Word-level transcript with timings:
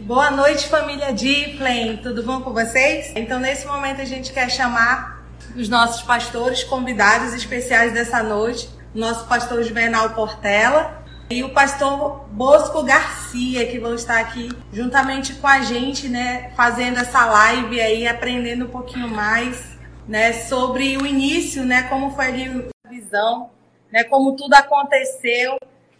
Boa 0.00 0.30
noite, 0.30 0.68
família 0.68 1.12
Diplen. 1.12 1.96
Tudo 1.98 2.22
bom 2.22 2.42
com 2.42 2.52
vocês? 2.52 3.12
Então, 3.16 3.40
nesse 3.40 3.66
momento, 3.66 4.00
a 4.00 4.04
gente 4.04 4.32
quer 4.32 4.50
chamar 4.50 5.24
os 5.56 5.68
nossos 5.68 6.02
pastores 6.02 6.62
convidados 6.64 7.32
especiais 7.32 7.92
dessa 7.92 8.22
noite, 8.22 8.68
o 8.94 8.98
nosso 8.98 9.26
pastor 9.26 9.62
Juvenal 9.62 10.10
Portela 10.10 11.02
e 11.30 11.42
o 11.42 11.50
pastor 11.50 12.26
Bosco 12.30 12.82
Garcia, 12.82 13.66
que 13.66 13.78
vão 13.78 13.94
estar 13.94 14.20
aqui 14.20 14.50
juntamente 14.72 15.34
com 15.34 15.46
a 15.46 15.62
gente, 15.62 16.08
né, 16.08 16.52
fazendo 16.54 16.98
essa 16.98 17.24
live 17.24 17.80
aí, 17.80 18.06
aprendendo 18.06 18.66
um 18.66 18.70
pouquinho 18.70 19.08
mais, 19.08 19.78
né, 20.06 20.32
sobre 20.32 20.98
o 20.98 21.06
início, 21.06 21.64
né, 21.64 21.84
como 21.84 22.14
foi 22.14 22.26
ali 22.26 22.70
a 22.84 22.88
visão, 22.90 23.50
né, 23.90 24.04
como 24.04 24.36
tudo 24.36 24.54
aconteceu. 24.54 25.56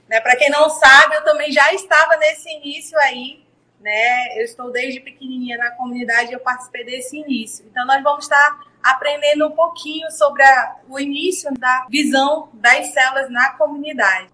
Né, 0.09 0.21
Para 0.21 0.37
quem 0.37 0.51
não 0.51 0.69
sabe, 0.69 1.15
eu 1.15 1.25
também 1.25 1.51
já 1.51 1.73
estava 1.73 2.17
nesse 2.19 2.51
início 2.51 2.99
aí, 2.99 3.44
né? 3.85 4.39
Eu 4.39 4.45
estou 4.45 4.73
desde 4.73 4.99
pequenininha 4.99 5.59
na 5.59 5.71
comunidade 5.73 6.31
e 6.31 6.33
eu 6.33 6.41
participei 6.41 6.85
desse 6.85 7.19
início. 7.19 7.67
Então, 7.71 7.87
nós 7.87 8.03
vamos 8.03 8.25
estar 8.25 8.61
aprendendo 8.83 9.47
um 9.47 9.51
pouquinho 9.51 10.11
sobre 10.11 10.43
a, 10.43 10.77
o 10.89 10.99
início 10.99 11.53
da 11.59 11.87
visão 11.91 12.49
das 12.55 12.87
células 12.95 13.31
na 13.31 13.53
comunidade. 13.53 14.31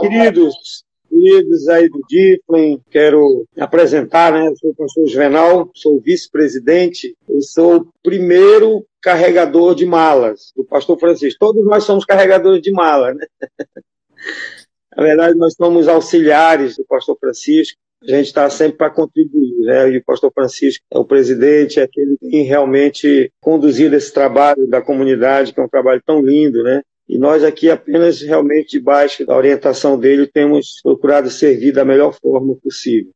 Queridos, 0.00 0.84
queridos 1.08 1.68
aí 1.68 1.88
do 1.88 2.00
Diplen, 2.06 2.82
quero 2.90 3.46
apresentar, 3.58 4.32
né? 4.32 4.48
Eu 4.48 4.56
sou 4.56 4.70
o 4.70 4.74
pastor 4.74 5.06
Juvenal, 5.08 5.70
sou 5.74 5.98
vice-presidente, 5.98 7.16
eu 7.28 7.40
sou 7.40 7.76
o 7.76 7.88
primeiro 8.02 8.86
carregador 9.00 9.74
de 9.74 9.86
malas 9.86 10.52
do 10.54 10.64
pastor 10.64 10.98
Francisco. 10.98 11.38
Todos 11.40 11.64
nós 11.64 11.84
somos 11.84 12.04
carregadores 12.04 12.62
de 12.62 12.70
malas, 12.72 13.16
né? 13.16 13.26
Na 14.94 15.02
verdade, 15.02 15.38
nós 15.38 15.54
somos 15.54 15.88
auxiliares 15.88 16.76
do 16.76 16.84
pastor 16.84 17.16
Francisco 17.18 17.80
a 18.02 18.10
gente 18.10 18.26
está 18.26 18.48
sempre 18.50 18.78
para 18.78 18.90
contribuir, 18.90 19.54
né? 19.60 19.90
E 19.90 19.98
o 19.98 20.04
pastor 20.04 20.32
Francisco 20.32 20.84
é 20.90 20.98
o 20.98 21.04
presidente, 21.04 21.80
é 21.80 21.84
aquele 21.84 22.16
que 22.18 22.28
tem 22.28 22.42
realmente 22.42 23.32
conduzido 23.40 23.94
esse 23.94 24.12
trabalho 24.12 24.66
da 24.66 24.82
comunidade, 24.82 25.52
que 25.52 25.60
é 25.60 25.62
um 25.62 25.68
trabalho 25.68 26.02
tão 26.04 26.20
lindo, 26.20 26.62
né? 26.62 26.82
E 27.08 27.18
nós 27.18 27.44
aqui 27.44 27.70
apenas 27.70 28.20
realmente 28.20 28.78
debaixo 28.78 29.26
da 29.26 29.36
orientação 29.36 29.98
dele 29.98 30.26
temos 30.26 30.80
procurado 30.82 31.30
servir 31.30 31.72
da 31.72 31.84
melhor 31.84 32.16
forma 32.20 32.54
possível. 32.56 33.12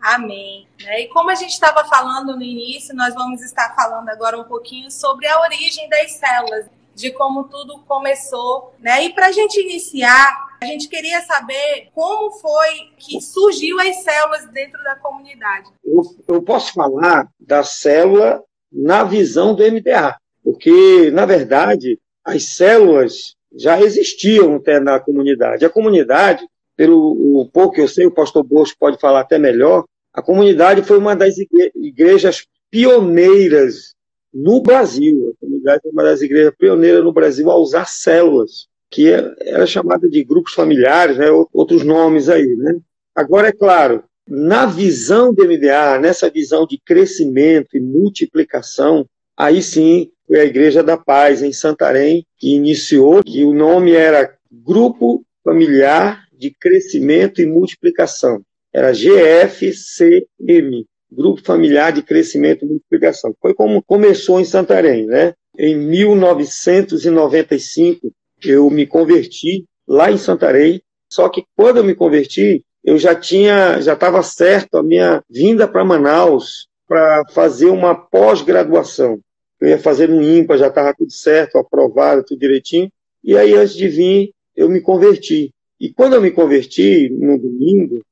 Amém. 0.00 0.66
Né? 0.82 1.02
E 1.02 1.08
como 1.08 1.30
a 1.30 1.34
gente 1.34 1.52
estava 1.52 1.84
falando 1.84 2.36
no 2.36 2.42
início, 2.42 2.94
nós 2.94 3.14
vamos 3.14 3.42
estar 3.42 3.74
falando 3.74 4.08
agora 4.10 4.38
um 4.38 4.44
pouquinho 4.44 4.90
sobre 4.90 5.26
a 5.26 5.40
origem 5.40 5.88
das 5.88 6.12
células 6.12 6.66
de 6.94 7.10
como 7.12 7.44
tudo 7.44 7.78
começou, 7.86 8.74
né? 8.80 9.04
E 9.04 9.12
para 9.12 9.28
a 9.28 9.32
gente 9.32 9.60
iniciar, 9.60 10.47
a 10.60 10.66
gente 10.66 10.88
queria 10.88 11.20
saber 11.22 11.88
como 11.94 12.32
foi 12.32 12.90
que 12.98 13.20
surgiu 13.20 13.78
as 13.80 14.02
células 14.02 14.50
dentro 14.50 14.82
da 14.82 14.96
comunidade. 14.96 15.70
Eu, 15.84 16.02
eu 16.28 16.42
posso 16.42 16.72
falar 16.72 17.28
da 17.38 17.62
célula 17.62 18.42
na 18.70 19.04
visão 19.04 19.54
do 19.54 19.62
MDA, 19.62 20.16
porque 20.42 21.10
na 21.10 21.24
verdade 21.24 21.98
as 22.24 22.44
células 22.44 23.34
já 23.54 23.80
existiam 23.80 24.56
até 24.56 24.78
na 24.78 25.00
comunidade. 25.00 25.64
A 25.64 25.70
comunidade, 25.70 26.46
pelo 26.76 27.48
pouco 27.52 27.74
que 27.74 27.80
eu 27.80 27.88
sei, 27.88 28.06
o 28.06 28.10
pastor 28.14 28.44
Bosco 28.44 28.76
pode 28.78 29.00
falar 29.00 29.20
até 29.20 29.38
melhor, 29.38 29.84
a 30.12 30.22
comunidade 30.22 30.82
foi 30.82 30.98
uma 30.98 31.14
das 31.14 31.36
igrejas 31.74 32.46
pioneiras 32.70 33.94
no 34.32 34.60
Brasil. 34.60 35.32
A 35.34 35.40
comunidade 35.40 35.82
foi 35.82 35.92
uma 35.92 36.02
das 36.02 36.20
igrejas 36.20 36.54
pioneiras 36.58 37.04
no 37.04 37.12
Brasil 37.12 37.50
a 37.50 37.56
usar 37.56 37.86
células, 37.86 38.68
que 38.90 39.12
é, 39.12 39.34
era 39.40 39.66
chamada 39.66 40.08
de 40.08 40.24
grupos 40.24 40.52
familiares, 40.52 41.16
né, 41.16 41.26
outros 41.52 41.84
nomes 41.84 42.28
aí. 42.28 42.56
Né? 42.56 42.78
Agora, 43.14 43.48
é 43.48 43.52
claro, 43.52 44.02
na 44.26 44.66
visão 44.66 45.32
do 45.32 45.44
MDA, 45.44 45.98
nessa 45.98 46.28
visão 46.30 46.66
de 46.66 46.78
crescimento 46.78 47.76
e 47.76 47.80
multiplicação, 47.80 49.06
aí 49.36 49.62
sim 49.62 50.10
foi 50.26 50.40
a 50.40 50.44
Igreja 50.44 50.82
da 50.82 50.98
Paz, 50.98 51.42
em 51.42 51.52
Santarém, 51.52 52.26
que 52.36 52.54
iniciou, 52.54 53.22
que 53.24 53.44
o 53.44 53.54
nome 53.54 53.92
era 53.92 54.34
Grupo 54.52 55.24
Familiar 55.42 56.26
de 56.36 56.50
Crescimento 56.50 57.40
e 57.40 57.46
Multiplicação. 57.46 58.42
Era 58.72 58.92
GFCM, 58.92 60.86
Grupo 61.10 61.40
Familiar 61.42 61.90
de 61.90 62.02
Crescimento 62.02 62.66
e 62.66 62.68
Multiplicação. 62.68 63.34
Foi 63.40 63.54
como 63.54 63.82
começou 63.82 64.38
em 64.38 64.44
Santarém, 64.44 65.06
né? 65.06 65.32
Em 65.58 65.74
1995, 65.74 68.12
eu 68.44 68.70
me 68.70 68.86
converti 68.86 69.64
lá 69.86 70.10
em 70.10 70.18
Santarém, 70.18 70.82
só 71.10 71.28
que 71.28 71.44
quando 71.56 71.78
eu 71.78 71.84
me 71.84 71.94
converti, 71.94 72.64
eu 72.84 72.98
já 72.98 73.14
tinha, 73.14 73.80
já 73.80 73.94
estava 73.94 74.22
certo 74.22 74.76
a 74.76 74.82
minha 74.82 75.22
vinda 75.28 75.66
para 75.66 75.84
Manaus 75.84 76.68
para 76.86 77.24
fazer 77.30 77.66
uma 77.66 77.94
pós-graduação. 77.94 79.20
Eu 79.60 79.68
ia 79.68 79.78
fazer 79.78 80.08
no 80.08 80.22
IMPA, 80.22 80.56
já 80.56 80.68
estava 80.68 80.94
tudo 80.96 81.12
certo, 81.12 81.58
aprovado, 81.58 82.24
tudo 82.24 82.38
direitinho. 82.38 82.90
E 83.22 83.36
aí, 83.36 83.54
antes 83.54 83.74
de 83.74 83.88
vir, 83.88 84.32
eu 84.56 84.68
me 84.68 84.80
converti. 84.80 85.52
E 85.80 85.92
quando 85.92 86.14
eu 86.14 86.22
me 86.22 86.30
converti, 86.30 87.08
no 87.10 87.38
domingo, 87.38 88.02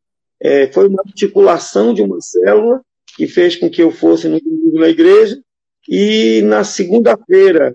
é, 0.41 0.71
foi 0.73 0.89
uma 0.89 1.03
articulação 1.07 1.95
de 1.95 2.03
uma 2.03 2.21
célula 2.21 2.83
que 3.17 3.27
fez 3.27 3.57
com 3.57 3.71
que 3.71 3.83
eu 3.83 3.91
fosse 3.91 4.29
no 4.29 4.41
domingo 4.41 4.79
na 4.79 4.89
igreja, 4.89 5.41
e 5.89 6.43
na 6.43 6.65
segunda-feira 6.65 7.75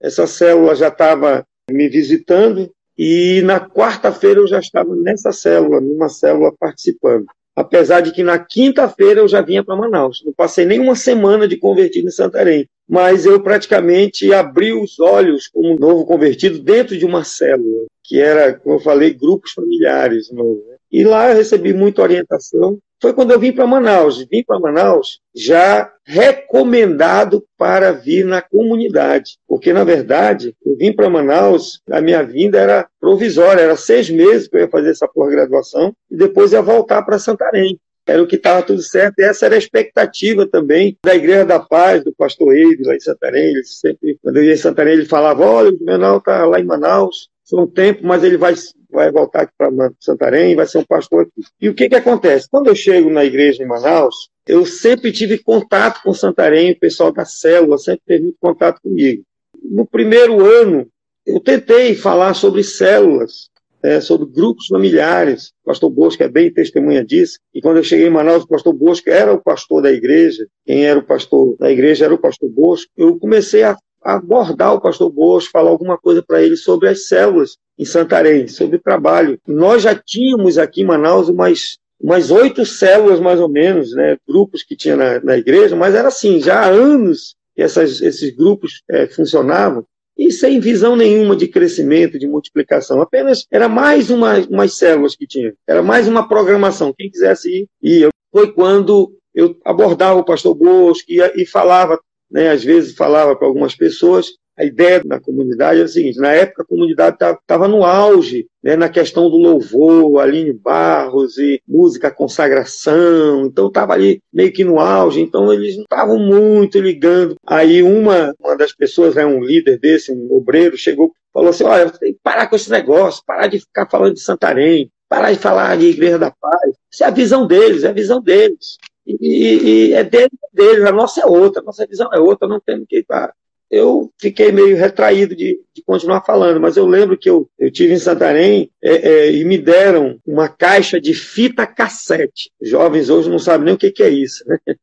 essa 0.00 0.26
célula 0.26 0.74
já 0.74 0.88
estava 0.88 1.46
me 1.70 1.88
visitando, 1.88 2.70
e 2.96 3.40
na 3.42 3.58
quarta-feira 3.60 4.40
eu 4.40 4.46
já 4.46 4.58
estava 4.58 4.94
nessa 4.94 5.32
célula, 5.32 5.80
numa 5.80 6.08
célula 6.08 6.52
participando. 6.58 7.26
Apesar 7.54 8.00
de 8.00 8.12
que 8.12 8.22
na 8.22 8.38
quinta-feira 8.38 9.20
eu 9.20 9.28
já 9.28 9.42
vinha 9.42 9.62
para 9.62 9.76
Manaus. 9.76 10.22
Não 10.24 10.32
passei 10.32 10.64
nem 10.64 10.78
uma 10.78 10.96
semana 10.96 11.46
de 11.46 11.56
convertido 11.58 12.08
em 12.08 12.10
Santarém. 12.10 12.66
Mas 12.88 13.26
eu 13.26 13.42
praticamente 13.42 14.32
abri 14.32 14.72
os 14.72 14.98
olhos 14.98 15.48
como 15.48 15.78
novo 15.78 16.06
convertido 16.06 16.58
dentro 16.58 16.96
de 16.96 17.04
uma 17.04 17.24
célula, 17.24 17.86
que 18.02 18.18
era, 18.18 18.54
como 18.54 18.76
eu 18.76 18.80
falei, 18.80 19.12
grupos 19.12 19.52
familiares. 19.52 20.30
Né? 20.30 20.42
E 20.92 21.02
lá 21.04 21.30
eu 21.30 21.36
recebi 21.36 21.72
muita 21.72 22.02
orientação. 22.02 22.78
Foi 23.00 23.14
quando 23.14 23.32
eu 23.32 23.40
vim 23.40 23.50
para 23.50 23.66
Manaus. 23.66 24.24
Vim 24.30 24.44
para 24.44 24.60
Manaus 24.60 25.20
já 25.34 25.90
recomendado 26.04 27.44
para 27.56 27.92
vir 27.92 28.24
na 28.24 28.42
comunidade. 28.42 29.38
Porque, 29.48 29.72
na 29.72 29.82
verdade, 29.82 30.54
eu 30.64 30.76
vim 30.76 30.92
para 30.92 31.08
Manaus, 31.08 31.80
a 31.90 32.00
minha 32.00 32.22
vinda 32.22 32.58
era 32.58 32.86
provisória, 33.00 33.62
era 33.62 33.76
seis 33.76 34.10
meses 34.10 34.46
que 34.46 34.56
eu 34.56 34.60
ia 34.60 34.68
fazer 34.68 34.90
essa 34.90 35.08
pós-graduação 35.08 35.94
e 36.10 36.16
depois 36.16 36.52
ia 36.52 36.60
voltar 36.60 37.02
para 37.02 37.18
Santarém. 37.18 37.80
Era 38.04 38.22
o 38.22 38.26
que 38.26 38.34
estava 38.34 38.62
tudo 38.62 38.82
certo, 38.82 39.20
e 39.20 39.22
essa 39.22 39.46
era 39.46 39.54
a 39.54 39.58
expectativa 39.58 40.44
também 40.46 40.98
da 41.04 41.14
Igreja 41.14 41.44
da 41.44 41.60
Paz, 41.60 42.02
do 42.02 42.12
pastor 42.12 42.52
Eide, 42.54 42.82
lá 42.82 42.96
em 42.96 43.00
Santarém. 43.00 43.50
Ele 43.50 43.64
sempre, 43.64 44.18
quando 44.20 44.38
eu 44.38 44.44
ia 44.44 44.54
em 44.54 44.56
Santarém, 44.56 44.94
ele 44.94 45.06
falava: 45.06 45.44
Olha, 45.46 45.70
o 45.70 45.78
Juvenal 45.78 46.18
está 46.18 46.44
lá 46.44 46.58
em 46.58 46.64
Manaus, 46.64 47.28
um 47.52 47.66
tempo, 47.66 48.06
mas 48.06 48.22
ele 48.22 48.36
vai 48.36 48.54
vai 48.92 49.10
voltar 49.10 49.42
aqui 49.42 49.52
para 49.56 49.70
Santarém, 49.98 50.54
vai 50.54 50.66
ser 50.66 50.78
um 50.78 50.84
pastor 50.84 51.22
aqui. 51.22 51.42
E 51.60 51.68
o 51.68 51.74
que, 51.74 51.88
que 51.88 51.94
acontece? 51.94 52.46
Quando 52.50 52.68
eu 52.68 52.74
chego 52.74 53.08
na 53.08 53.24
igreja 53.24 53.62
em 53.62 53.66
Manaus, 53.66 54.28
eu 54.46 54.66
sempre 54.66 55.10
tive 55.10 55.38
contato 55.38 56.02
com 56.02 56.12
Santarém, 56.12 56.72
o 56.72 56.78
pessoal 56.78 57.10
da 57.10 57.24
célula 57.24 57.78
sempre 57.78 58.02
teve 58.06 58.24
muito 58.24 58.36
contato 58.38 58.80
comigo. 58.82 59.22
No 59.62 59.86
primeiro 59.86 60.44
ano, 60.44 60.86
eu 61.24 61.40
tentei 61.40 61.94
falar 61.94 62.34
sobre 62.34 62.62
células, 62.62 63.48
é, 63.82 64.00
sobre 64.00 64.28
grupos 64.28 64.66
familiares. 64.66 65.52
O 65.64 65.66
pastor 65.66 65.90
Bosco 65.90 66.22
é 66.22 66.28
bem 66.28 66.52
testemunha 66.52 67.04
disso. 67.04 67.38
E 67.54 67.60
quando 67.60 67.78
eu 67.78 67.84
cheguei 67.84 68.08
em 68.08 68.10
Manaus, 68.10 68.44
o 68.44 68.48
pastor 68.48 68.72
Bosco 68.74 69.08
era 69.08 69.32
o 69.32 69.42
pastor 69.42 69.82
da 69.82 69.90
igreja. 69.90 70.46
Quem 70.66 70.84
era 70.84 70.98
o 70.98 71.04
pastor 71.04 71.56
da 71.58 71.70
igreja 71.70 72.04
era 72.04 72.14
o 72.14 72.18
pastor 72.18 72.50
Bosco. 72.50 72.90
Eu 72.96 73.18
comecei 73.18 73.62
a 73.62 73.76
abordar 74.02 74.74
o 74.74 74.80
pastor 74.80 75.10
Bosco, 75.10 75.52
falar 75.52 75.70
alguma 75.70 75.98
coisa 75.98 76.22
para 76.22 76.42
ele 76.42 76.56
sobre 76.56 76.88
as 76.88 77.06
células 77.06 77.56
em 77.78 77.84
Santarém, 77.84 78.48
sobre 78.48 78.76
o 78.76 78.82
trabalho. 78.82 79.38
Nós 79.46 79.82
já 79.82 79.94
tínhamos 79.94 80.58
aqui 80.58 80.82
em 80.82 80.86
Manaus 80.86 81.28
umas 81.28 81.78
umas 82.02 82.32
oito 82.32 82.66
células 82.66 83.20
mais 83.20 83.38
ou 83.38 83.48
menos, 83.48 83.92
né, 83.92 84.16
grupos 84.26 84.64
que 84.64 84.74
tinha 84.74 84.96
na, 84.96 85.20
na 85.20 85.38
igreja, 85.38 85.76
mas 85.76 85.94
era 85.94 86.08
assim, 86.08 86.40
já 86.40 86.58
há 86.60 86.66
anos 86.66 87.36
que 87.54 87.62
essas, 87.62 88.00
esses 88.02 88.34
grupos 88.34 88.82
é, 88.90 89.06
funcionavam 89.06 89.86
e 90.18 90.30
sem 90.30 90.58
visão 90.58 90.96
nenhuma 90.96 91.36
de 91.36 91.46
crescimento, 91.46 92.18
de 92.18 92.26
multiplicação. 92.26 93.00
Apenas 93.00 93.46
era 93.50 93.68
mais 93.68 94.10
uma, 94.10 94.38
umas 94.50 94.74
células 94.74 95.14
que 95.14 95.26
tinha, 95.26 95.54
era 95.66 95.82
mais 95.82 96.08
uma 96.08 96.28
programação. 96.28 96.92
Quem 96.96 97.10
quisesse 97.10 97.48
ir, 97.48 97.68
ia. 97.80 98.08
Foi 98.32 98.52
quando 98.52 99.12
eu 99.34 99.56
abordava 99.64 100.18
o 100.18 100.24
pastor 100.24 100.54
Bosco 100.54 101.10
e, 101.10 101.20
e 101.36 101.46
falava 101.46 101.98
né, 102.32 102.50
às 102.50 102.64
vezes 102.64 102.96
falava 102.96 103.36
para 103.36 103.46
algumas 103.46 103.74
pessoas, 103.76 104.30
a 104.56 104.64
ideia 104.64 105.02
da 105.04 105.18
comunidade 105.18 105.80
é 105.80 105.84
a 105.84 105.88
seguinte: 105.88 106.18
na 106.18 106.32
época 106.32 106.62
a 106.62 106.66
comunidade 106.66 107.16
estava 107.16 107.66
no 107.68 107.84
auge, 107.84 108.46
né, 108.62 108.76
na 108.76 108.88
questão 108.88 109.30
do 109.30 109.36
louvor, 109.36 110.20
Aline 110.20 110.52
Barros 110.52 111.38
e 111.38 111.60
música 111.66 112.10
consagração, 112.10 113.46
então 113.46 113.68
estava 113.68 113.94
ali 113.94 114.20
meio 114.32 114.52
que 114.52 114.64
no 114.64 114.78
auge, 114.78 115.20
então 115.20 115.52
eles 115.52 115.76
não 115.76 115.84
estavam 115.84 116.18
muito 116.18 116.78
ligando. 116.78 117.36
Aí 117.46 117.82
uma, 117.82 118.34
uma 118.38 118.56
das 118.56 118.72
pessoas, 118.72 119.14
né, 119.14 119.24
um 119.24 119.42
líder 119.42 119.78
desse, 119.78 120.12
um 120.12 120.28
obreiro, 120.32 120.76
chegou 120.76 121.12
falou 121.32 121.50
assim: 121.50 121.64
olha, 121.64 121.90
tem 121.90 122.12
que 122.12 122.20
parar 122.22 122.46
com 122.46 122.56
esse 122.56 122.70
negócio, 122.70 123.22
parar 123.26 123.46
de 123.46 123.58
ficar 123.58 123.88
falando 123.88 124.14
de 124.14 124.20
Santarém, 124.20 124.90
parar 125.08 125.32
de 125.32 125.38
falar 125.38 125.76
de 125.76 125.86
Igreja 125.86 126.18
da 126.18 126.30
Paz. 126.30 126.72
Isso 126.90 127.02
é 127.02 127.06
a 127.06 127.10
visão 127.10 127.46
deles, 127.46 127.84
é 127.84 127.88
a 127.88 127.92
visão 127.92 128.20
deles. 128.20 128.76
E, 129.06 129.88
e, 129.90 129.92
é 129.94 130.04
deles, 130.04 130.30
é 130.32 130.56
deles, 130.56 130.84
a 130.84 130.92
nossa 130.92 131.20
é 131.20 131.26
outra, 131.26 131.60
a 131.60 131.64
nossa 131.64 131.86
visão 131.86 132.08
é 132.12 132.18
outra, 132.18 132.48
não 132.48 132.60
temos 132.60 132.86
que 132.88 132.98
estar 132.98 133.32
eu 133.72 134.12
fiquei 134.20 134.52
meio 134.52 134.76
retraído 134.76 135.34
de, 135.34 135.58
de, 135.74 135.82
continuar 135.82 136.20
falando, 136.20 136.60
mas 136.60 136.76
eu 136.76 136.86
lembro 136.86 137.16
que 137.16 137.30
eu, 137.30 137.48
eu 137.58 137.72
tive 137.72 137.94
em 137.94 137.98
Santarém 137.98 138.70
é, 138.82 139.08
é, 139.08 139.32
e 139.32 139.42
me 139.46 139.56
deram 139.56 140.20
uma 140.26 140.46
caixa 140.46 141.00
de 141.00 141.14
fita 141.14 141.66
cassete. 141.66 142.50
Jovens 142.60 143.08
hoje 143.08 143.30
não 143.30 143.38
sabem 143.38 143.64
nem 143.64 143.74
o 143.74 143.78
que, 143.78 143.90
que 143.90 144.02
é 144.02 144.10
isso, 144.10 144.44
né? 144.46 144.58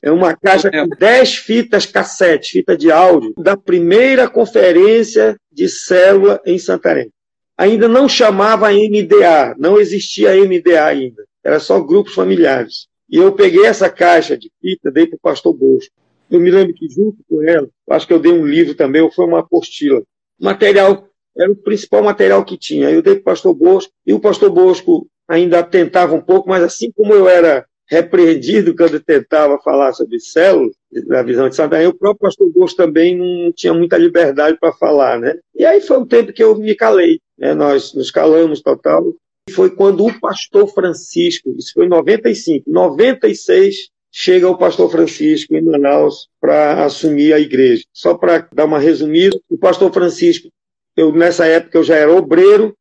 É 0.00 0.12
uma 0.12 0.36
caixa 0.36 0.70
com 0.70 0.88
10 0.88 1.36
fitas 1.36 1.86
cassete, 1.86 2.52
fita 2.52 2.76
de 2.76 2.92
áudio, 2.92 3.32
da 3.38 3.56
primeira 3.56 4.28
conferência 4.28 5.36
de 5.50 5.68
célula 5.68 6.40
em 6.46 6.58
Santarém. 6.58 7.10
Ainda 7.56 7.88
não 7.88 8.08
chamava 8.08 8.70
MDA, 8.70 9.56
não 9.58 9.80
existia 9.80 10.36
MDA 10.36 10.84
ainda, 10.84 11.24
era 11.42 11.58
só 11.58 11.80
grupos 11.80 12.14
familiares. 12.14 12.86
E 13.10 13.16
eu 13.16 13.32
peguei 13.32 13.64
essa 13.64 13.88
caixa 13.88 14.36
de 14.36 14.50
fita, 14.60 14.90
dei 14.90 15.06
para 15.06 15.16
o 15.16 15.20
pastor 15.20 15.54
Bosco. 15.54 15.94
Eu 16.30 16.40
me 16.40 16.50
lembro 16.50 16.74
que 16.74 16.88
junto 16.88 17.18
com 17.28 17.42
ela, 17.42 17.68
acho 17.90 18.06
que 18.06 18.12
eu 18.12 18.20
dei 18.20 18.32
um 18.32 18.46
livro 18.46 18.74
também, 18.74 19.00
ou 19.00 19.10
foi 19.10 19.24
uma 19.26 19.40
apostila. 19.40 20.02
Material, 20.38 21.08
era 21.36 21.50
o 21.50 21.56
principal 21.56 22.02
material 22.02 22.44
que 22.44 22.58
tinha. 22.58 22.90
Eu 22.90 23.00
dei 23.00 23.14
para 23.14 23.20
o 23.20 23.24
pastor 23.24 23.54
Bosco, 23.54 23.92
e 24.06 24.12
o 24.12 24.20
pastor 24.20 24.50
Bosco 24.50 25.08
ainda 25.26 25.62
tentava 25.62 26.14
um 26.14 26.20
pouco, 26.20 26.48
mas 26.48 26.62
assim 26.62 26.90
como 26.92 27.14
eu 27.14 27.28
era 27.28 27.64
repreendido 27.90 28.76
quando 28.76 29.00
tentava 29.00 29.58
falar 29.60 29.92
sobre 29.94 30.20
células, 30.20 30.74
na 31.06 31.22
visão 31.22 31.48
de 31.48 31.56
Santarém, 31.56 31.86
o 31.86 31.94
próprio 31.94 32.20
pastor 32.20 32.50
Bosco 32.52 32.76
também 32.76 33.16
não 33.16 33.50
tinha 33.52 33.72
muita 33.72 33.96
liberdade 33.96 34.58
para 34.60 34.72
falar, 34.72 35.18
né? 35.18 35.38
E 35.54 35.64
aí 35.64 35.80
foi 35.80 35.96
o 35.96 36.06
tempo 36.06 36.32
que 36.32 36.42
eu 36.42 36.54
me 36.56 36.74
calei, 36.74 37.20
né? 37.38 37.54
Nós 37.54 37.94
nos 37.94 38.10
calamos, 38.10 38.60
total. 38.60 39.14
Foi 39.48 39.70
quando 39.70 40.06
o 40.06 40.20
pastor 40.20 40.68
Francisco, 40.68 41.54
isso 41.56 41.72
foi 41.74 41.86
em 41.86 41.88
95, 41.88 42.70
96, 42.70 43.90
chega 44.10 44.48
o 44.48 44.58
pastor 44.58 44.90
Francisco 44.90 45.54
em 45.54 45.62
Manaus 45.62 46.28
para 46.40 46.84
assumir 46.84 47.32
a 47.32 47.40
igreja. 47.40 47.84
Só 47.92 48.14
para 48.14 48.48
dar 48.52 48.64
uma 48.64 48.78
resumida, 48.78 49.38
o 49.48 49.58
pastor 49.58 49.92
Francisco, 49.92 50.48
eu 50.96 51.12
nessa 51.12 51.46
época 51.46 51.78
eu 51.78 51.84
já 51.84 51.96
era 51.96 52.12
obreiro, 52.12 52.76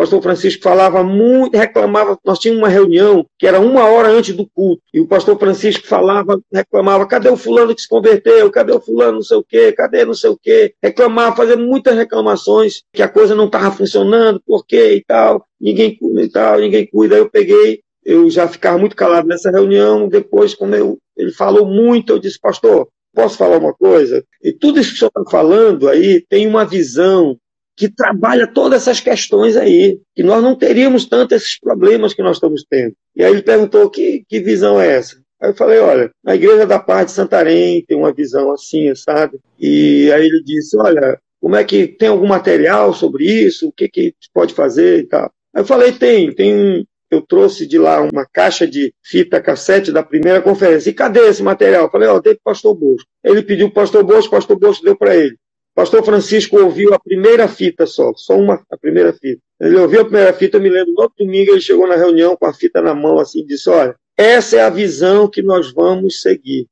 pastor 0.00 0.22
Francisco 0.22 0.62
falava 0.62 1.04
muito, 1.04 1.58
reclamava, 1.58 2.18
nós 2.24 2.38
tínhamos 2.38 2.62
uma 2.62 2.70
reunião 2.70 3.26
que 3.38 3.46
era 3.46 3.60
uma 3.60 3.84
hora 3.84 4.08
antes 4.08 4.34
do 4.34 4.48
culto, 4.48 4.80
e 4.94 4.98
o 4.98 5.06
pastor 5.06 5.38
Francisco 5.38 5.86
falava, 5.86 6.40
reclamava, 6.50 7.06
cadê 7.06 7.28
o 7.28 7.36
fulano 7.36 7.74
que 7.74 7.82
se 7.82 7.88
converteu, 7.88 8.50
cadê 8.50 8.72
o 8.72 8.80
fulano 8.80 9.16
não 9.16 9.22
sei 9.22 9.36
o 9.36 9.44
quê, 9.44 9.72
cadê 9.72 10.06
não 10.06 10.14
sei 10.14 10.30
o 10.30 10.38
quê, 10.42 10.72
reclamava, 10.82 11.36
fazia 11.36 11.56
muitas 11.58 11.94
reclamações, 11.94 12.82
que 12.94 13.02
a 13.02 13.08
coisa 13.08 13.34
não 13.34 13.44
estava 13.44 13.70
funcionando, 13.72 14.40
por 14.46 14.64
quê 14.64 14.94
e 14.94 15.04
tal, 15.04 15.44
ninguém 15.60 15.98
e 16.00 16.28
tal, 16.30 16.58
ninguém 16.60 16.86
cuida, 16.86 17.16
aí 17.16 17.20
eu 17.20 17.28
peguei 17.28 17.80
eu 18.02 18.30
já 18.30 18.48
ficava 18.48 18.78
muito 18.78 18.96
calado 18.96 19.28
nessa 19.28 19.50
reunião. 19.50 20.08
Depois, 20.08 20.54
quando 20.54 20.74
eu, 20.74 20.98
ele 21.14 21.32
falou 21.32 21.66
muito, 21.66 22.14
eu 22.14 22.18
disse, 22.18 22.40
pastor, 22.40 22.88
posso 23.14 23.36
falar 23.36 23.58
uma 23.58 23.74
coisa? 23.74 24.24
E 24.42 24.52
tudo 24.52 24.80
isso 24.80 24.90
que 24.90 24.96
o 24.96 24.98
senhor 25.00 25.12
está 25.14 25.30
falando 25.30 25.86
aí 25.86 26.24
tem 26.28 26.46
uma 26.46 26.64
visão 26.64 27.36
que 27.80 27.88
trabalha 27.88 28.46
todas 28.46 28.82
essas 28.82 29.00
questões 29.00 29.56
aí, 29.56 29.98
que 30.14 30.22
nós 30.22 30.42
não 30.42 30.54
teríamos 30.54 31.06
tanto 31.06 31.34
esses 31.34 31.58
problemas 31.58 32.12
que 32.12 32.22
nós 32.22 32.36
estamos 32.36 32.62
tendo. 32.68 32.94
E 33.16 33.24
aí 33.24 33.32
ele 33.32 33.40
perguntou, 33.40 33.88
que, 33.88 34.22
que 34.28 34.38
visão 34.38 34.78
é 34.78 34.96
essa? 34.96 35.16
Aí 35.40 35.48
eu 35.48 35.54
falei, 35.54 35.78
olha, 35.78 36.10
a 36.26 36.34
Igreja 36.34 36.66
da 36.66 36.78
Paz 36.78 37.06
de 37.06 37.12
Santarém 37.12 37.82
tem 37.88 37.96
uma 37.96 38.12
visão 38.12 38.52
assim, 38.52 38.94
sabe? 38.94 39.38
E 39.58 40.12
aí 40.12 40.26
ele 40.26 40.42
disse, 40.44 40.76
olha, 40.76 41.18
como 41.40 41.56
é 41.56 41.64
que 41.64 41.86
tem 41.86 42.10
algum 42.10 42.26
material 42.26 42.92
sobre 42.92 43.24
isso? 43.24 43.68
O 43.68 43.72
que 43.72 43.88
que 43.88 44.14
pode 44.34 44.52
fazer 44.52 44.98
e 44.98 45.06
tal? 45.06 45.32
Aí 45.54 45.62
eu 45.62 45.66
falei, 45.66 45.92
tem, 45.92 46.34
tem 46.34 46.86
eu 47.10 47.22
trouxe 47.22 47.66
de 47.66 47.78
lá 47.78 48.02
uma 48.02 48.26
caixa 48.30 48.66
de 48.66 48.92
fita 49.02 49.40
cassete 49.40 49.90
da 49.90 50.02
primeira 50.02 50.42
conferência. 50.42 50.90
E 50.90 50.94
cadê 50.94 51.20
esse 51.20 51.42
material? 51.42 51.84
Eu 51.84 51.90
falei, 51.90 52.08
ó, 52.08 52.16
oh, 52.16 52.20
dei 52.20 52.34
para 52.34 52.40
o 52.40 52.52
pastor 52.52 52.74
Bosco. 52.74 53.08
Ele 53.24 53.42
pediu 53.42 53.70
para 53.70 53.80
o 53.80 53.84
pastor 53.84 54.04
Bosco, 54.04 54.28
o 54.28 54.38
pastor 54.38 54.58
Bosco 54.58 54.84
deu 54.84 54.94
para 54.94 55.16
ele. 55.16 55.38
Pastor 55.74 56.04
Francisco 56.04 56.58
ouviu 56.58 56.92
a 56.92 56.98
primeira 56.98 57.48
fita 57.48 57.86
só, 57.86 58.12
só 58.14 58.36
uma, 58.36 58.64
a 58.70 58.76
primeira 58.76 59.12
fita. 59.12 59.40
Ele 59.60 59.76
ouviu 59.76 60.00
a 60.00 60.04
primeira 60.04 60.32
fita, 60.32 60.56
eu 60.56 60.60
me 60.60 60.68
lembro, 60.68 60.92
no 60.92 61.02
outro 61.02 61.24
domingo 61.24 61.52
ele 61.52 61.60
chegou 61.60 61.86
na 61.86 61.96
reunião 61.96 62.36
com 62.36 62.46
a 62.46 62.52
fita 62.52 62.80
na 62.80 62.94
mão, 62.94 63.18
assim, 63.18 63.40
e 63.40 63.46
disse, 63.46 63.70
olha, 63.70 63.94
essa 64.16 64.56
é 64.56 64.60
a 64.60 64.70
visão 64.70 65.28
que 65.28 65.42
nós 65.42 65.72
vamos 65.72 66.20
seguir. 66.22 66.66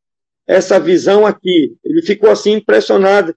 Essa 0.46 0.80
visão 0.80 1.26
aqui. 1.26 1.76
Ele 1.84 2.02
ficou 2.02 2.30
assim 2.30 2.52
impressionado 2.52 3.34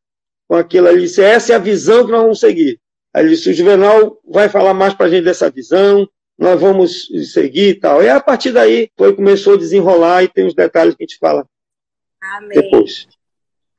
com 0.47 0.55
aquilo. 0.55 0.87
Ele 0.87 1.01
disse, 1.01 1.21
essa 1.21 1.53
é 1.53 1.55
a 1.55 1.59
visão 1.59 2.05
que 2.05 2.11
nós 2.11 2.21
vamos 2.21 2.39
seguir. 2.39 2.79
Aí 3.13 3.23
ele 3.23 3.35
disse, 3.35 3.49
o 3.49 3.53
Juvenal 3.53 4.19
vai 4.25 4.49
falar 4.49 4.73
mais 4.73 4.93
para 4.93 5.05
a 5.05 5.09
gente 5.09 5.25
dessa 5.25 5.49
visão, 5.49 6.07
nós 6.37 6.59
vamos 6.59 7.07
seguir 7.31 7.69
e 7.69 7.75
tal. 7.75 8.01
E 8.01 8.09
a 8.09 8.19
partir 8.19 8.51
daí 8.51 8.89
foi 8.97 9.15
começou 9.15 9.53
a 9.53 9.57
desenrolar 9.57 10.23
e 10.23 10.27
tem 10.27 10.45
os 10.45 10.55
detalhes 10.55 10.95
que 10.95 11.03
a 11.03 11.07
gente 11.07 11.19
fala 11.19 11.45
Amém. 12.21 12.61
depois. 12.61 13.07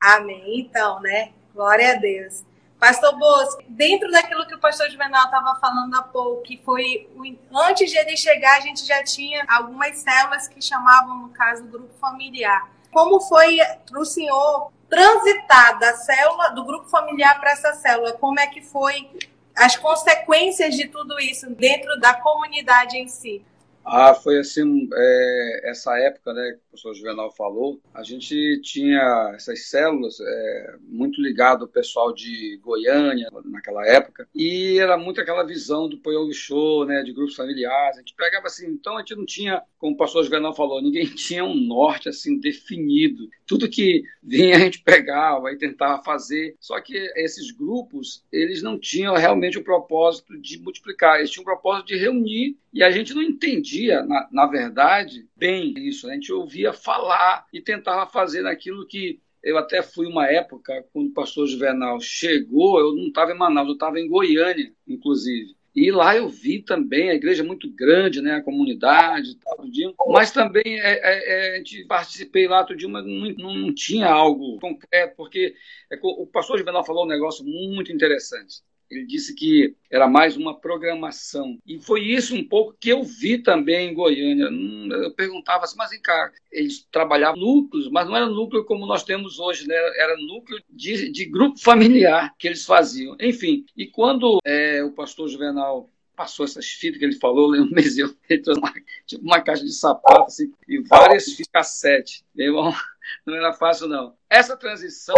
Amém. 0.01 0.61
Então, 0.61 1.01
né? 1.01 1.31
Glória 1.53 1.91
a 1.91 1.95
Deus. 1.95 2.43
Pastor 2.79 3.17
Bosco, 3.17 3.63
dentro 3.69 4.11
daquilo 4.11 4.45
que 4.45 4.55
o 4.55 4.59
pastor 4.59 4.89
Juvenal 4.89 5.25
estava 5.25 5.57
falando 5.59 5.93
há 5.95 6.01
pouco, 6.01 6.41
que 6.41 6.57
foi 6.65 7.07
antes 7.53 7.89
de 7.89 7.97
ele 7.97 8.17
chegar, 8.17 8.57
a 8.57 8.61
gente 8.61 8.85
já 8.85 9.01
tinha 9.03 9.45
algumas 9.47 9.99
células 9.99 10.47
que 10.47 10.61
chamavam, 10.61 11.19
no 11.19 11.29
caso, 11.29 11.63
grupo 11.63 11.93
familiar. 11.99 12.69
Como 12.91 13.21
foi 13.21 13.57
para 13.89 13.99
o 13.99 14.05
senhor 14.05 14.71
transitar 14.89 15.79
da 15.79 15.93
célula, 15.95 16.49
do 16.49 16.65
grupo 16.65 16.89
familiar 16.89 17.39
para 17.39 17.51
essa 17.51 17.73
célula? 17.73 18.13
Como 18.13 18.39
é 18.39 18.47
que 18.47 18.61
foi 18.61 19.09
as 19.55 19.77
consequências 19.77 20.75
de 20.75 20.87
tudo 20.87 21.17
isso 21.19 21.49
dentro 21.51 21.97
da 21.99 22.13
comunidade 22.15 22.97
em 22.97 23.07
si? 23.07 23.45
Ah, 23.85 24.13
foi 24.13 24.39
assim, 24.39 24.87
é, 24.93 25.69
essa 25.69 25.97
época, 25.99 26.33
né, 26.33 26.51
que 26.51 26.57
o 26.57 26.69
professor 26.69 26.93
Juvenal 26.95 27.31
falou, 27.31 27.81
a 27.93 28.01
gente 28.01 28.61
tinha 28.61 29.33
essas 29.35 29.67
células 29.69 30.19
é, 30.19 30.75
muito 30.81 31.21
ligado 31.21 31.63
ao 31.63 31.67
pessoal 31.67 32.13
de 32.13 32.59
Goiânia 32.63 33.29
naquela 33.45 33.85
época, 33.85 34.27
e 34.33 34.77
era 34.79 34.97
muito 34.97 35.19
aquela 35.19 35.43
visão 35.43 35.89
do 35.89 35.97
Poiolo 35.97 36.33
Show, 36.33 36.85
né, 36.85 37.03
de 37.03 37.11
grupos 37.11 37.35
familiares, 37.35 37.97
a 37.97 37.99
gente 37.99 38.15
pegava 38.15 38.47
assim, 38.47 38.67
então 38.67 38.95
a 38.95 38.99
gente 38.99 39.15
não 39.15 39.25
tinha, 39.25 39.61
como 39.83 39.95
o 39.95 39.97
pastor 39.97 40.23
Juvenal 40.23 40.55
falou, 40.55 40.81
ninguém 40.81 41.03
tinha 41.13 41.43
um 41.43 41.53
norte 41.53 42.07
assim 42.07 42.39
definido, 42.39 43.27
tudo 43.45 43.69
que 43.69 44.01
vinha 44.23 44.55
a 44.55 44.59
gente 44.59 44.81
pegava 44.81 45.51
e 45.51 45.57
tentava 45.57 46.01
fazer, 46.01 46.55
só 46.57 46.79
que 46.79 46.95
esses 47.17 47.51
grupos, 47.51 48.23
eles 48.31 48.63
não 48.63 48.79
tinham 48.79 49.13
realmente 49.13 49.57
o 49.57 49.63
propósito 49.63 50.39
de 50.39 50.57
multiplicar, 50.57 51.19
eles 51.19 51.31
tinham 51.31 51.41
o 51.41 51.45
propósito 51.45 51.87
de 51.87 51.97
reunir, 51.97 52.55
e 52.73 52.81
a 52.81 52.89
gente 52.89 53.13
não 53.13 53.21
entendia 53.21 54.01
na, 54.03 54.25
na 54.31 54.45
verdade, 54.45 55.27
bem 55.35 55.73
isso. 55.77 56.09
A 56.09 56.13
gente 56.13 56.31
ouvia 56.31 56.71
falar 56.71 57.45
e 57.51 57.59
tentava 57.59 58.09
fazer 58.09 58.41
naquilo 58.41 58.87
que 58.87 59.19
eu 59.43 59.57
até 59.57 59.83
fui 59.83 60.07
uma 60.07 60.27
época, 60.27 60.85
quando 60.93 61.09
o 61.09 61.13
pastor 61.13 61.45
Juvenal 61.45 61.99
chegou, 61.99 62.79
eu 62.79 62.95
não 62.95 63.07
estava 63.07 63.33
em 63.33 63.37
Manaus, 63.37 63.67
eu 63.67 63.73
estava 63.73 63.99
em 63.99 64.07
Goiânia, 64.07 64.71
inclusive. 64.87 65.53
E 65.75 65.91
lá 65.91 66.15
eu 66.15 66.29
vi 66.29 66.61
também 66.61 67.09
a 67.09 67.15
igreja 67.15 67.43
muito 67.43 67.69
grande, 67.69 68.21
né, 68.21 68.35
a 68.35 68.43
comunidade, 68.43 69.35
tal, 69.37 69.65
mas 70.09 70.31
também 70.31 70.79
é, 70.79 70.99
é, 71.01 71.59
é, 71.59 71.63
participei 71.87 72.47
lá 72.47 72.59
outro 72.59 72.75
dia, 72.75 72.87
mas 72.87 73.03
não, 73.03 73.31
não, 73.37 73.55
não 73.55 73.73
tinha 73.73 74.07
algo 74.07 74.59
concreto, 74.59 75.15
porque 75.15 75.55
é, 75.91 75.97
o 76.01 76.27
pastor 76.27 76.59
Juvenal 76.59 76.85
falou 76.85 77.05
um 77.05 77.09
negócio 77.09 77.43
muito 77.43 77.91
interessante. 77.91 78.61
Ele 78.93 79.05
disse 79.05 79.33
que 79.33 79.75
era 79.89 80.07
mais 80.07 80.35
uma 80.35 80.59
programação. 80.59 81.57
E 81.65 81.79
foi 81.79 82.01
isso 82.01 82.35
um 82.35 82.43
pouco 82.43 82.75
que 82.79 82.89
eu 82.89 83.03
vi 83.03 83.37
também 83.37 83.89
em 83.89 83.93
Goiânia. 83.93 84.49
Hum, 84.49 84.89
eu 84.91 85.11
perguntava 85.11 85.63
assim, 85.63 85.75
mas 85.77 85.89
vem 85.89 86.01
cá, 86.01 86.31
eles 86.51 86.87
trabalhavam 86.91 87.39
núcleos, 87.39 87.89
mas 87.89 88.07
não 88.07 88.15
era 88.15 88.25
núcleo 88.25 88.65
como 88.65 88.85
nós 88.85 89.03
temos 89.03 89.39
hoje, 89.39 89.67
né? 89.67 89.75
era 89.75 90.15
núcleo 90.17 90.61
de, 90.69 91.11
de 91.11 91.25
grupo 91.25 91.59
familiar 91.59 92.33
que 92.37 92.47
eles 92.47 92.65
faziam. 92.65 93.15
Enfim, 93.19 93.65
e 93.75 93.87
quando 93.87 94.39
é, 94.45 94.83
o 94.83 94.91
pastor 94.91 95.27
Juvenal 95.27 95.89
passou 96.15 96.45
essas 96.45 96.67
fitas 96.67 96.99
que 96.99 97.05
ele 97.05 97.15
falou, 97.15 97.47
lembro 97.49 97.73
mesmo, 97.73 98.15
ele 98.29 98.41
trouxe 98.41 98.59
uma, 98.59 98.73
tipo 99.05 99.23
uma 99.23 99.41
caixa 99.41 99.63
de 99.63 99.73
sapato 99.73 100.25
assim, 100.25 100.51
e 100.67 100.79
várias 100.81 101.25
fitas 101.25 101.51
cassete. 101.51 102.23
Meu 102.33 102.47
irmão, 102.47 102.73
não 103.25 103.35
era 103.35 103.53
fácil, 103.53 103.87
não. 103.87 104.15
Essa 104.29 104.55
transição, 104.55 105.15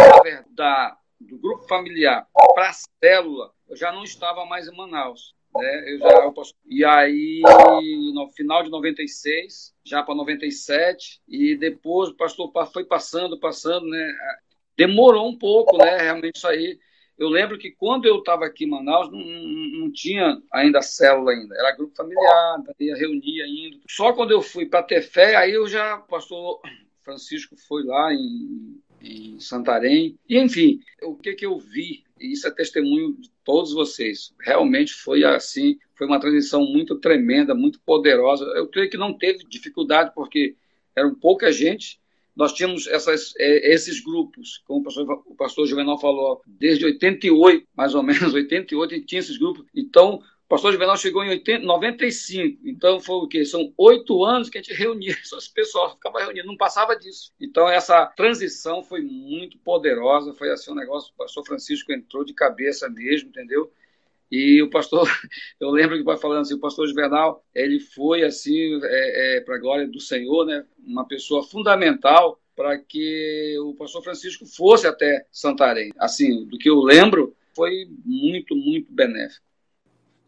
da 0.50 0.96
do 1.20 1.38
grupo 1.38 1.66
familiar 1.66 2.26
para 2.54 2.70
a 2.70 2.72
célula, 2.72 3.52
eu 3.68 3.76
já 3.76 3.92
não 3.92 4.04
estava 4.04 4.44
mais 4.44 4.68
em 4.68 4.76
Manaus. 4.76 5.34
Né? 5.54 5.92
Eu 5.92 5.98
já, 5.98 6.08
eu 6.24 6.32
posso... 6.32 6.54
E 6.66 6.84
aí, 6.84 7.42
no 8.14 8.28
final 8.30 8.62
de 8.62 8.70
96, 8.70 9.74
já 9.84 10.02
para 10.02 10.14
97, 10.14 11.20
e 11.28 11.56
depois 11.56 12.10
o 12.10 12.16
pastor 12.16 12.52
foi 12.72 12.84
passando, 12.84 13.38
passando, 13.38 13.86
né? 13.86 14.14
Demorou 14.76 15.28
um 15.28 15.38
pouco, 15.38 15.78
né? 15.78 15.96
Realmente 15.98 16.36
isso 16.36 16.46
aí. 16.46 16.78
Eu 17.18 17.30
lembro 17.30 17.56
que 17.56 17.70
quando 17.70 18.04
eu 18.04 18.18
estava 18.18 18.44
aqui 18.44 18.64
em 18.64 18.70
Manaus, 18.70 19.10
não, 19.10 19.18
não, 19.18 19.80
não, 19.80 19.92
tinha 19.92 20.38
ainda 20.52 20.82
célula 20.82 21.32
ainda. 21.32 21.54
Era 21.56 21.74
grupo 21.74 21.96
familiar, 21.96 22.62
ia 22.78 22.94
reunir 22.94 23.40
ainda. 23.40 23.78
Só 23.88 24.12
quando 24.12 24.32
eu 24.32 24.42
fui 24.42 24.66
para 24.66 24.82
ter 24.82 25.00
fé, 25.00 25.34
aí 25.34 25.52
eu 25.52 25.66
já, 25.66 25.96
o 25.96 26.06
pastor 26.06 26.60
Francisco 27.02 27.56
foi 27.56 27.84
lá 27.84 28.12
em 28.12 28.78
em 29.02 29.38
Santarém. 29.40 30.18
E, 30.28 30.38
enfim, 30.38 30.80
o 31.02 31.14
que, 31.14 31.34
que 31.34 31.46
eu 31.46 31.58
vi, 31.58 32.04
e 32.20 32.32
isso 32.32 32.46
é 32.46 32.50
testemunho 32.50 33.14
de 33.14 33.30
todos 33.44 33.72
vocês, 33.72 34.34
realmente 34.40 34.92
foi 34.92 35.24
assim, 35.24 35.78
foi 35.94 36.06
uma 36.06 36.20
transição 36.20 36.64
muito 36.64 36.98
tremenda, 36.98 37.54
muito 37.54 37.80
poderosa. 37.80 38.44
Eu 38.56 38.68
creio 38.68 38.90
que 38.90 38.96
não 38.96 39.16
teve 39.16 39.44
dificuldade, 39.48 40.12
porque 40.14 40.54
eram 40.94 41.14
pouca 41.14 41.52
gente. 41.52 42.00
Nós 42.34 42.52
tínhamos 42.52 42.86
essas, 42.86 43.32
é, 43.38 43.72
esses 43.72 44.00
grupos, 44.00 44.62
como 44.66 44.80
o 44.80 44.82
pastor, 44.82 45.22
o 45.26 45.34
pastor 45.34 45.66
Juvenal 45.66 45.98
falou, 45.98 46.42
desde 46.46 46.84
88, 46.84 47.66
mais 47.74 47.94
ou 47.94 48.02
menos, 48.02 48.32
88, 48.34 48.94
e 48.94 49.04
tinha 49.04 49.20
esses 49.20 49.38
grupos. 49.38 49.64
Então, 49.74 50.20
o 50.46 50.48
pastor 50.48 50.72
Juvenal 50.72 50.96
chegou 50.96 51.24
em 51.24 51.30
80, 51.30 51.64
95, 51.66 52.60
então 52.64 53.00
foi 53.00 53.16
o 53.16 53.26
quê? 53.26 53.44
São 53.44 53.72
oito 53.76 54.24
anos 54.24 54.48
que 54.48 54.56
a 54.56 54.62
gente 54.62 54.74
reunia 54.74 55.10
essas 55.20 55.48
pessoas, 55.48 55.94
ficava 55.94 56.20
reunindo, 56.20 56.46
não 56.46 56.56
passava 56.56 56.94
disso. 56.94 57.32
Então 57.40 57.68
essa 57.68 58.06
transição 58.06 58.80
foi 58.80 59.02
muito 59.02 59.58
poderosa, 59.58 60.32
foi 60.32 60.52
assim 60.52 60.70
um 60.70 60.76
negócio, 60.76 61.12
o 61.12 61.16
pastor 61.16 61.44
Francisco 61.44 61.92
entrou 61.92 62.24
de 62.24 62.32
cabeça 62.32 62.88
mesmo, 62.88 63.28
entendeu? 63.28 63.72
E 64.30 64.62
o 64.62 64.70
pastor, 64.70 65.08
eu 65.58 65.68
lembro 65.70 65.96
que 65.96 66.04
vai 66.04 66.16
falando 66.16 66.42
assim, 66.42 66.54
o 66.54 66.60
pastor 66.60 66.86
Juvenal, 66.86 67.44
ele 67.52 67.80
foi 67.80 68.22
assim, 68.22 68.78
é, 68.84 69.38
é, 69.38 69.40
para 69.40 69.56
a 69.56 69.60
glória 69.60 69.88
do 69.88 69.98
Senhor, 69.98 70.46
né, 70.46 70.64
uma 70.78 71.06
pessoa 71.08 71.42
fundamental 71.42 72.40
para 72.54 72.78
que 72.78 73.56
o 73.58 73.74
pastor 73.74 74.00
Francisco 74.02 74.46
fosse 74.46 74.86
até 74.86 75.26
Santarém. 75.32 75.92
Assim, 75.98 76.46
do 76.46 76.56
que 76.56 76.70
eu 76.70 76.80
lembro, 76.80 77.34
foi 77.52 77.88
muito, 78.04 78.54
muito 78.54 78.92
benéfico. 78.92 79.44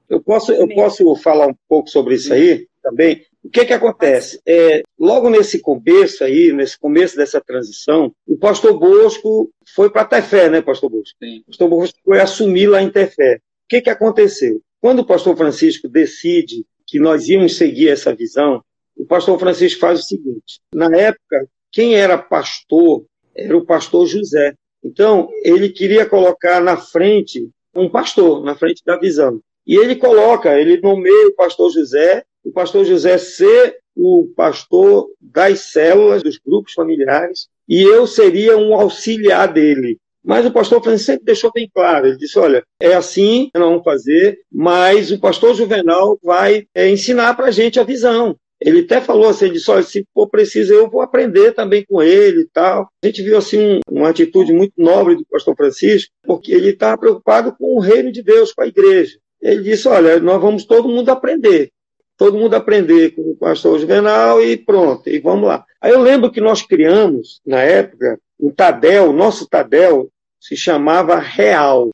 Eu 0.08 0.20
posso, 0.20 0.52
eu 0.52 0.68
posso 0.68 1.14
falar 1.16 1.46
um 1.46 1.54
pouco 1.68 1.88
sobre 1.90 2.14
isso 2.14 2.32
aí 2.32 2.66
também? 2.82 3.22
O 3.44 3.50
que 3.50 3.64
que 3.64 3.72
acontece? 3.72 4.40
É, 4.46 4.82
logo 4.98 5.30
nesse 5.30 5.60
começo 5.60 6.24
aí, 6.24 6.52
nesse 6.52 6.78
começo 6.78 7.16
dessa 7.16 7.40
transição, 7.40 8.12
o 8.26 8.36
pastor 8.36 8.78
Bosco 8.78 9.50
foi 9.74 9.90
para 9.90 10.04
Tefé, 10.04 10.48
né, 10.48 10.60
pastor 10.60 10.90
Bosco? 10.90 11.16
Sim. 11.22 11.40
O 11.40 11.46
pastor 11.46 11.68
Bosco 11.68 11.98
foi 12.04 12.20
assumir 12.20 12.66
lá 12.66 12.82
em 12.82 12.90
Tefé. 12.90 13.36
O 13.36 13.68
que 13.68 13.80
que 13.80 13.90
aconteceu? 13.90 14.60
Quando 14.80 15.00
o 15.00 15.06
pastor 15.06 15.36
Francisco 15.36 15.88
decide 15.88 16.64
que 16.86 16.98
nós 16.98 17.28
íamos 17.28 17.56
seguir 17.56 17.88
essa 17.88 18.14
visão, 18.14 18.62
o 18.96 19.04
pastor 19.04 19.38
Francisco 19.38 19.80
faz 19.80 20.00
o 20.00 20.04
seguinte: 20.04 20.60
na 20.74 20.94
época, 20.96 21.48
quem 21.70 21.94
era 21.94 22.18
pastor 22.18 23.04
era 23.34 23.56
o 23.56 23.64
pastor 23.64 24.06
José. 24.06 24.54
Então, 24.82 25.28
ele 25.44 25.68
queria 25.68 26.04
colocar 26.04 26.60
na 26.60 26.76
frente 26.76 27.48
um 27.74 27.88
pastor, 27.88 28.42
na 28.44 28.56
frente 28.56 28.82
da 28.84 28.98
visão. 28.98 29.40
E 29.68 29.76
ele 29.76 29.96
coloca, 29.96 30.58
ele 30.58 30.80
nomeia 30.80 31.28
o 31.28 31.34
pastor 31.34 31.70
José, 31.70 32.25
o 32.42 32.50
pastor 32.50 32.87
José 32.87 33.18
ser 33.18 33.76
o 33.94 34.26
pastor 34.34 35.08
das 35.20 35.60
células, 35.72 36.22
dos 36.22 36.38
grupos 36.38 36.72
familiares, 36.72 37.48
e 37.68 37.82
eu 37.82 38.06
seria 38.06 38.56
um 38.56 38.75
auxiliar 38.75 39.52
dele. 39.52 39.98
Mas 40.25 40.46
o 40.46 40.52
pastor 40.52 40.82
Francisco 40.82 41.12
sempre 41.12 41.25
deixou 41.26 41.52
bem 41.52 41.68
claro, 41.72 42.06
ele 42.06 42.16
disse, 42.16 42.38
olha, 42.38 42.62
é 42.80 42.94
assim 42.94 43.50
nós 43.54 43.64
vamos 43.68 43.84
fazer, 43.84 44.38
mas 44.50 45.10
o 45.10 45.20
pastor 45.20 45.54
Juvenal 45.54 46.18
vai 46.22 46.66
é, 46.75 46.88
ensinar 46.88 47.34
para 47.34 47.46
a 47.48 47.50
gente 47.50 47.78
a 47.78 47.84
visão. 47.84 48.37
Ele 48.60 48.80
até 48.80 49.00
falou 49.00 49.28
assim, 49.28 49.44
ele 49.46 49.54
disse, 49.54 49.70
olha, 49.70 49.82
se 49.82 50.04
for 50.12 50.28
preciso, 50.28 50.72
eu 50.72 50.90
vou 50.90 51.00
aprender 51.00 51.52
também 51.52 51.84
com 51.84 52.02
ele 52.02 52.40
e 52.40 52.48
tal. 52.48 52.88
A 53.02 53.06
gente 53.06 53.22
viu 53.22 53.37
assim 53.37 53.58
um, 53.58 53.80
uma 53.90 54.08
atitude 54.08 54.52
muito 54.52 54.72
nobre 54.76 55.14
do 55.14 55.26
pastor 55.30 55.54
Francisco, 55.54 56.10
porque 56.25 56.52
ele 56.52 56.70
está 56.70 56.96
preocupado 56.96 57.54
com 57.56 57.76
o 57.76 57.80
reino 57.80 58.10
de 58.10 58.22
Deus, 58.22 58.52
com 58.52 58.62
a 58.62 58.66
igreja. 58.66 59.18
Ele 59.40 59.62
disse: 59.62 59.88
Olha, 59.88 60.18
nós 60.21 60.40
vamos 60.40 60.64
todo 60.64 60.88
mundo 60.88 61.11
aprender. 61.11 61.71
Todo 62.16 62.37
mundo 62.37 62.54
aprender 62.54 63.11
com 63.11 63.23
o 63.23 63.37
pastor 63.37 63.78
Juvenal 63.78 64.42
e 64.42 64.57
pronto, 64.57 65.09
e 65.09 65.21
vamos 65.21 65.49
lá. 65.49 65.64
Aí 65.80 65.92
eu 65.92 66.02
lembro 66.02 66.33
que 66.33 66.40
nós 66.40 66.62
criamos, 66.62 67.40
na 67.47 67.62
época, 67.62 68.18
o 68.37 68.50
Tadel, 68.50 69.11
o 69.11 69.12
nosso 69.12 69.47
Tadel 69.49 70.11
se 70.40 70.57
chamava 70.57 71.18
Real 71.18 71.90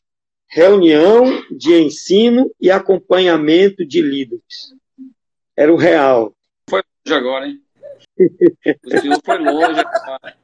Reunião 0.47 1.43
de 1.51 1.73
Ensino 1.73 2.49
e 2.61 2.71
Acompanhamento 2.71 3.85
de 3.85 4.01
Líderes. 4.01 4.73
Era 5.55 5.73
o 5.73 5.75
Real. 5.75 6.33
Foi 6.69 6.81
longe 7.05 7.19
agora, 7.19 7.47
hein? 7.47 7.61
o 8.85 8.99
senhor 8.99 9.21
foi 9.23 9.37
longe 9.37 9.79
agora. 9.81 10.37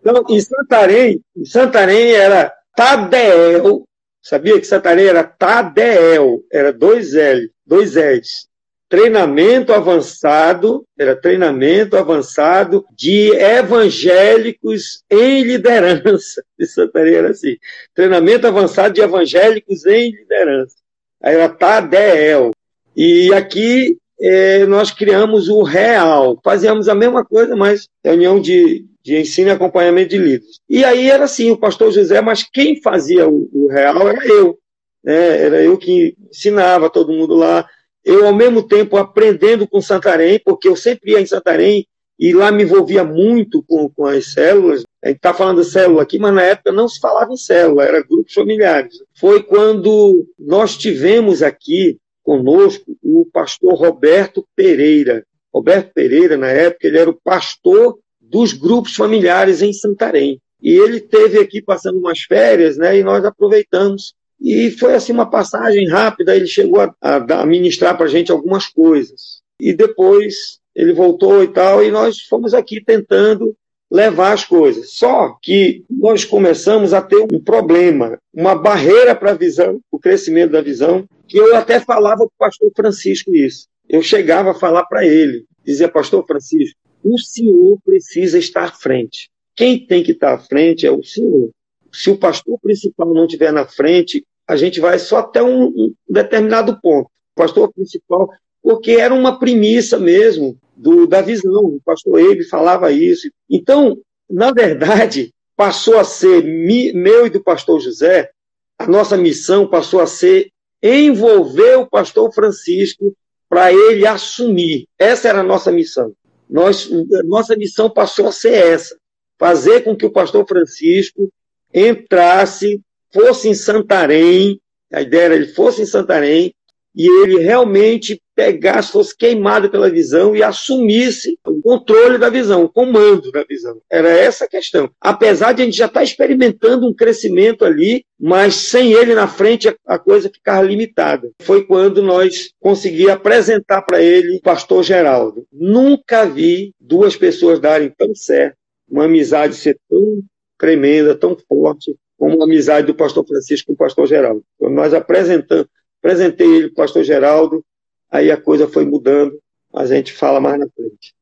Então, 0.00 0.24
em 0.28 0.40
Santarém, 0.40 1.24
em 1.36 1.44
Santarém 1.44 2.12
era 2.12 2.50
Tadel 2.74 3.86
Sabia 4.24 4.58
que 4.58 4.66
Santarém 4.66 5.04
era 5.04 5.22
TADEL, 5.22 6.42
era 6.50 6.72
dois 6.72 7.14
L, 7.14 7.50
dois 7.66 7.94
L's. 7.94 8.48
Treinamento 8.88 9.70
avançado, 9.70 10.86
era 10.98 11.14
treinamento 11.14 11.94
avançado 11.94 12.86
de 12.96 13.34
evangélicos 13.34 15.04
em 15.10 15.42
liderança. 15.42 16.42
De 16.58 16.64
Santarém 16.66 17.16
era 17.16 17.30
assim. 17.32 17.58
Treinamento 17.94 18.46
avançado 18.46 18.94
de 18.94 19.02
evangélicos 19.02 19.84
em 19.84 20.12
liderança. 20.12 20.76
Era 21.22 21.46
TADEL. 21.50 22.50
E 22.96 23.30
aqui 23.34 23.98
é, 24.26 24.64
nós 24.64 24.90
criamos 24.90 25.50
o 25.50 25.62
REAL. 25.62 26.40
Fazíamos 26.42 26.88
a 26.88 26.94
mesma 26.94 27.22
coisa, 27.22 27.54
mas 27.54 27.88
reunião 28.02 28.40
de, 28.40 28.86
de 29.02 29.18
ensino 29.18 29.48
e 29.48 29.52
acompanhamento 29.52 30.08
de 30.08 30.18
líderes. 30.18 30.60
E 30.66 30.82
aí 30.82 31.10
era 31.10 31.24
assim, 31.24 31.50
o 31.50 31.58
pastor 31.58 31.92
José, 31.92 32.22
mas 32.22 32.42
quem 32.42 32.80
fazia 32.80 33.28
o, 33.28 33.50
o 33.52 33.68
real 33.68 34.08
era 34.08 34.26
eu. 34.26 34.58
Né? 35.04 35.42
Era 35.42 35.62
eu 35.62 35.76
que 35.76 36.16
ensinava 36.30 36.88
todo 36.88 37.12
mundo 37.12 37.34
lá. 37.34 37.68
Eu, 38.02 38.26
ao 38.26 38.34
mesmo 38.34 38.62
tempo, 38.62 38.96
aprendendo 38.96 39.68
com 39.68 39.82
Santarém, 39.82 40.40
porque 40.42 40.68
eu 40.68 40.76
sempre 40.76 41.12
ia 41.12 41.20
em 41.20 41.26
Santarém 41.26 41.86
e 42.18 42.32
lá 42.32 42.50
me 42.50 42.62
envolvia 42.62 43.04
muito 43.04 43.62
com, 43.62 43.90
com 43.90 44.06
as 44.06 44.32
células. 44.32 44.84
A 45.04 45.08
gente 45.08 45.18
está 45.18 45.34
falando 45.34 45.60
de 45.60 45.68
célula 45.68 46.02
aqui, 46.02 46.18
mas 46.18 46.32
na 46.32 46.42
época 46.42 46.72
não 46.72 46.88
se 46.88 46.98
falava 46.98 47.30
em 47.30 47.36
célula, 47.36 47.84
era 47.84 48.02
grupos 48.02 48.32
familiares. 48.32 48.94
Foi 49.18 49.42
quando 49.42 50.26
nós 50.38 50.78
tivemos 50.78 51.42
aqui 51.42 51.98
conosco 52.24 52.96
o 53.02 53.26
pastor 53.32 53.74
Roberto 53.74 54.44
Pereira. 54.56 55.24
Roberto 55.54 55.92
Pereira, 55.92 56.36
na 56.36 56.48
época, 56.48 56.88
ele 56.88 56.98
era 56.98 57.10
o 57.10 57.20
pastor 57.22 57.98
dos 58.20 58.52
grupos 58.52 58.96
familiares 58.96 59.62
em 59.62 59.72
Santarém. 59.72 60.40
E 60.60 60.72
ele 60.72 60.98
teve 60.98 61.38
aqui 61.38 61.62
passando 61.62 61.98
umas 61.98 62.22
férias, 62.22 62.76
né? 62.76 62.98
E 62.98 63.04
nós 63.04 63.24
aproveitamos. 63.24 64.14
E 64.40 64.70
foi 64.72 64.94
assim 64.94 65.12
uma 65.12 65.30
passagem 65.30 65.88
rápida. 65.88 66.34
Ele 66.34 66.46
chegou 66.46 66.80
a, 66.80 66.92
a, 67.00 67.42
a 67.42 67.46
ministrar 67.46 67.96
para 67.96 68.06
a 68.06 68.08
gente 68.08 68.32
algumas 68.32 68.66
coisas. 68.66 69.42
E 69.60 69.72
depois 69.72 70.58
ele 70.74 70.92
voltou 70.92 71.44
e 71.44 71.48
tal, 71.48 71.84
e 71.84 71.90
nós 71.90 72.22
fomos 72.22 72.52
aqui 72.52 72.82
tentando 72.82 73.54
levar 73.90 74.32
as 74.32 74.44
coisas. 74.44 74.90
Só 74.90 75.38
que 75.40 75.84
nós 75.88 76.24
começamos 76.24 76.92
a 76.92 77.00
ter 77.00 77.24
um 77.32 77.40
problema, 77.40 78.18
uma 78.32 78.56
barreira 78.56 79.14
para 79.14 79.30
a 79.30 79.36
visão, 79.36 79.80
o 79.90 79.98
crescimento 80.00 80.50
da 80.50 80.60
visão, 80.60 81.04
que 81.26 81.38
eu 81.38 81.56
até 81.56 81.80
falava 81.80 82.18
para 82.18 82.26
o 82.26 82.38
pastor 82.38 82.70
Francisco 82.74 83.34
isso. 83.34 83.66
Eu 83.88 84.02
chegava 84.02 84.50
a 84.52 84.54
falar 84.54 84.84
para 84.86 85.06
ele, 85.06 85.44
dizia, 85.64 85.88
pastor 85.88 86.24
Francisco, 86.26 86.78
o 87.02 87.18
senhor 87.18 87.78
precisa 87.84 88.38
estar 88.38 88.64
à 88.64 88.72
frente. 88.72 89.30
Quem 89.54 89.86
tem 89.86 90.02
que 90.02 90.12
estar 90.12 90.34
à 90.34 90.38
frente 90.38 90.86
é 90.86 90.90
o 90.90 91.02
senhor. 91.02 91.50
Se 91.92 92.10
o 92.10 92.16
pastor 92.16 92.58
principal 92.60 93.12
não 93.12 93.26
estiver 93.26 93.52
na 93.52 93.66
frente, 93.66 94.24
a 94.48 94.56
gente 94.56 94.80
vai 94.80 94.98
só 94.98 95.18
até 95.18 95.42
um, 95.42 95.66
um 95.66 95.94
determinado 96.08 96.78
ponto. 96.80 97.06
O 97.06 97.36
pastor 97.36 97.72
principal, 97.72 98.28
porque 98.62 98.92
era 98.92 99.14
uma 99.14 99.38
premissa 99.38 99.98
mesmo 99.98 100.58
do, 100.76 101.06
da 101.06 101.20
visão. 101.20 101.64
O 101.64 101.80
pastor 101.84 102.18
Eibe 102.20 102.44
falava 102.44 102.90
isso. 102.90 103.30
Então, 103.48 103.98
na 104.28 104.50
verdade, 104.50 105.32
passou 105.56 105.98
a 105.98 106.04
ser 106.04 106.42
mi, 106.42 106.92
meu 106.92 107.26
e 107.26 107.30
do 107.30 107.42
pastor 107.42 107.80
José, 107.80 108.30
a 108.78 108.86
nossa 108.86 109.16
missão 109.16 109.68
passou 109.68 110.00
a 110.00 110.06
ser 110.06 110.50
envolver 110.84 111.76
o 111.76 111.86
pastor 111.86 112.30
Francisco 112.32 113.16
para 113.48 113.72
ele 113.72 114.06
assumir. 114.06 114.86
Essa 114.98 115.30
era 115.30 115.40
a 115.40 115.44
nossa 115.44 115.72
missão. 115.72 116.12
Nós, 116.48 116.90
nossa 117.24 117.56
missão 117.56 117.88
passou 117.88 118.28
a 118.28 118.32
ser 118.32 118.52
essa: 118.52 118.96
fazer 119.38 119.80
com 119.80 119.96
que 119.96 120.04
o 120.04 120.12
pastor 120.12 120.46
Francisco 120.46 121.32
entrasse, 121.72 122.82
fosse 123.10 123.48
em 123.48 123.54
Santarém, 123.54 124.60
a 124.92 125.00
ideia 125.00 125.22
era 125.22 125.34
ele 125.36 125.48
fosse 125.48 125.82
em 125.82 125.86
Santarém, 125.86 126.54
e 126.94 127.06
ele 127.22 127.38
realmente 127.38 128.20
pegasse, 128.34 128.92
fosse 128.92 129.16
queimado 129.16 129.70
pela 129.70 129.90
visão 129.90 130.34
e 130.34 130.42
assumisse 130.42 131.38
o 131.46 131.60
controle 131.60 132.18
da 132.18 132.28
visão, 132.28 132.64
o 132.64 132.68
comando 132.68 133.30
da 133.30 133.44
visão. 133.44 133.80
Era 133.90 134.08
essa 134.10 134.44
a 134.44 134.48
questão. 134.48 134.90
Apesar 135.00 135.52
de 135.52 135.62
a 135.62 135.64
gente 135.64 135.76
já 135.76 135.86
estar 135.86 136.02
experimentando 136.02 136.86
um 136.86 136.94
crescimento 136.94 137.64
ali, 137.64 138.04
mas 138.18 138.54
sem 138.54 138.92
ele 138.92 139.14
na 139.14 139.28
frente 139.28 139.74
a 139.86 139.98
coisa 139.98 140.30
ficava 140.32 140.62
limitada. 140.62 141.30
Foi 141.42 141.64
quando 141.64 142.02
nós 142.02 142.50
conseguimos 142.60 143.12
apresentar 143.12 143.82
para 143.82 144.02
ele 144.02 144.36
o 144.36 144.40
pastor 144.40 144.82
Geraldo. 144.82 145.46
Nunca 145.52 146.24
vi 146.24 146.72
duas 146.80 147.16
pessoas 147.16 147.60
darem 147.60 147.92
tão 147.96 148.14
certo, 148.14 148.56
uma 148.88 149.04
amizade 149.04 149.54
ser 149.54 149.78
tão 149.88 150.22
tremenda, 150.58 151.14
tão 151.14 151.36
forte, 151.48 151.94
como 152.18 152.40
a 152.40 152.44
amizade 152.44 152.86
do 152.86 152.94
pastor 152.94 153.26
Francisco 153.26 153.68
com 153.68 153.72
o 153.74 153.76
pastor 153.76 154.06
Geraldo. 154.06 154.44
Quando 154.58 154.74
nós 154.74 154.94
apresentamos, 154.94 155.66
apresentei 156.04 156.46
ele 156.46 156.68
para 156.68 156.72
o 156.72 156.84
pastor 156.84 157.02
Geraldo, 157.02 157.64
aí 158.10 158.30
a 158.30 158.36
coisa 158.36 158.68
foi 158.68 158.84
mudando, 158.84 159.40
a 159.74 159.86
gente 159.86 160.12
fala 160.12 160.38
mais 160.38 160.60
na 160.60 160.66
frente. 160.68 161.14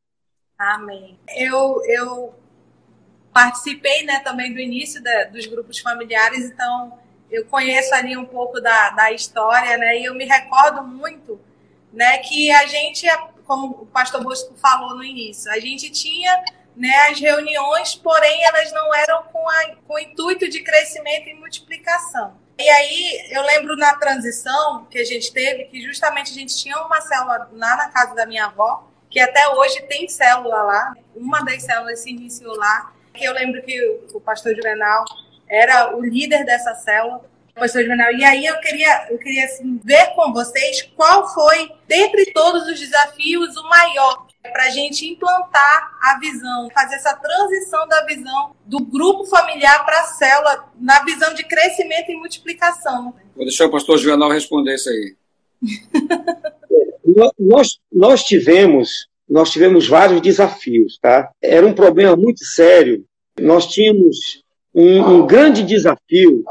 Amém. 0.58 1.16
Eu, 1.36 1.80
eu 1.86 2.34
participei 3.32 4.04
né, 4.04 4.18
também 4.24 4.52
do 4.52 4.58
início 4.58 5.00
da, 5.00 5.24
dos 5.24 5.46
grupos 5.46 5.78
familiares, 5.78 6.44
então 6.46 6.98
eu 7.30 7.46
conheço 7.46 7.94
ali 7.94 8.16
um 8.16 8.26
pouco 8.26 8.60
da, 8.60 8.90
da 8.90 9.12
história, 9.12 9.78
né? 9.78 10.00
E 10.00 10.04
eu 10.04 10.14
me 10.14 10.24
recordo 10.24 10.82
muito, 10.82 11.40
né, 11.92 12.18
que 12.18 12.50
a 12.50 12.66
gente, 12.66 13.06
como 13.46 13.82
o 13.82 13.86
pastor 13.86 14.22
Bosco 14.22 14.54
falou 14.56 14.96
no 14.96 15.04
início, 15.04 15.50
a 15.50 15.60
gente 15.60 15.90
tinha 15.90 16.44
né, 16.76 17.08
as 17.08 17.20
reuniões, 17.20 17.94
porém 17.94 18.44
elas 18.44 18.72
não 18.72 18.92
eram 18.94 19.22
com, 19.24 19.48
a, 19.48 19.76
com 19.86 19.94
o 19.94 19.98
intuito 19.98 20.48
de 20.48 20.60
crescimento 20.60 21.28
e 21.28 21.34
multiplicação. 21.34 22.41
E 22.58 22.68
aí 22.68 23.28
eu 23.30 23.42
lembro 23.42 23.76
na 23.76 23.94
transição 23.94 24.86
que 24.90 24.98
a 24.98 25.04
gente 25.04 25.32
teve, 25.32 25.64
que 25.64 25.82
justamente 25.82 26.30
a 26.30 26.34
gente 26.34 26.56
tinha 26.56 26.78
uma 26.82 27.00
célula 27.00 27.48
lá 27.52 27.76
na 27.76 27.88
casa 27.88 28.14
da 28.14 28.26
minha 28.26 28.46
avó, 28.46 28.88
que 29.10 29.18
até 29.20 29.48
hoje 29.48 29.82
tem 29.82 30.08
célula 30.08 30.62
lá, 30.62 30.94
uma 31.14 31.40
das 31.40 31.62
células 31.62 32.00
se 32.00 32.10
iniciou 32.10 32.56
lá, 32.56 32.92
que 33.12 33.24
eu 33.24 33.32
lembro 33.32 33.62
que 33.62 33.78
o 34.14 34.20
pastor 34.20 34.54
Juvenal 34.54 35.04
era 35.48 35.94
o 35.94 36.02
líder 36.02 36.44
dessa 36.44 36.74
célula, 36.74 37.22
pastor 37.54 37.82
Juvenal. 37.82 38.12
E 38.12 38.24
aí 38.24 38.46
eu 38.46 38.58
queria, 38.60 39.08
eu 39.10 39.18
queria 39.18 39.44
assim, 39.44 39.80
ver 39.84 40.14
com 40.14 40.32
vocês 40.32 40.82
qual 40.96 41.32
foi, 41.32 41.70
dentre 41.86 42.32
todos 42.32 42.66
os 42.68 42.78
desafios, 42.78 43.56
o 43.56 43.68
maior 43.68 44.26
para 44.42 44.64
a 44.64 44.70
gente 44.70 45.06
implantar 45.06 45.98
a 46.00 46.18
visão, 46.18 46.68
fazer 46.74 46.96
essa 46.96 47.14
transição 47.14 47.86
da 47.86 48.04
visão 48.04 48.56
do 48.66 48.80
grupo 48.84 49.24
familiar 49.26 49.84
para 49.84 50.00
a 50.00 50.04
célula, 50.04 50.72
na 50.80 51.04
visão 51.04 51.32
de 51.34 51.44
crescimento 51.44 52.10
e 52.10 52.16
multiplicação. 52.16 53.14
Vou 53.36 53.44
deixar 53.44 53.66
o 53.66 53.70
pastor 53.70 53.98
Juvenal 53.98 54.30
responder 54.30 54.74
isso 54.74 54.88
aí. 54.88 55.16
nós, 57.38 57.78
nós 57.92 58.24
tivemos 58.24 59.06
nós 59.32 59.50
tivemos 59.50 59.88
vários 59.88 60.20
desafios, 60.20 60.98
tá? 61.00 61.30
Era 61.40 61.66
um 61.66 61.72
problema 61.72 62.14
muito 62.14 62.44
sério. 62.44 63.02
Nós 63.40 63.66
tínhamos 63.66 64.42
um, 64.74 65.00
um 65.00 65.26
grande 65.26 65.62
desafio, 65.62 66.44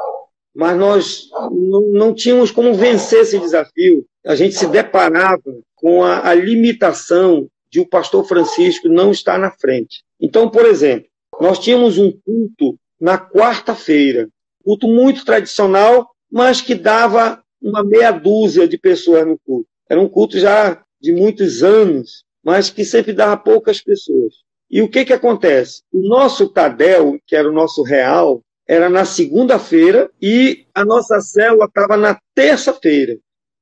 mas 0.55 0.75
nós 0.75 1.29
não, 1.51 1.81
não, 1.91 2.13
tínhamos 2.13 2.49
como 2.49 2.73
vencer 2.73 3.21
esse 3.21 3.37
desafio. 3.37 4.03
A 4.25 4.33
gente 4.33 4.55
se 4.55 4.65
deparava 4.65 5.55
com 5.75 6.03
a, 6.03 6.27
a 6.27 6.33
limitação 6.33 7.47
de 7.71 7.79
o 7.79 7.87
pastor 7.87 8.25
Francisco 8.27 8.89
não 8.89 9.11
estar 9.11 9.39
na 9.39 9.51
frente. 9.51 10.03
Então, 10.19 10.49
por 10.49 10.65
exemplo, 10.65 11.07
nós 11.39 11.57
tínhamos 11.57 11.97
um 11.97 12.11
culto 12.11 12.77
na 12.99 13.17
quarta-feira, 13.17 14.29
culto 14.63 14.87
muito 14.87 15.25
tradicional, 15.25 16.09
mas 16.29 16.61
que 16.61 16.75
dava 16.75 17.41
uma 17.61 17.83
meia 17.83 18.11
dúzia 18.11 18.67
de 18.67 18.77
pessoas 18.77 19.25
no 19.25 19.39
culto. 19.39 19.67
Era 19.89 19.99
um 19.99 20.09
culto 20.09 20.37
já 20.37 20.83
de 20.99 21.13
muitos 21.13 21.63
anos, 21.63 22.23
mas 22.43 22.69
que 22.69 22.83
sempre 22.83 23.13
dava 23.13 23.37
poucas 23.37 23.81
pessoas. 23.81 24.35
E 24.69 24.81
o 24.81 24.89
que 24.89 25.03
que 25.03 25.13
acontece? 25.13 25.81
O 25.91 26.01
nosso 26.07 26.47
Tadel, 26.49 27.19
que 27.25 27.35
era 27.35 27.49
o 27.49 27.53
nosso 27.53 27.83
real, 27.83 28.41
era 28.67 28.89
na 28.89 29.03
segunda-feira 29.03 30.09
e 30.21 30.65
a 30.73 30.85
nossa 30.85 31.19
célula 31.19 31.65
estava 31.65 31.97
na 31.97 32.17
terça-feira. 32.33 33.17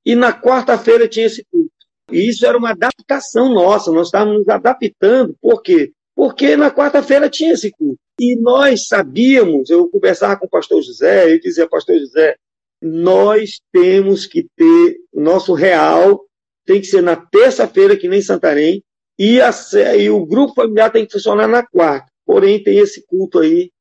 E 0.05 0.15
na 0.15 0.31
quarta-feira 0.31 1.07
tinha 1.07 1.25
esse 1.25 1.43
culto. 1.51 1.68
E 2.11 2.29
isso 2.29 2.45
era 2.45 2.57
uma 2.57 2.71
adaptação 2.71 3.53
nossa, 3.53 3.91
nós 3.91 4.07
estávamos 4.07 4.39
nos 4.39 4.49
adaptando. 4.49 5.35
Por 5.41 5.61
quê? 5.61 5.91
Porque 6.15 6.55
na 6.55 6.71
quarta-feira 6.71 7.29
tinha 7.29 7.53
esse 7.53 7.71
culto. 7.71 7.99
E 8.19 8.35
nós 8.35 8.87
sabíamos, 8.87 9.69
eu 9.69 9.87
conversava 9.89 10.37
com 10.37 10.45
o 10.45 10.49
pastor 10.49 10.81
José, 10.81 11.31
eu 11.31 11.39
dizia, 11.39 11.69
pastor 11.69 11.97
José, 11.97 12.35
nós 12.81 13.61
temos 13.71 14.25
que 14.25 14.45
ter, 14.55 14.97
o 15.13 15.21
nosso 15.21 15.53
real 15.53 16.25
tem 16.65 16.81
que 16.81 16.87
ser 16.87 17.01
na 17.01 17.15
terça-feira, 17.15 17.97
que 17.97 18.07
nem 18.07 18.21
Santarém, 18.21 18.83
e, 19.17 19.41
a, 19.41 19.51
e 19.97 20.09
o 20.09 20.25
grupo 20.25 20.53
familiar 20.53 20.91
tem 20.91 21.05
que 21.05 21.13
funcionar 21.13 21.47
na 21.47 21.65
quarta. 21.65 22.07
Porém, 22.25 22.61
tem 22.61 22.77
esse 22.77 23.05
culto 23.05 23.39
aí, 23.39 23.71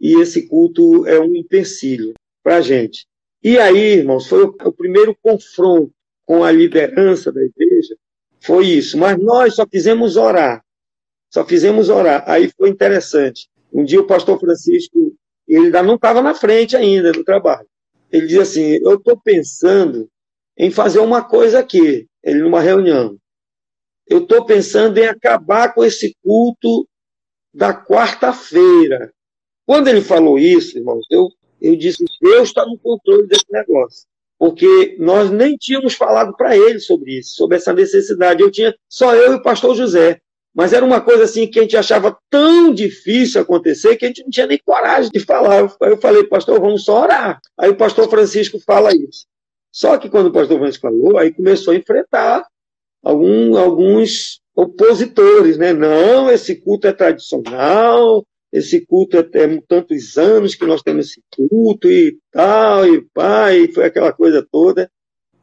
e 0.00 0.20
esse 0.20 0.46
culto 0.46 1.06
é 1.06 1.18
um 1.18 1.34
empecilho 1.34 2.14
para 2.42 2.56
a 2.56 2.60
gente. 2.60 3.06
E 3.42 3.58
aí, 3.58 3.98
irmãos, 3.98 4.26
foi 4.26 4.44
o, 4.44 4.54
o 4.64 4.72
primeiro 4.72 5.16
confronto 5.22 5.92
com 6.30 6.44
a 6.44 6.52
liderança 6.52 7.32
da 7.32 7.42
igreja, 7.42 7.96
foi 8.38 8.64
isso. 8.68 8.96
Mas 8.96 9.18
nós 9.18 9.56
só 9.56 9.66
fizemos 9.66 10.16
orar. 10.16 10.64
Só 11.28 11.44
fizemos 11.44 11.88
orar. 11.88 12.22
Aí 12.24 12.48
foi 12.56 12.68
interessante. 12.68 13.48
Um 13.72 13.82
dia 13.82 14.00
o 14.00 14.06
pastor 14.06 14.38
Francisco, 14.38 15.12
ele 15.48 15.64
ainda 15.64 15.82
não 15.82 15.96
estava 15.96 16.22
na 16.22 16.32
frente 16.32 16.76
ainda 16.76 17.10
do 17.10 17.24
trabalho. 17.24 17.66
Ele 18.12 18.26
dizia 18.28 18.42
assim: 18.42 18.78
Eu 18.80 18.94
estou 18.94 19.20
pensando 19.20 20.08
em 20.56 20.70
fazer 20.70 21.00
uma 21.00 21.24
coisa 21.24 21.58
aqui. 21.58 22.06
Ele 22.22 22.42
numa 22.44 22.60
reunião. 22.60 23.18
Eu 24.06 24.18
estou 24.18 24.46
pensando 24.46 24.98
em 24.98 25.08
acabar 25.08 25.74
com 25.74 25.84
esse 25.84 26.14
culto 26.22 26.88
da 27.52 27.74
quarta-feira. 27.74 29.12
Quando 29.66 29.88
ele 29.88 30.00
falou 30.00 30.38
isso, 30.38 30.78
irmãos, 30.78 31.04
eu, 31.10 31.28
eu 31.60 31.74
disse: 31.74 32.04
Deus 32.22 32.50
está 32.50 32.64
no 32.64 32.78
controle 32.78 33.26
desse 33.26 33.46
negócio 33.50 34.08
porque 34.40 34.96
nós 34.98 35.30
nem 35.30 35.54
tínhamos 35.54 35.92
falado 35.92 36.34
para 36.34 36.56
ele 36.56 36.80
sobre 36.80 37.18
isso, 37.18 37.34
sobre 37.34 37.58
essa 37.58 37.74
necessidade. 37.74 38.40
Eu 38.42 38.50
tinha 38.50 38.74
só 38.88 39.14
eu 39.14 39.32
e 39.32 39.34
o 39.34 39.42
pastor 39.42 39.76
José. 39.76 40.18
Mas 40.54 40.72
era 40.72 40.84
uma 40.84 40.98
coisa 40.98 41.24
assim 41.24 41.46
que 41.46 41.58
a 41.58 41.62
gente 41.62 41.76
achava 41.76 42.16
tão 42.30 42.72
difícil 42.72 43.42
acontecer 43.42 43.96
que 43.96 44.06
a 44.06 44.08
gente 44.08 44.22
não 44.22 44.30
tinha 44.30 44.46
nem 44.46 44.58
coragem 44.64 45.10
de 45.12 45.20
falar. 45.20 45.70
Eu 45.82 45.98
falei, 45.98 46.24
pastor, 46.24 46.58
vamos 46.58 46.84
só 46.84 47.02
orar. 47.02 47.38
Aí 47.56 47.68
o 47.68 47.76
pastor 47.76 48.08
Francisco 48.08 48.58
fala 48.58 48.96
isso. 48.96 49.26
Só 49.70 49.98
que 49.98 50.08
quando 50.08 50.28
o 50.28 50.32
pastor 50.32 50.58
Francisco 50.58 50.88
falou, 50.88 51.18
aí 51.18 51.34
começou 51.34 51.74
a 51.74 51.76
enfrentar 51.76 52.46
algum, 53.04 53.58
alguns 53.58 54.40
opositores, 54.56 55.58
né? 55.58 55.74
Não, 55.74 56.30
esse 56.30 56.56
culto 56.56 56.86
é 56.86 56.92
tradicional, 56.94 58.24
esse 58.52 58.84
culto 58.84 59.16
é, 59.16 59.20
é 59.20 59.60
tantos 59.68 60.18
anos 60.18 60.54
que 60.54 60.66
nós 60.66 60.82
temos 60.82 61.06
esse 61.06 61.22
culto 61.30 61.90
e 61.90 62.18
tal, 62.32 62.86
e 62.86 63.02
pai, 63.14 63.68
foi 63.68 63.84
aquela 63.84 64.12
coisa 64.12 64.46
toda. 64.50 64.90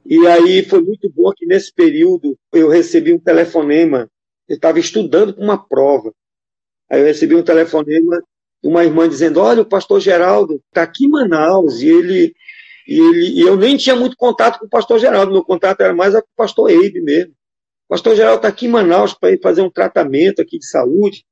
E 0.06 0.26
aí 0.28 0.64
foi 0.64 0.82
muito 0.82 1.10
bom 1.10 1.32
que 1.36 1.46
nesse 1.46 1.74
período 1.74 2.38
eu 2.54 2.70
recebi 2.70 3.14
um 3.14 3.20
telefonema, 3.20 4.10
eu 4.48 4.56
estava 4.56 4.80
estudando 4.80 5.34
para 5.34 5.44
uma 5.44 5.58
prova. 5.58 6.14
Aí 6.90 7.02
eu 7.02 7.06
recebi 7.06 7.36
um 7.36 7.44
telefonema 7.44 8.22
de 8.62 8.70
uma 8.70 8.84
irmã 8.84 9.08
dizendo: 9.08 9.40
Olha, 9.40 9.62
o 9.62 9.66
pastor 9.66 10.00
Geraldo 10.00 10.62
está 10.68 10.84
aqui 10.84 11.06
em 11.06 11.10
Manaus 11.10 11.82
e 11.82 11.90
ele. 11.90 12.34
E, 12.88 12.98
ele, 12.98 13.30
e 13.32 13.42
eu 13.42 13.58
nem 13.58 13.76
tinha 13.76 13.98
muito 13.98 14.16
contato 14.16 14.60
com 14.60 14.66
o 14.66 14.70
pastor 14.70 14.98
Geraldo, 14.98 15.34
meu 15.34 15.44
contato 15.44 15.82
era 15.82 15.94
mais 15.94 16.14
com 16.14 16.20
o 16.20 16.38
pastor 16.38 16.70
Eibe 16.70 17.02
mesmo. 17.02 17.34
O 17.88 17.90
pastor 17.90 18.16
Geraldo 18.16 18.38
está 18.38 18.48
aqui 18.48 18.66
em 18.66 18.70
Manaus 18.70 19.14
para 19.14 19.32
ir 19.32 19.42
fazer 19.42 19.62
um 19.62 19.70
tratamento 19.70 20.42
aqui 20.42 20.58
de 20.58 20.66
saúde. 20.66 21.26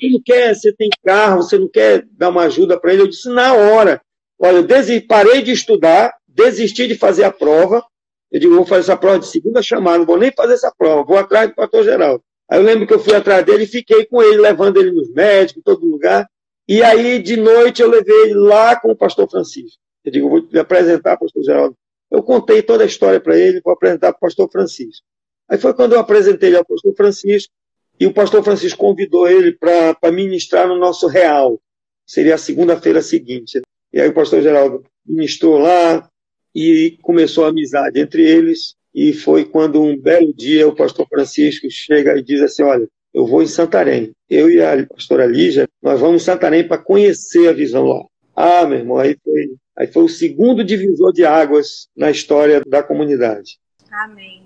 Ele 0.00 0.14
não 0.14 0.22
quer, 0.24 0.54
você 0.54 0.72
tem 0.72 0.88
carro, 1.04 1.42
você 1.42 1.58
não 1.58 1.68
quer 1.68 2.06
dar 2.12 2.28
uma 2.28 2.44
ajuda 2.44 2.78
para 2.78 2.92
ele? 2.92 3.02
Eu 3.02 3.08
disse, 3.08 3.28
na 3.28 3.54
hora. 3.54 4.00
Olha, 4.38 4.56
eu 4.56 5.06
parei 5.06 5.42
de 5.42 5.52
estudar, 5.52 6.14
desisti 6.28 6.86
de 6.86 6.94
fazer 6.94 7.24
a 7.24 7.32
prova. 7.32 7.82
Eu 8.30 8.40
digo, 8.40 8.54
vou 8.54 8.66
fazer 8.66 8.80
essa 8.80 8.96
prova 8.96 9.18
de 9.18 9.26
segunda 9.26 9.62
chamada, 9.62 9.98
não 9.98 10.04
vou 10.04 10.18
nem 10.18 10.32
fazer 10.32 10.54
essa 10.54 10.72
prova, 10.76 11.04
vou 11.04 11.16
atrás 11.16 11.48
do 11.48 11.54
pastor 11.54 11.84
Geraldo. 11.84 12.22
Aí 12.50 12.58
eu 12.58 12.62
lembro 12.62 12.86
que 12.86 12.92
eu 12.92 12.98
fui 12.98 13.14
atrás 13.14 13.44
dele 13.44 13.64
e 13.64 13.68
fiquei 13.68 14.04
com 14.04 14.22
ele, 14.22 14.36
levando 14.38 14.76
ele 14.78 14.92
nos 14.92 15.10
médicos, 15.12 15.60
em 15.60 15.62
todo 15.62 15.86
lugar. 15.86 16.28
E 16.68 16.82
aí, 16.82 17.20
de 17.20 17.36
noite, 17.36 17.80
eu 17.80 17.88
levei 17.88 18.22
ele 18.22 18.34
lá 18.34 18.78
com 18.78 18.90
o 18.90 18.96
pastor 18.96 19.28
Francisco. 19.30 19.78
Eu 20.04 20.12
digo, 20.12 20.28
vou 20.28 20.42
te 20.42 20.58
apresentar, 20.58 21.16
pastor 21.16 21.42
Geraldo. 21.42 21.76
Eu 22.10 22.22
contei 22.22 22.62
toda 22.62 22.84
a 22.84 22.86
história 22.86 23.20
para 23.20 23.36
ele, 23.38 23.60
vou 23.60 23.72
apresentar 23.72 24.12
para 24.12 24.18
o 24.18 24.20
pastor 24.20 24.50
Francisco. 24.50 25.04
Aí 25.48 25.58
foi 25.58 25.74
quando 25.74 25.94
eu 25.94 26.00
apresentei 26.00 26.50
ele 26.50 26.56
ao 26.56 26.64
pastor 26.64 26.94
Francisco, 26.94 27.52
e 27.98 28.06
o 28.06 28.12
pastor 28.12 28.42
Francisco 28.42 28.78
convidou 28.78 29.28
ele 29.28 29.52
para 29.52 30.12
ministrar 30.12 30.68
no 30.68 30.78
nosso 30.78 31.06
real. 31.06 31.60
Seria 32.06 32.34
a 32.34 32.38
segunda-feira 32.38 33.00
seguinte. 33.02 33.60
E 33.92 34.00
aí 34.00 34.08
o 34.08 34.14
pastor 34.14 34.42
Geraldo 34.42 34.84
ministrou 35.04 35.58
lá 35.58 36.08
e 36.54 36.98
começou 37.02 37.44
a 37.44 37.48
amizade 37.48 37.98
entre 37.98 38.22
eles. 38.22 38.74
E 38.94 39.12
foi 39.12 39.44
quando 39.44 39.82
um 39.82 39.98
belo 39.98 40.32
dia 40.34 40.68
o 40.68 40.74
pastor 40.74 41.06
Francisco 41.08 41.70
chega 41.70 42.16
e 42.16 42.22
diz 42.22 42.40
assim: 42.40 42.62
Olha, 42.62 42.86
eu 43.12 43.26
vou 43.26 43.42
em 43.42 43.46
Santarém. 43.46 44.12
Eu 44.28 44.50
e 44.50 44.62
a 44.62 44.86
pastora 44.86 45.26
Lígia, 45.26 45.66
nós 45.82 46.00
vamos 46.00 46.22
em 46.22 46.24
Santarém 46.24 46.66
para 46.66 46.78
conhecer 46.78 47.48
a 47.48 47.52
visão 47.52 47.84
lá. 47.84 48.04
Ah, 48.34 48.66
meu 48.66 48.78
irmão, 48.78 48.98
aí 48.98 49.16
foi, 49.24 49.54
aí 49.74 49.86
foi 49.86 50.04
o 50.04 50.08
segundo 50.08 50.62
divisor 50.62 51.12
de 51.12 51.24
águas 51.24 51.88
na 51.96 52.10
história 52.10 52.60
da 52.66 52.82
comunidade. 52.82 53.58
Amém. 53.90 54.45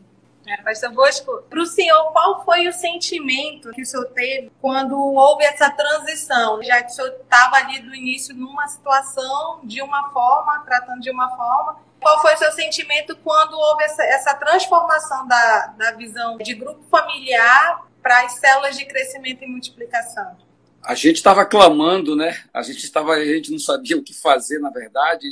Pastor 0.59 0.93
Bosco, 0.93 1.43
para 1.49 1.61
o 1.61 1.67
senhor, 1.67 2.13
qual 2.13 2.45
foi 2.45 2.67
o 2.69 2.73
sentimento 2.73 3.71
que 3.73 3.83
o 3.83 3.87
senhor 3.87 4.07
teve 4.07 4.51
quando 4.61 4.97
houve 4.99 5.45
essa 5.45 5.71
transição? 5.71 6.63
Já 6.63 6.83
que 6.83 6.91
o 6.91 6.95
senhor 6.95 7.15
estava 7.23 7.57
ali 7.57 7.81
do 7.81 7.95
início 7.95 8.35
numa 8.35 8.67
situação 8.69 9.61
de 9.65 9.83
uma 9.83 10.11
forma, 10.11 10.61
tratando 10.65 11.01
de 11.01 11.11
uma 11.11 11.29
forma, 11.37 11.81
qual 12.01 12.21
foi 12.21 12.35
o 12.35 12.39
seu 12.39 12.53
sentimento 12.53 13.17
quando 13.19 13.53
houve 13.55 13.85
essa, 13.85 14.03
essa 14.05 14.35
transformação 14.35 15.29
da, 15.29 15.67
da 15.79 15.93
visão 15.93 16.39
de 16.39 16.55
grupo 16.55 16.83
familiar 16.91 17.87
para 18.03 18.25
as 18.25 18.33
células 18.39 18.77
de 18.77 18.87
crescimento 18.87 19.45
e 19.45 19.47
multiplicação? 19.47 20.37
A 20.83 20.95
gente 20.95 21.17
estava 21.17 21.45
clamando, 21.45 22.17
né? 22.17 22.43
A 22.55 22.63
gente 22.63 22.83
estava, 22.85 23.13
a 23.13 23.25
gente 23.25 23.53
não 23.53 23.59
sabia 23.59 23.99
o 23.99 24.03
que 24.03 24.15
fazer, 24.15 24.59
na 24.59 24.71
verdade. 24.71 25.27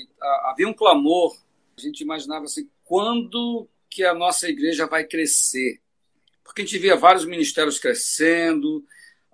Havia 0.45 0.69
um 0.69 0.75
clamor. 0.75 1.35
A 1.77 1.81
gente 1.81 2.03
imaginava 2.03 2.45
assim, 2.45 2.69
quando 2.85 3.67
que 3.91 4.05
a 4.05 4.15
nossa 4.15 4.49
igreja 4.49 4.87
vai 4.87 5.05
crescer. 5.05 5.81
Porque 6.45 6.63
a 6.63 6.65
gente 6.65 6.79
via 6.79 6.97
vários 6.97 7.25
ministérios 7.25 7.79
crescendo, 7.79 8.85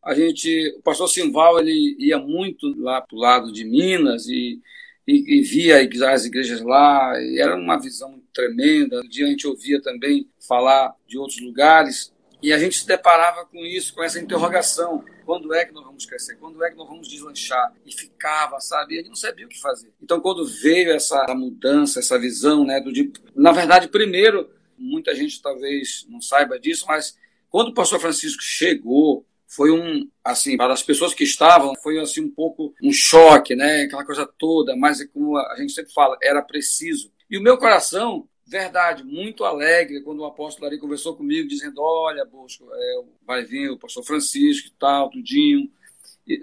a 0.04 0.14
gente, 0.14 0.74
o 0.78 0.82
pastor 0.82 1.08
Simval 1.08 1.58
ele 1.58 1.96
ia 1.98 2.18
muito 2.18 2.68
lá 2.78 3.00
para 3.00 3.16
o 3.16 3.18
lado 3.18 3.50
de 3.50 3.64
Minas 3.64 4.26
e, 4.26 4.60
e, 5.08 5.38
e 5.38 5.42
via 5.42 5.78
as 6.12 6.26
igrejas 6.26 6.60
lá, 6.60 7.14
e 7.22 7.40
era 7.40 7.56
uma 7.56 7.78
visão 7.78 8.22
tremenda. 8.32 9.00
Um 9.00 9.08
dia 9.08 9.26
a 9.26 9.30
gente 9.30 9.46
ouvia 9.46 9.80
também 9.80 10.28
falar 10.46 10.94
de 11.06 11.16
outros 11.16 11.40
lugares, 11.40 12.12
e 12.44 12.52
a 12.52 12.58
gente 12.58 12.78
se 12.78 12.86
deparava 12.86 13.46
com 13.46 13.64
isso, 13.64 13.94
com 13.94 14.02
essa 14.02 14.20
interrogação: 14.20 15.02
quando 15.24 15.54
é 15.54 15.64
que 15.64 15.72
nós 15.72 15.82
vamos 15.82 16.04
crescer? 16.04 16.36
Quando 16.36 16.62
é 16.62 16.70
que 16.70 16.76
nós 16.76 16.86
vamos 16.86 17.08
deslanchar? 17.08 17.72
E 17.86 17.90
ficava, 17.90 18.60
sabe? 18.60 18.92
E 18.92 18.96
gente 18.98 19.08
não 19.08 19.16
sabia 19.16 19.46
o 19.46 19.48
que 19.48 19.58
fazer. 19.58 19.94
Então, 20.02 20.20
quando 20.20 20.44
veio 20.44 20.92
essa 20.92 21.24
mudança, 21.34 22.00
essa 22.00 22.18
visão, 22.18 22.62
né, 22.62 22.82
do 22.82 22.92
de, 22.92 23.10
na 23.34 23.50
verdade, 23.50 23.88
primeiro, 23.88 24.50
muita 24.76 25.14
gente 25.14 25.40
talvez 25.40 26.04
não 26.06 26.20
saiba 26.20 26.60
disso, 26.60 26.84
mas 26.86 27.16
quando 27.48 27.68
o 27.68 27.74
pastor 27.74 27.98
Francisco 27.98 28.42
chegou, 28.42 29.26
foi 29.46 29.70
um, 29.70 30.06
assim, 30.22 30.58
para 30.58 30.74
as 30.74 30.82
pessoas 30.82 31.14
que 31.14 31.24
estavam, 31.24 31.74
foi 31.82 31.98
assim 31.98 32.20
um 32.20 32.30
pouco 32.30 32.74
um 32.82 32.92
choque, 32.92 33.56
né? 33.56 33.84
Aquela 33.84 34.04
coisa 34.04 34.28
toda, 34.38 34.76
mas 34.76 35.00
é 35.00 35.06
como 35.06 35.38
a 35.38 35.56
gente 35.56 35.72
sempre 35.72 35.94
fala, 35.94 36.18
era 36.22 36.42
preciso. 36.42 37.10
E 37.30 37.38
o 37.38 37.42
meu 37.42 37.56
coração 37.56 38.28
verdade, 38.46 39.02
muito 39.04 39.44
alegre 39.44 40.02
quando 40.02 40.20
o 40.20 40.26
apóstolo 40.26 40.66
Ari 40.66 40.78
conversou 40.78 41.16
comigo, 41.16 41.48
dizendo: 41.48 41.80
Olha, 41.80 42.24
Bosco, 42.24 42.66
é, 42.72 43.02
vai 43.26 43.44
vir 43.44 43.70
o 43.70 43.78
pastor 43.78 44.04
Francisco 44.04 44.68
e 44.68 44.72
tal, 44.78 45.10
tudinho. 45.10 45.70
E, 46.26 46.40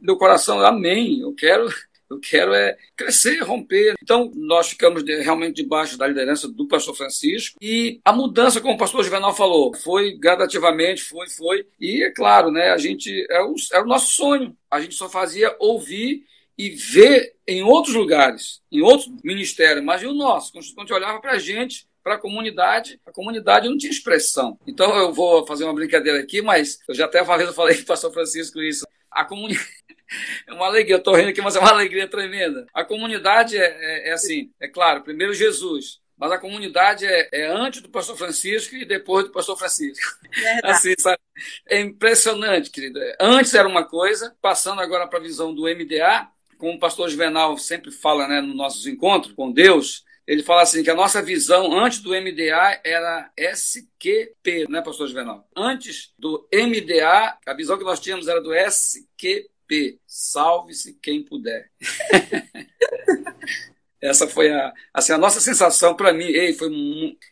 meu 0.00 0.16
coração, 0.16 0.60
amém, 0.60 1.20
eu 1.20 1.34
quero. 1.34 1.68
Eu 2.12 2.20
quero 2.20 2.52
é 2.52 2.76
crescer, 2.94 3.38
romper. 3.38 3.94
Então, 4.02 4.30
nós 4.34 4.68
ficamos 4.68 5.02
de, 5.02 5.22
realmente 5.22 5.62
debaixo 5.62 5.96
da 5.96 6.06
liderança 6.06 6.46
do 6.46 6.68
pastor 6.68 6.94
Francisco. 6.94 7.56
E 7.58 8.02
a 8.04 8.12
mudança, 8.12 8.60
como 8.60 8.74
o 8.74 8.78
pastor 8.78 9.02
Juvenal 9.02 9.34
falou, 9.34 9.74
foi 9.74 10.18
gradativamente, 10.18 11.00
foi, 11.00 11.26
foi. 11.30 11.66
E, 11.80 12.04
é 12.04 12.10
claro, 12.10 12.50
né, 12.50 12.70
a 12.70 12.76
gente, 12.76 13.26
é 13.30 13.40
o, 13.40 13.54
é 13.72 13.80
o 13.80 13.86
nosso 13.86 14.12
sonho. 14.12 14.54
A 14.70 14.78
gente 14.78 14.94
só 14.94 15.08
fazia 15.08 15.56
ouvir 15.58 16.22
e 16.62 16.70
ver 16.70 17.34
em 17.46 17.60
outros 17.62 17.94
lugares, 17.94 18.60
em 18.70 18.80
outros 18.82 19.10
ministérios, 19.24 19.84
mas 19.84 20.00
e 20.00 20.06
o 20.06 20.14
nosso? 20.14 20.52
Quando 20.52 20.62
a 20.62 20.80
gente 20.82 20.92
olhava 20.92 21.20
para 21.20 21.32
a 21.32 21.38
gente, 21.38 21.88
para 22.04 22.14
a 22.14 22.18
comunidade, 22.18 23.00
a 23.04 23.10
comunidade 23.10 23.68
não 23.68 23.76
tinha 23.76 23.90
expressão. 23.90 24.56
Então 24.64 24.96
eu 24.96 25.12
vou 25.12 25.44
fazer 25.44 25.64
uma 25.64 25.74
brincadeira 25.74 26.20
aqui, 26.20 26.40
mas 26.40 26.78
eu 26.88 26.94
já 26.94 27.06
até 27.06 27.20
uma 27.20 27.36
vez 27.36 27.48
eu 27.48 27.54
falei 27.54 27.74
com 27.76 27.82
o 27.82 27.86
pastor 27.86 28.12
Francisco 28.12 28.62
isso. 28.62 28.86
A 29.10 29.24
comunidade. 29.24 29.66
É 30.46 30.52
uma 30.52 30.66
alegria, 30.66 30.96
eu 30.96 30.98
estou 30.98 31.14
rindo 31.14 31.30
aqui, 31.30 31.40
mas 31.40 31.56
é 31.56 31.58
uma 31.58 31.70
alegria 31.70 32.06
tremenda. 32.06 32.66
A 32.74 32.84
comunidade 32.84 33.56
é, 33.56 33.64
é, 33.64 34.10
é 34.10 34.12
assim, 34.12 34.50
é 34.60 34.68
claro, 34.68 35.02
primeiro 35.02 35.32
Jesus, 35.32 36.02
mas 36.22 36.30
a 36.30 36.38
comunidade 36.38 37.04
é, 37.04 37.28
é, 37.32 37.46
antes 37.46 37.80
do 37.80 37.88
pastor 37.88 38.16
Francisco 38.16 38.76
e 38.76 38.84
depois 38.84 39.24
do 39.24 39.32
pastor 39.32 39.58
Francisco. 39.58 40.06
Assim, 40.62 40.94
sabe? 40.96 41.18
É 41.68 41.80
impressionante, 41.80 42.70
querido. 42.70 43.00
Antes 43.18 43.54
era 43.54 43.66
uma 43.66 43.84
coisa, 43.84 44.32
passando 44.40 44.80
agora 44.80 45.08
para 45.08 45.18
a 45.18 45.22
visão 45.22 45.52
do 45.52 45.62
MDA, 45.62 46.28
como 46.62 46.74
o 46.74 46.78
pastor 46.78 47.08
Juvenal 47.08 47.58
sempre 47.58 47.90
fala 47.90 48.28
né, 48.28 48.40
nos 48.40 48.54
nossos 48.54 48.86
encontros 48.86 49.34
com 49.34 49.50
Deus, 49.50 50.04
ele 50.24 50.44
fala 50.44 50.62
assim 50.62 50.84
que 50.84 50.90
a 50.90 50.94
nossa 50.94 51.20
visão 51.20 51.76
antes 51.76 51.98
do 51.98 52.10
MDA 52.10 52.80
era 52.84 53.28
SQP, 53.36 54.68
né, 54.68 54.80
pastor 54.80 55.08
Juvenal? 55.08 55.44
Antes 55.56 56.12
do 56.16 56.48
MDA, 56.54 57.36
a 57.44 57.52
visão 57.52 57.76
que 57.76 57.82
nós 57.82 57.98
tínhamos 57.98 58.28
era 58.28 58.40
do 58.40 58.54
SQP. 58.54 59.98
Salve-se 60.06 60.96
quem 61.02 61.24
puder. 61.24 61.68
Essa 64.00 64.28
foi 64.28 64.52
a, 64.52 64.72
assim, 64.94 65.12
a 65.12 65.18
nossa 65.18 65.40
sensação 65.40 65.96
para 65.96 66.12
mim. 66.12 66.26
Ei, 66.26 66.52
foi 66.52 66.70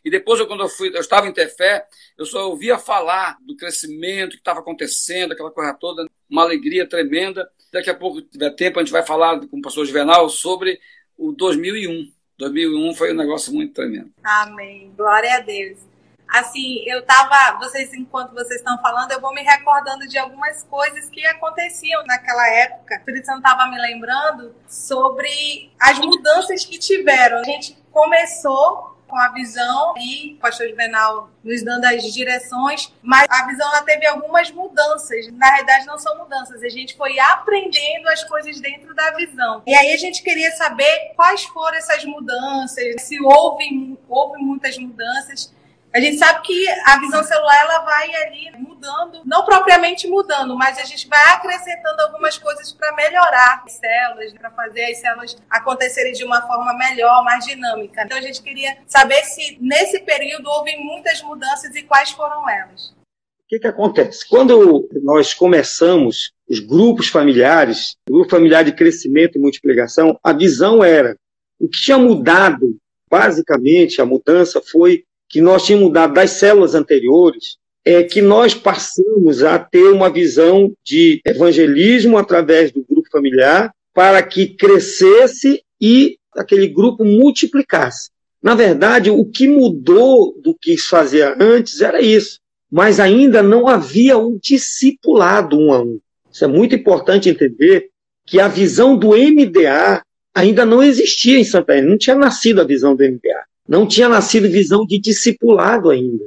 E 0.03 0.11
depois, 0.11 0.41
eu, 0.41 0.47
quando 0.47 0.63
eu, 0.63 0.69
fui, 0.69 0.89
eu 0.89 0.99
estava 0.99 1.25
em 1.25 1.31
Tefé, 1.31 1.87
eu 2.17 2.25
só 2.25 2.49
ouvia 2.49 2.77
falar 2.77 3.37
do 3.41 3.55
crescimento 3.55 4.31
que 4.31 4.39
estava 4.39 4.59
acontecendo, 4.59 5.31
aquela 5.31 5.51
coisa 5.51 5.73
toda, 5.73 6.05
uma 6.29 6.41
alegria 6.41 6.85
tremenda. 6.85 7.49
Daqui 7.71 7.89
a 7.89 7.95
pouco, 7.95 8.21
tiver 8.21 8.51
tempo, 8.51 8.79
a 8.79 8.83
gente 8.83 8.91
vai 8.91 9.05
falar 9.05 9.39
com 9.47 9.59
o 9.59 9.61
pastor 9.61 9.85
Juvenal 9.85 10.29
sobre 10.29 10.79
o 11.17 11.31
2001. 11.31 12.11
2001 12.37 12.95
foi 12.95 13.13
um 13.13 13.17
negócio 13.17 13.53
muito 13.53 13.73
tremendo. 13.73 14.11
Amém. 14.23 14.91
Glória 14.97 15.35
a 15.35 15.39
Deus 15.39 15.91
assim, 16.31 16.81
eu 16.87 17.05
tava, 17.05 17.59
vocês, 17.59 17.93
enquanto 17.93 18.33
vocês 18.33 18.61
estão 18.61 18.77
falando, 18.81 19.11
eu 19.11 19.19
vou 19.19 19.33
me 19.33 19.41
recordando 19.41 20.07
de 20.07 20.17
algumas 20.17 20.63
coisas 20.63 21.09
que 21.09 21.25
aconteciam 21.25 22.03
naquela 22.05 22.47
época. 22.47 22.95
O 22.95 22.97
Espírito 22.99 23.25
Santo 23.25 23.39
estava 23.39 23.69
me 23.69 23.77
lembrando 23.77 24.55
sobre 24.67 25.71
as 25.79 25.99
mudanças 25.99 26.63
que 26.63 26.79
tiveram. 26.79 27.39
A 27.39 27.43
gente 27.43 27.77
começou 27.91 28.97
com 29.11 29.17
a 29.17 29.27
visão 29.27 29.93
e 29.97 30.35
o 30.35 30.37
pastor 30.37 30.69
Juvenal 30.69 31.29
nos 31.43 31.61
dando 31.61 31.83
as 31.83 32.01
direções, 32.13 32.93
mas 33.03 33.27
a 33.29 33.45
visão 33.45 33.67
ela 33.67 33.81
teve 33.81 34.07
algumas 34.07 34.49
mudanças. 34.51 35.27
Na 35.33 35.53
verdade, 35.57 35.85
não 35.85 35.99
são 35.99 36.17
mudanças, 36.17 36.63
a 36.63 36.69
gente 36.69 36.95
foi 36.95 37.19
aprendendo 37.19 38.07
as 38.07 38.23
coisas 38.23 38.59
dentro 38.61 38.95
da 38.95 39.11
visão. 39.11 39.61
E 39.67 39.75
aí 39.75 39.91
a 39.93 39.97
gente 39.97 40.23
queria 40.23 40.51
saber 40.51 41.11
quais 41.15 41.43
foram 41.43 41.75
essas 41.77 42.05
mudanças, 42.05 43.01
se 43.01 43.21
houve, 43.21 43.99
houve 44.07 44.41
muitas 44.41 44.77
mudanças 44.77 45.53
a 45.93 45.99
gente 45.99 46.17
sabe 46.17 46.41
que 46.43 46.69
a 46.85 46.99
visão 46.99 47.21
celular 47.23 47.59
ela 47.63 47.79
vai 47.79 48.15
ali 48.15 48.51
mudando, 48.57 49.21
não 49.25 49.43
propriamente 49.43 50.07
mudando, 50.07 50.55
mas 50.55 50.77
a 50.77 50.85
gente 50.85 51.07
vai 51.07 51.33
acrescentando 51.33 52.01
algumas 52.01 52.37
coisas 52.37 52.71
para 52.71 52.95
melhorar 52.95 53.61
as 53.65 53.73
células, 53.73 54.33
para 54.33 54.51
fazer 54.51 54.85
as 54.85 54.97
células 54.99 55.37
acontecerem 55.49 56.13
de 56.13 56.23
uma 56.23 56.41
forma 56.47 56.73
melhor, 56.77 57.23
mais 57.25 57.45
dinâmica. 57.45 58.03
Então 58.03 58.17
a 58.17 58.21
gente 58.21 58.41
queria 58.41 58.77
saber 58.87 59.21
se 59.23 59.57
nesse 59.59 59.99
período 59.99 60.49
houve 60.49 60.77
muitas 60.77 61.21
mudanças 61.21 61.75
e 61.75 61.83
quais 61.83 62.11
foram 62.11 62.49
elas. 62.49 62.91
O 62.91 63.47
que, 63.49 63.59
que 63.59 63.67
acontece? 63.67 64.27
Quando 64.29 64.87
nós 65.03 65.33
começamos 65.33 66.31
os 66.47 66.59
grupos 66.59 67.09
familiares, 67.09 67.97
grupo 68.09 68.29
familiar 68.29 68.63
de 68.63 68.71
crescimento 68.71 69.37
e 69.37 69.41
multiplicação, 69.41 70.17
a 70.23 70.31
visão 70.31 70.81
era 70.81 71.17
o 71.59 71.67
que 71.67 71.81
tinha 71.81 71.97
mudado, 71.97 72.77
basicamente, 73.09 74.01
a 74.01 74.05
mudança 74.05 74.61
foi 74.61 75.03
que 75.31 75.39
nós 75.39 75.65
tínhamos 75.65 75.87
mudado 75.87 76.13
das 76.13 76.31
células 76.31 76.75
anteriores, 76.75 77.57
é 77.85 78.03
que 78.03 78.21
nós 78.21 78.53
passamos 78.53 79.43
a 79.43 79.57
ter 79.57 79.87
uma 79.87 80.09
visão 80.09 80.71
de 80.83 81.21
evangelismo 81.25 82.17
através 82.17 82.71
do 82.71 82.83
grupo 82.83 83.09
familiar 83.09 83.73
para 83.93 84.21
que 84.21 84.47
crescesse 84.47 85.63
e 85.79 86.17
aquele 86.35 86.67
grupo 86.67 87.03
multiplicasse. 87.03 88.09
Na 88.43 88.55
verdade, 88.55 89.09
o 89.09 89.25
que 89.25 89.47
mudou 89.47 90.37
do 90.41 90.53
que 90.53 90.77
fazia 90.77 91.35
antes 91.39 91.81
era 91.81 92.01
isso, 92.01 92.39
mas 92.69 92.99
ainda 92.99 93.41
não 93.41 93.67
havia 93.67 94.17
um 94.17 94.37
discipulado 94.37 95.57
um 95.57 95.73
a 95.73 95.81
um. 95.81 95.99
Isso 96.31 96.43
é 96.43 96.47
muito 96.47 96.75
importante 96.75 97.29
entender 97.29 97.89
que 98.25 98.39
a 98.39 98.47
visão 98.47 98.97
do 98.97 99.09
MDA 99.09 100.03
ainda 100.33 100.65
não 100.65 100.83
existia 100.83 101.39
em 101.39 101.43
Santa 101.43 101.73
Helena, 101.73 101.89
não 101.89 101.97
tinha 101.97 102.15
nascido 102.15 102.61
a 102.61 102.65
visão 102.65 102.95
do 102.95 103.03
MDA. 103.03 103.50
Não 103.71 103.87
tinha 103.87 104.09
nascido 104.09 104.49
visão 104.49 104.85
de 104.85 104.99
discipulado 104.99 105.89
ainda. 105.89 106.25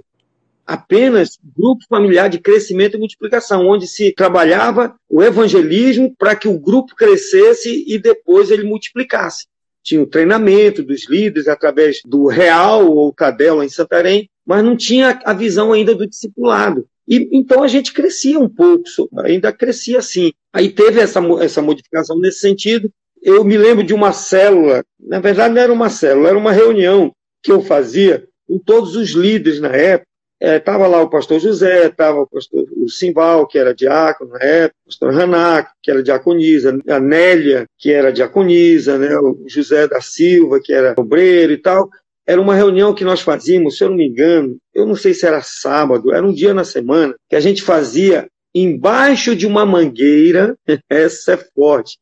Apenas 0.66 1.38
grupo 1.54 1.84
familiar 1.90 2.30
de 2.30 2.38
crescimento 2.38 2.96
e 2.96 2.98
multiplicação, 2.98 3.68
onde 3.68 3.86
se 3.86 4.14
trabalhava 4.14 4.94
o 5.10 5.22
evangelismo 5.22 6.14
para 6.16 6.34
que 6.34 6.48
o 6.48 6.58
grupo 6.58 6.96
crescesse 6.96 7.84
e 7.86 7.98
depois 7.98 8.50
ele 8.50 8.64
multiplicasse. 8.64 9.44
Tinha 9.82 10.00
o 10.00 10.06
treinamento 10.06 10.82
dos 10.82 11.06
líderes 11.06 11.46
através 11.46 12.00
do 12.06 12.28
Real 12.28 12.90
ou 12.90 13.12
Cadela 13.12 13.62
em 13.62 13.68
Santarém, 13.68 14.26
mas 14.46 14.64
não 14.64 14.74
tinha 14.74 15.20
a 15.22 15.34
visão 15.34 15.70
ainda 15.70 15.94
do 15.94 16.06
discipulado. 16.06 16.86
E, 17.06 17.28
então 17.30 17.62
a 17.62 17.68
gente 17.68 17.92
crescia 17.92 18.40
um 18.40 18.48
pouco, 18.48 18.84
ainda 19.18 19.52
crescia 19.52 19.98
assim. 19.98 20.32
Aí 20.50 20.70
teve 20.70 20.98
essa, 20.98 21.20
essa 21.42 21.60
modificação 21.60 22.18
nesse 22.18 22.40
sentido. 22.40 22.90
Eu 23.22 23.44
me 23.44 23.58
lembro 23.58 23.84
de 23.84 23.92
uma 23.92 24.12
célula, 24.12 24.82
na 24.98 25.20
verdade 25.20 25.52
não 25.52 25.60
era 25.60 25.72
uma 25.72 25.90
célula, 25.90 26.30
era 26.30 26.38
uma 26.38 26.50
reunião 26.50 27.12
que 27.44 27.52
eu 27.52 27.60
fazia 27.60 28.26
com 28.48 28.58
todos 28.58 28.96
os 28.96 29.10
líderes 29.10 29.60
na 29.60 29.68
época. 29.68 30.08
Estava 30.40 30.84
é, 30.84 30.88
lá 30.88 31.00
o 31.00 31.08
pastor 31.08 31.38
José, 31.38 31.86
estava 31.86 32.20
o 32.20 32.26
pastor 32.26 32.64
o 32.76 32.88
Simbal, 32.88 33.46
que 33.46 33.58
era 33.58 33.74
diácono 33.74 34.32
na 34.32 34.40
época, 34.40 34.76
o 34.82 34.88
pastor 34.88 35.14
Ranac, 35.14 35.70
que 35.82 35.90
era 35.90 36.02
diaconisa, 36.02 36.78
a 36.88 37.00
Nélia, 37.00 37.66
que 37.78 37.90
era 37.90 38.12
diaconisa, 38.12 38.98
né, 38.98 39.16
o 39.16 39.44
José 39.46 39.86
da 39.86 40.00
Silva, 40.00 40.60
que 40.62 40.72
era 40.72 40.94
obreiro 40.98 41.52
e 41.52 41.56
tal. 41.56 41.88
Era 42.26 42.40
uma 42.40 42.54
reunião 42.54 42.94
que 42.94 43.04
nós 43.04 43.20
fazíamos, 43.20 43.76
se 43.76 43.84
eu 43.84 43.90
não 43.90 43.96
me 43.96 44.08
engano, 44.08 44.56
eu 44.74 44.86
não 44.86 44.96
sei 44.96 45.14
se 45.14 45.26
era 45.26 45.40
sábado, 45.42 46.12
era 46.12 46.26
um 46.26 46.32
dia 46.32 46.52
na 46.52 46.64
semana, 46.64 47.14
que 47.28 47.36
a 47.36 47.40
gente 47.40 47.62
fazia 47.62 48.26
embaixo 48.54 49.36
de 49.36 49.46
uma 49.46 49.64
mangueira, 49.64 50.56
essa 50.90 51.34
é 51.34 51.36
forte, 51.36 51.98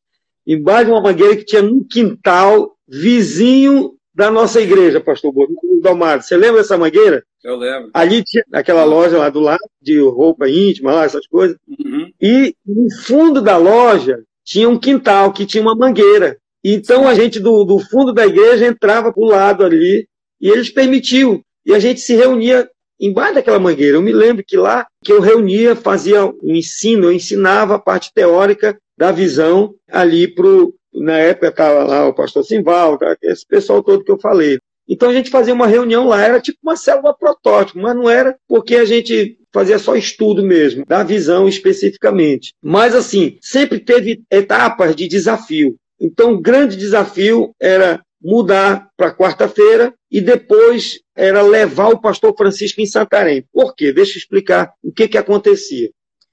embaixo 0.46 0.86
de 0.86 0.90
uma 0.92 1.02
mangueira 1.02 1.36
que 1.36 1.44
tinha 1.44 1.62
num 1.62 1.84
quintal 1.84 2.76
vizinho 2.88 3.94
da 4.14 4.30
nossa 4.30 4.60
igreja, 4.60 5.00
pastor 5.00 5.32
Dalmar. 5.80 6.22
Você 6.22 6.36
lembra 6.36 6.60
dessa 6.60 6.76
mangueira? 6.76 7.24
Eu 7.42 7.56
lembro. 7.56 7.90
Ali 7.94 8.22
tinha 8.22 8.44
aquela 8.52 8.84
loja 8.84 9.18
lá 9.18 9.28
do 9.28 9.40
lado, 9.40 9.62
de 9.80 9.98
roupa 10.00 10.48
íntima, 10.48 10.92
lá, 10.92 11.04
essas 11.04 11.26
coisas. 11.26 11.56
Uhum. 11.66 12.12
E 12.20 12.54
no 12.64 12.90
fundo 13.02 13.40
da 13.40 13.56
loja 13.56 14.22
tinha 14.44 14.68
um 14.68 14.78
quintal 14.78 15.32
que 15.32 15.46
tinha 15.46 15.62
uma 15.62 15.74
mangueira. 15.74 16.36
Então 16.64 17.08
a 17.08 17.14
gente 17.14 17.40
do, 17.40 17.64
do 17.64 17.78
fundo 17.78 18.12
da 18.12 18.26
igreja 18.26 18.66
entrava 18.66 19.12
para 19.12 19.22
o 19.22 19.26
lado 19.26 19.64
ali 19.64 20.06
e 20.40 20.48
eles 20.48 20.70
permitiam. 20.70 21.42
E 21.64 21.74
a 21.74 21.78
gente 21.78 22.00
se 22.00 22.14
reunia 22.14 22.68
embaixo 23.00 23.34
daquela 23.34 23.58
mangueira. 23.58 23.96
Eu 23.96 24.02
me 24.02 24.12
lembro 24.12 24.44
que 24.46 24.56
lá 24.56 24.86
que 25.02 25.12
eu 25.12 25.20
reunia, 25.20 25.74
fazia 25.74 26.24
o 26.24 26.38
um 26.42 26.54
ensino, 26.54 27.06
eu 27.06 27.12
ensinava 27.12 27.74
a 27.74 27.78
parte 27.78 28.12
teórica 28.14 28.78
da 28.96 29.10
visão 29.10 29.74
ali 29.90 30.28
para 30.28 30.46
Na 30.94 31.18
época 31.18 31.48
estava 31.48 31.84
lá 31.84 32.06
o 32.06 32.14
pastor 32.14 32.44
Simval, 32.44 32.98
tá? 32.98 33.16
esse 33.22 33.46
pessoal 33.46 33.82
todo 33.82 34.04
que 34.04 34.12
eu 34.12 34.18
falei. 34.18 34.58
Então 34.88 35.10
a 35.10 35.12
gente 35.14 35.30
fazia 35.30 35.54
uma 35.54 35.66
reunião 35.66 36.08
lá, 36.08 36.22
era 36.22 36.40
tipo 36.40 36.58
uma 36.62 36.76
célula 36.76 37.16
protótipo, 37.16 37.78
mas 37.78 37.94
não 37.94 38.10
era 38.10 38.36
porque 38.48 38.76
a 38.76 38.84
gente 38.84 39.38
fazia 39.52 39.78
só 39.78 39.94
estudo 39.94 40.42
mesmo, 40.44 40.84
da 40.86 41.02
visão 41.02 41.48
especificamente. 41.48 42.52
Mas 42.62 42.94
assim, 42.94 43.38
sempre 43.40 43.78
teve 43.78 44.22
etapas 44.30 44.96
de 44.96 45.06
desafio. 45.06 45.76
Então 46.00 46.32
o 46.32 46.40
grande 46.40 46.76
desafio 46.76 47.52
era 47.60 48.00
mudar 48.20 48.88
para 48.96 49.14
quarta-feira 49.14 49.92
e 50.10 50.20
depois 50.20 51.00
era 51.16 51.42
levar 51.42 51.88
o 51.88 52.00
pastor 52.00 52.34
Francisco 52.36 52.80
em 52.80 52.86
Santarém. 52.86 53.44
Por 53.52 53.74
quê? 53.74 53.92
Deixa 53.92 54.12
eu 54.12 54.18
explicar 54.18 54.72
o 54.82 54.92
que, 54.92 55.08
que 55.08 55.18
acontecia. 55.18 55.90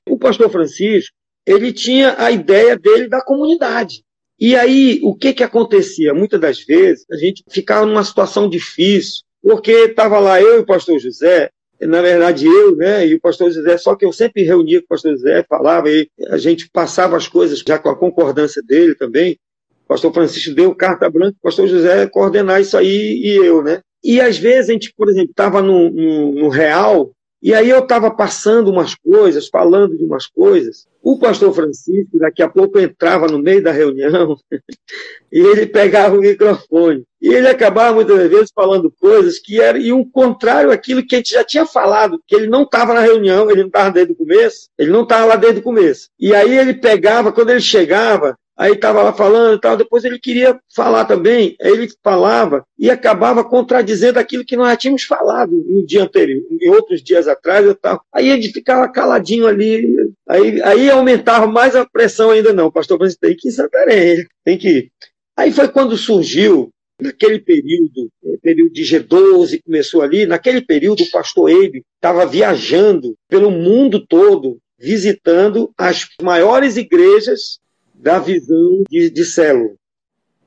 O 0.08 0.18
pastor 0.18 0.50
Francisco, 0.50 1.16
ele 1.46 1.74
tinha 1.74 2.16
a 2.18 2.32
ideia 2.32 2.78
dele 2.78 3.08
da 3.08 3.22
comunidade. 3.22 4.04
E 4.40 4.56
aí, 4.56 5.00
o 5.04 5.14
que, 5.14 5.34
que 5.34 5.44
acontecia? 5.44 6.14
Muitas 6.14 6.40
das 6.40 6.64
vezes, 6.64 7.06
a 7.12 7.18
gente 7.18 7.44
ficava 7.50 7.86
numa 7.86 8.04
situação 8.04 8.50
difícil, 8.50 9.24
porque 9.42 9.72
estava 9.72 10.18
lá 10.20 10.42
eu 10.42 10.58
e 10.58 10.60
o 10.60 10.66
pastor 10.66 10.98
José, 10.98 11.50
na 11.82 12.02
verdade 12.02 12.46
eu, 12.46 12.76
né, 12.76 13.06
e 13.08 13.16
o 13.16 13.20
pastor 13.20 13.52
José, 13.52 13.78
só 13.78 13.96
que 13.96 14.06
eu 14.06 14.12
sempre 14.12 14.44
reunia 14.44 14.80
com 14.80 14.86
o 14.86 14.90
pastor 14.90 15.12
José, 15.12 15.46
falava, 15.48 15.90
e 15.90 16.10
a 16.30 16.38
gente 16.38 16.70
passava 16.70 17.18
as 17.18 17.28
coisas 17.28 17.60
já 17.60 17.78
com 17.78 17.90
a 17.90 17.96
concordância 17.96 18.62
dele 18.62 18.96
também. 18.96 19.38
O 19.86 19.88
pastor 19.88 20.14
Francisco 20.14 20.54
deu 20.54 20.76
carta 20.76 21.10
branca, 21.10 21.36
o 21.40 21.44
pastor 21.44 21.68
José 21.68 22.08
coordenar 22.08 22.62
isso 22.62 22.78
aí 22.78 23.22
e 23.24 23.36
eu, 23.36 23.64
né? 23.64 23.82
E 24.04 24.22
às 24.22 24.38
vezes 24.38 24.70
a 24.70 24.74
gente, 24.74 24.94
por 24.96 25.10
exemplo, 25.10 25.32
estava 25.32 25.62
no, 25.62 25.90
no, 25.90 26.32
no 26.34 26.50
Real, 26.50 27.12
e 27.42 27.54
aí 27.54 27.70
eu 27.70 27.80
estava 27.80 28.12
passando 28.12 28.70
umas 28.70 28.96
coisas, 28.96 29.48
falando 29.48 29.98
de 29.98 30.04
umas 30.04 30.28
coisas. 30.28 30.86
O 31.02 31.18
pastor 31.18 31.54
Francisco, 31.54 32.20
daqui 32.20 32.44
a 32.44 32.50
pouco, 32.50 32.78
entrava 32.78 33.28
no 33.28 33.40
meio 33.40 33.64
da 33.64 33.72
reunião 33.72 34.36
e 35.32 35.40
ele 35.40 35.66
pegava 35.66 36.18
o 36.18 36.20
microfone. 36.20 37.06
E 37.22 37.34
ele 37.34 37.48
acabava 37.48 37.96
muitas 37.96 38.30
vezes 38.30 38.52
falando 38.54 38.94
coisas 39.00 39.40
que 39.40 39.62
eram 39.62 39.80
e 39.80 40.06
contrário 40.12 40.72
àquilo 40.72 41.06
que 41.06 41.16
a 41.16 41.18
gente 41.20 41.32
já 41.32 41.44
tinha 41.44 41.66
falado, 41.66 42.22
que 42.28 42.36
ele 42.36 42.48
não 42.48 42.64
estava 42.64 42.94
na 42.94 43.00
reunião, 43.00 43.50
ele 43.50 43.62
não 43.62 43.68
estava 43.68 43.92
desde 43.92 44.12
o 44.12 44.16
começo, 44.16 44.70
ele 44.78 44.92
não 44.92 45.04
estava 45.04 45.26
lá 45.26 45.36
desde 45.38 45.62
o 45.62 45.64
começo. 45.64 46.10
E 46.20 46.36
aí 46.36 46.58
ele 46.58 46.74
pegava, 46.74 47.32
quando 47.32 47.52
ele 47.52 47.62
chegava, 47.62 48.38
aí 48.60 48.74
estava 48.74 49.02
lá 49.02 49.14
falando 49.14 49.56
e 49.56 49.62
tal, 49.62 49.78
depois 49.78 50.04
ele 50.04 50.20
queria 50.20 50.60
falar 50.76 51.06
também, 51.06 51.56
aí 51.62 51.72
ele 51.72 51.88
falava 52.04 52.66
e 52.78 52.92
acabava 52.92 53.42
contradizendo 53.42 54.20
aquilo 54.20 54.44
que 54.44 54.58
nós 54.58 54.68
já 54.72 54.76
tínhamos 54.76 55.04
falado 55.04 55.54
no 55.66 55.86
dia 55.86 56.04
anterior, 56.04 56.44
em 56.62 56.70
outros 56.70 57.02
dias 57.02 57.26
atrás 57.26 57.66
e 57.66 57.74
tal. 57.74 58.04
Aí 58.14 58.28
ele 58.28 58.50
ficava 58.50 58.92
caladinho 58.92 59.48
ali, 59.48 59.96
aí, 60.28 60.62
aí 60.62 60.90
aumentava 60.90 61.48
mais 61.48 61.74
a 61.74 61.86
pressão 61.86 62.32
ainda 62.32 62.52
não, 62.52 62.70
pastor 62.70 62.98
Francisco 62.98 63.22
tem 63.22 63.36
que 63.36 63.48
ir 63.48 63.52
em 63.52 63.54
Santarém, 63.54 64.28
tem 64.44 64.58
que 64.58 64.68
ir. 64.68 64.92
Aí 65.38 65.54
foi 65.54 65.70
quando 65.70 65.96
surgiu, 65.96 66.70
naquele 67.02 67.40
período, 67.40 68.10
eh, 68.26 68.38
período 68.42 68.74
de 68.74 68.84
G12, 68.84 69.62
começou 69.64 70.02
ali, 70.02 70.26
naquele 70.26 70.60
período 70.60 71.04
o 71.04 71.12
pastor 71.12 71.50
Eibe 71.50 71.82
estava 71.96 72.26
viajando 72.26 73.16
pelo 73.30 73.50
mundo 73.50 74.06
todo, 74.06 74.58
visitando 74.78 75.72
as 75.78 76.08
maiores 76.22 76.76
igrejas 76.76 77.58
da 78.00 78.18
visão 78.18 78.84
de, 78.90 79.10
de 79.10 79.26
célula. 79.26 79.76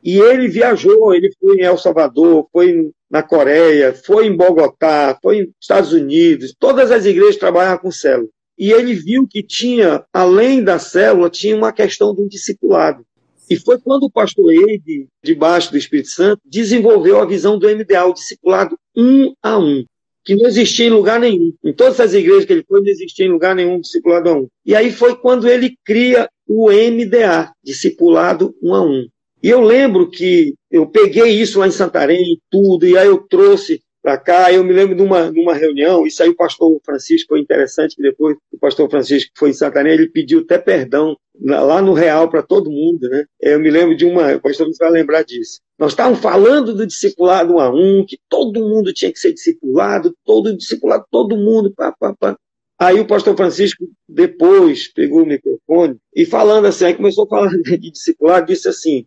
E 0.02 0.18
ele 0.18 0.48
viajou, 0.48 1.14
ele 1.14 1.30
foi 1.38 1.58
em 1.58 1.62
El 1.62 1.78
Salvador, 1.78 2.48
foi 2.50 2.90
na 3.08 3.22
Coreia, 3.22 3.94
foi 3.94 4.26
em 4.26 4.36
Bogotá, 4.36 5.16
foi 5.22 5.42
nos 5.42 5.54
Estados 5.60 5.92
Unidos, 5.92 6.54
todas 6.58 6.90
as 6.90 7.04
igrejas 7.04 7.36
trabalham 7.36 7.78
com 7.78 7.90
célula. 7.90 8.28
E 8.58 8.72
ele 8.72 8.94
viu 8.94 9.26
que 9.28 9.42
tinha, 9.42 10.04
além 10.12 10.62
da 10.62 10.78
célula, 10.78 11.30
tinha 11.30 11.56
uma 11.56 11.72
questão 11.72 12.14
do 12.14 12.28
discipulado. 12.28 13.04
E 13.48 13.56
foi 13.56 13.78
quando 13.78 14.04
o 14.04 14.10
pastor 14.10 14.50
Eide, 14.52 15.08
debaixo 15.22 15.70
do 15.70 15.76
Espírito 15.76 16.08
Santo, 16.08 16.40
desenvolveu 16.44 17.20
a 17.20 17.26
visão 17.26 17.58
do 17.58 17.68
MDA, 17.68 18.06
o 18.06 18.14
discipulado 18.14 18.78
um 18.96 19.34
a 19.42 19.58
um, 19.58 19.84
que 20.24 20.34
não 20.36 20.46
existia 20.46 20.86
em 20.86 20.90
lugar 20.90 21.18
nenhum. 21.18 21.52
Em 21.64 21.72
todas 21.72 22.00
as 22.00 22.14
igrejas 22.14 22.44
que 22.44 22.52
ele 22.52 22.64
foi, 22.66 22.80
não 22.80 22.88
existia 22.88 23.26
em 23.26 23.30
lugar 23.32 23.54
nenhum 23.54 23.80
discipulado 23.80 24.28
a 24.28 24.34
um. 24.34 24.48
E 24.64 24.74
aí 24.74 24.92
foi 24.92 25.16
quando 25.16 25.48
ele 25.48 25.76
cria 25.84 26.28
o 26.46 26.70
MDA, 26.70 27.52
discipulado 27.62 28.54
um 28.62 28.74
a 28.74 28.82
um. 28.84 29.06
E 29.42 29.48
eu 29.48 29.60
lembro 29.60 30.08
que 30.10 30.54
eu 30.70 30.86
peguei 30.86 31.30
isso 31.30 31.58
lá 31.58 31.66
em 31.66 31.72
Santarém, 31.72 32.40
tudo, 32.50 32.86
e 32.86 32.96
aí 32.96 33.08
eu 33.08 33.18
trouxe 33.18 33.82
para 34.02 34.18
cá. 34.18 34.52
Eu 34.52 34.64
me 34.64 34.72
lembro 34.72 34.96
de 34.96 35.02
uma, 35.02 35.30
de 35.30 35.40
uma 35.40 35.54
reunião, 35.54 36.06
isso 36.06 36.22
aí 36.22 36.28
o 36.28 36.36
pastor 36.36 36.80
Francisco 36.84 37.28
foi 37.28 37.40
interessante, 37.40 37.96
que 37.96 38.02
depois 38.02 38.36
o 38.52 38.58
pastor 38.58 38.90
Francisco 38.90 39.30
foi 39.36 39.50
em 39.50 39.54
Santarém, 39.54 39.92
ele 39.92 40.08
pediu 40.08 40.40
até 40.40 40.58
perdão 40.58 41.16
lá 41.40 41.80
no 41.80 41.92
Real 41.92 42.28
para 42.28 42.42
todo 42.42 42.70
mundo, 42.70 43.08
né? 43.08 43.24
Eu 43.40 43.58
me 43.58 43.70
lembro 43.70 43.96
de 43.96 44.04
uma, 44.04 44.34
o 44.34 44.40
pastor 44.40 44.68
vai 44.78 44.90
lembrar 44.90 45.22
disso. 45.22 45.60
Nós 45.78 45.92
estávamos 45.92 46.20
falando 46.20 46.74
do 46.74 46.86
discipulado 46.86 47.54
um 47.54 47.60
a 47.60 47.70
um, 47.70 48.04
que 48.06 48.18
todo 48.28 48.60
mundo 48.60 48.92
tinha 48.92 49.12
que 49.12 49.18
ser 49.18 49.32
discipulado, 49.32 50.14
todo 50.24 50.56
discipulado, 50.56 51.04
todo 51.10 51.36
mundo, 51.36 51.72
pá, 51.74 51.92
pá, 51.92 52.14
pá. 52.18 52.36
Aí 52.78 52.98
o 52.98 53.06
pastor 53.06 53.36
Francisco, 53.36 53.88
depois, 54.08 54.88
pegou 54.92 55.22
o 55.22 55.26
microfone 55.26 55.96
e 56.14 56.26
falando 56.26 56.66
assim, 56.66 56.86
aí 56.86 56.94
começou 56.94 57.24
a 57.24 57.28
falar 57.28 57.50
de 57.62 57.78
discipulado, 57.78 58.46
disse 58.46 58.68
assim, 58.68 59.06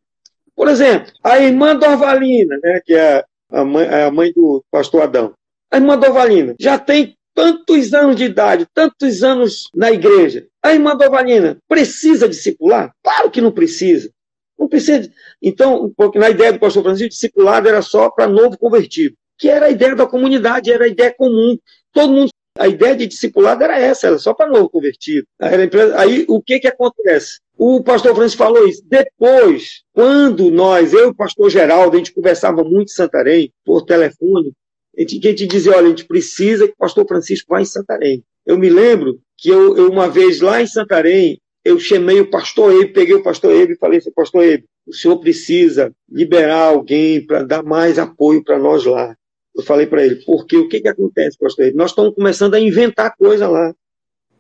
por 0.55 0.69
exemplo, 0.69 1.11
a 1.21 1.39
irmã 1.39 1.75
Dorvalina, 1.75 2.57
né, 2.63 2.81
que 2.85 2.93
é 2.93 3.23
a 3.51 3.63
mãe, 3.63 3.85
é 3.85 4.03
a 4.03 4.11
mãe 4.11 4.31
do 4.33 4.63
pastor 4.71 5.03
Adão, 5.03 5.33
a 5.71 5.77
irmã 5.77 5.97
Dorvalina 5.97 6.55
já 6.59 6.77
tem 6.77 7.17
tantos 7.33 7.93
anos 7.93 8.15
de 8.15 8.23
idade, 8.23 8.65
tantos 8.73 9.23
anos 9.23 9.69
na 9.75 9.91
igreja. 9.91 10.47
A 10.63 10.73
irmã 10.73 10.95
Dorvalina 10.95 11.57
precisa 11.67 12.29
discipular? 12.29 12.91
Claro 13.03 13.29
que 13.29 13.41
não 13.41 13.51
precisa. 13.51 14.09
Não 14.57 14.69
precisa. 14.69 15.11
Então, 15.41 15.91
porque 15.97 16.17
na 16.17 16.29
ideia 16.29 16.53
do 16.53 16.59
pastor 16.59 16.81
Francisco, 16.81 17.09
discipulado 17.09 17.67
era 17.67 17.81
só 17.81 18.09
para 18.09 18.25
novo 18.25 18.57
convertido, 18.57 19.15
que 19.37 19.49
era 19.49 19.65
a 19.65 19.69
ideia 19.69 19.95
da 19.95 20.07
comunidade, 20.07 20.71
era 20.71 20.85
a 20.85 20.87
ideia 20.87 21.13
comum. 21.13 21.57
Todo 21.91 22.13
mundo 22.13 22.29
a 22.57 22.67
ideia 22.67 22.95
de 22.95 23.07
discipulado 23.07 23.63
era 23.63 23.77
essa, 23.77 24.07
era 24.07 24.17
só 24.17 24.33
para 24.33 24.49
novo 24.49 24.69
convertido. 24.69 25.27
Aí 25.39 26.25
o 26.27 26.41
que, 26.41 26.59
que 26.59 26.67
acontece? 26.67 27.39
O 27.57 27.83
pastor 27.83 28.15
Francisco 28.15 28.43
falou 28.43 28.67
isso. 28.67 28.83
Depois, 28.85 29.83
quando 29.93 30.49
nós, 30.51 30.93
eu 30.93 31.07
e 31.07 31.09
o 31.09 31.15
pastor 31.15 31.49
Geraldo, 31.49 31.95
a 31.95 31.97
gente 31.97 32.13
conversava 32.13 32.63
muito 32.63 32.89
em 32.89 32.95
Santarém, 32.95 33.51
por 33.63 33.83
telefone, 33.83 34.53
a 34.97 35.01
gente, 35.01 35.27
a 35.27 35.29
gente 35.31 35.47
dizia, 35.47 35.75
olha, 35.75 35.87
a 35.87 35.89
gente 35.89 36.05
precisa 36.05 36.67
que 36.67 36.73
o 36.73 36.77
pastor 36.77 37.05
Francisco 37.05 37.47
vá 37.49 37.61
em 37.61 37.65
Santarém. 37.65 38.23
Eu 38.45 38.57
me 38.57 38.69
lembro 38.69 39.19
que 39.37 39.49
eu, 39.49 39.75
eu 39.75 39.89
uma 39.89 40.09
vez 40.09 40.39
lá 40.39 40.61
em 40.61 40.67
Santarém, 40.67 41.39
eu 41.63 41.79
chamei 41.79 42.21
o 42.21 42.29
pastor 42.29 42.71
Ebe, 42.73 42.93
peguei 42.93 43.15
o 43.15 43.23
pastor 43.23 43.51
Ebe 43.53 43.73
e 43.73 43.77
falei 43.77 43.99
assim, 43.99 44.11
pastor 44.11 44.43
Ebe, 44.43 44.65
o 44.87 44.93
senhor 44.93 45.17
precisa 45.17 45.91
liberar 46.09 46.67
alguém 46.67 47.25
para 47.25 47.43
dar 47.43 47.63
mais 47.63 47.97
apoio 47.97 48.43
para 48.43 48.59
nós 48.59 48.85
lá. 48.85 49.15
Eu 49.55 49.63
falei 49.63 49.87
para 49.87 50.05
ele, 50.05 50.15
porque 50.25 50.57
o 50.57 50.67
que, 50.67 50.81
que 50.81 50.87
acontece, 50.87 51.37
pastor? 51.37 51.73
Nós 51.73 51.91
estamos 51.91 52.13
começando 52.13 52.55
a 52.55 52.59
inventar 52.59 53.15
coisa 53.15 53.47
lá. 53.47 53.73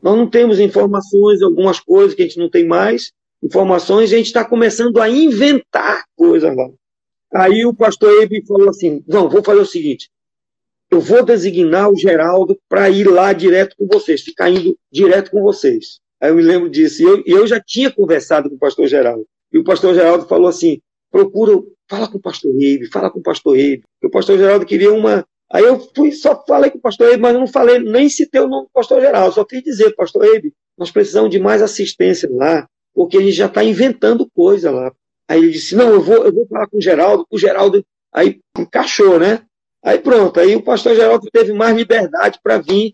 Nós 0.01 0.17
não 0.17 0.29
temos 0.29 0.59
informações, 0.59 1.41
algumas 1.41 1.79
coisas 1.79 2.13
que 2.13 2.21
a 2.21 2.25
gente 2.25 2.37
não 2.37 2.49
tem 2.49 2.65
mais, 2.65 3.11
informações, 3.41 4.11
a 4.11 4.17
gente 4.17 4.27
está 4.27 4.43
começando 4.43 4.99
a 4.99 5.09
inventar 5.09 6.03
coisas 6.15 6.55
lá. 6.55 6.69
Aí 7.33 7.65
o 7.65 7.73
pastor 7.73 8.21
Ebe 8.21 8.45
falou 8.45 8.69
assim: 8.69 9.03
não, 9.07 9.29
vou 9.29 9.43
fazer 9.43 9.61
o 9.61 9.65
seguinte, 9.65 10.09
eu 10.91 10.99
vou 10.99 11.23
designar 11.23 11.89
o 11.89 11.97
Geraldo 11.97 12.57
para 12.69 12.89
ir 12.89 13.05
lá 13.05 13.33
direto 13.33 13.75
com 13.77 13.87
vocês, 13.87 14.21
ficar 14.21 14.49
indo 14.49 14.77
direto 14.91 15.31
com 15.31 15.41
vocês. 15.41 15.99
Aí 16.21 16.29
eu 16.29 16.35
me 16.35 16.41
lembro 16.41 16.69
disso. 16.69 17.01
E 17.01 17.05
eu, 17.05 17.23
eu 17.25 17.47
já 17.47 17.59
tinha 17.59 17.91
conversado 17.91 18.49
com 18.49 18.55
o 18.55 18.59
pastor 18.59 18.87
Geraldo. 18.87 19.25
E 19.51 19.57
o 19.57 19.63
pastor 19.63 19.93
Geraldo 19.93 20.27
falou 20.27 20.47
assim: 20.47 20.79
procura 21.11 21.61
Fala 21.89 22.07
com 22.07 22.17
o 22.17 22.21
pastor 22.21 22.51
Eibe, 22.59 22.87
fala 22.87 23.11
com 23.11 23.19
o 23.19 23.23
pastor 23.23 23.57
Eibe. 23.57 23.83
O 24.03 24.09
pastor 24.09 24.37
Geraldo 24.37 24.65
queria 24.65 24.91
uma. 24.91 25.25
Aí 25.51 25.63
eu 25.63 25.79
fui, 25.95 26.11
só 26.11 26.43
falei 26.47 26.71
com 26.71 26.79
o 26.79 26.81
pastor 26.81 27.09
Eibe, 27.09 27.21
mas 27.21 27.33
não 27.33 27.47
falei, 27.47 27.79
nem 27.79 28.09
citei 28.09 28.41
o 28.41 28.47
nome 28.47 28.65
do 28.65 28.71
pastor 28.73 28.99
Geraldo, 28.99 29.35
só 29.35 29.45
quis 29.45 29.61
dizer, 29.63 29.95
pastor 29.95 30.25
Eibe, 30.25 30.51
nós 30.77 30.89
precisamos 30.89 31.29
de 31.29 31.39
mais 31.39 31.61
assistência 31.61 32.27
lá, 32.31 32.67
porque 32.93 33.17
a 33.17 33.21
gente 33.21 33.33
já 33.33 33.45
está 33.45 33.63
inventando 33.63 34.29
coisa 34.33 34.71
lá. 34.71 34.91
Aí 35.27 35.39
ele 35.39 35.51
disse, 35.51 35.75
não, 35.75 35.89
eu 35.89 36.01
vou, 36.01 36.25
eu 36.25 36.33
vou 36.33 36.47
falar 36.47 36.67
com 36.67 36.77
o 36.77 36.81
Geraldo, 36.81 37.25
o 37.29 37.37
Geraldo, 37.37 37.85
aí 38.11 38.39
encaixou, 38.57 39.19
né? 39.19 39.43
Aí 39.83 39.99
pronto, 39.99 40.39
aí 40.39 40.55
o 40.55 40.63
pastor 40.63 40.95
Geraldo 40.95 41.27
teve 41.31 41.53
mais 41.53 41.75
liberdade 41.75 42.39
para 42.43 42.57
vir 42.57 42.93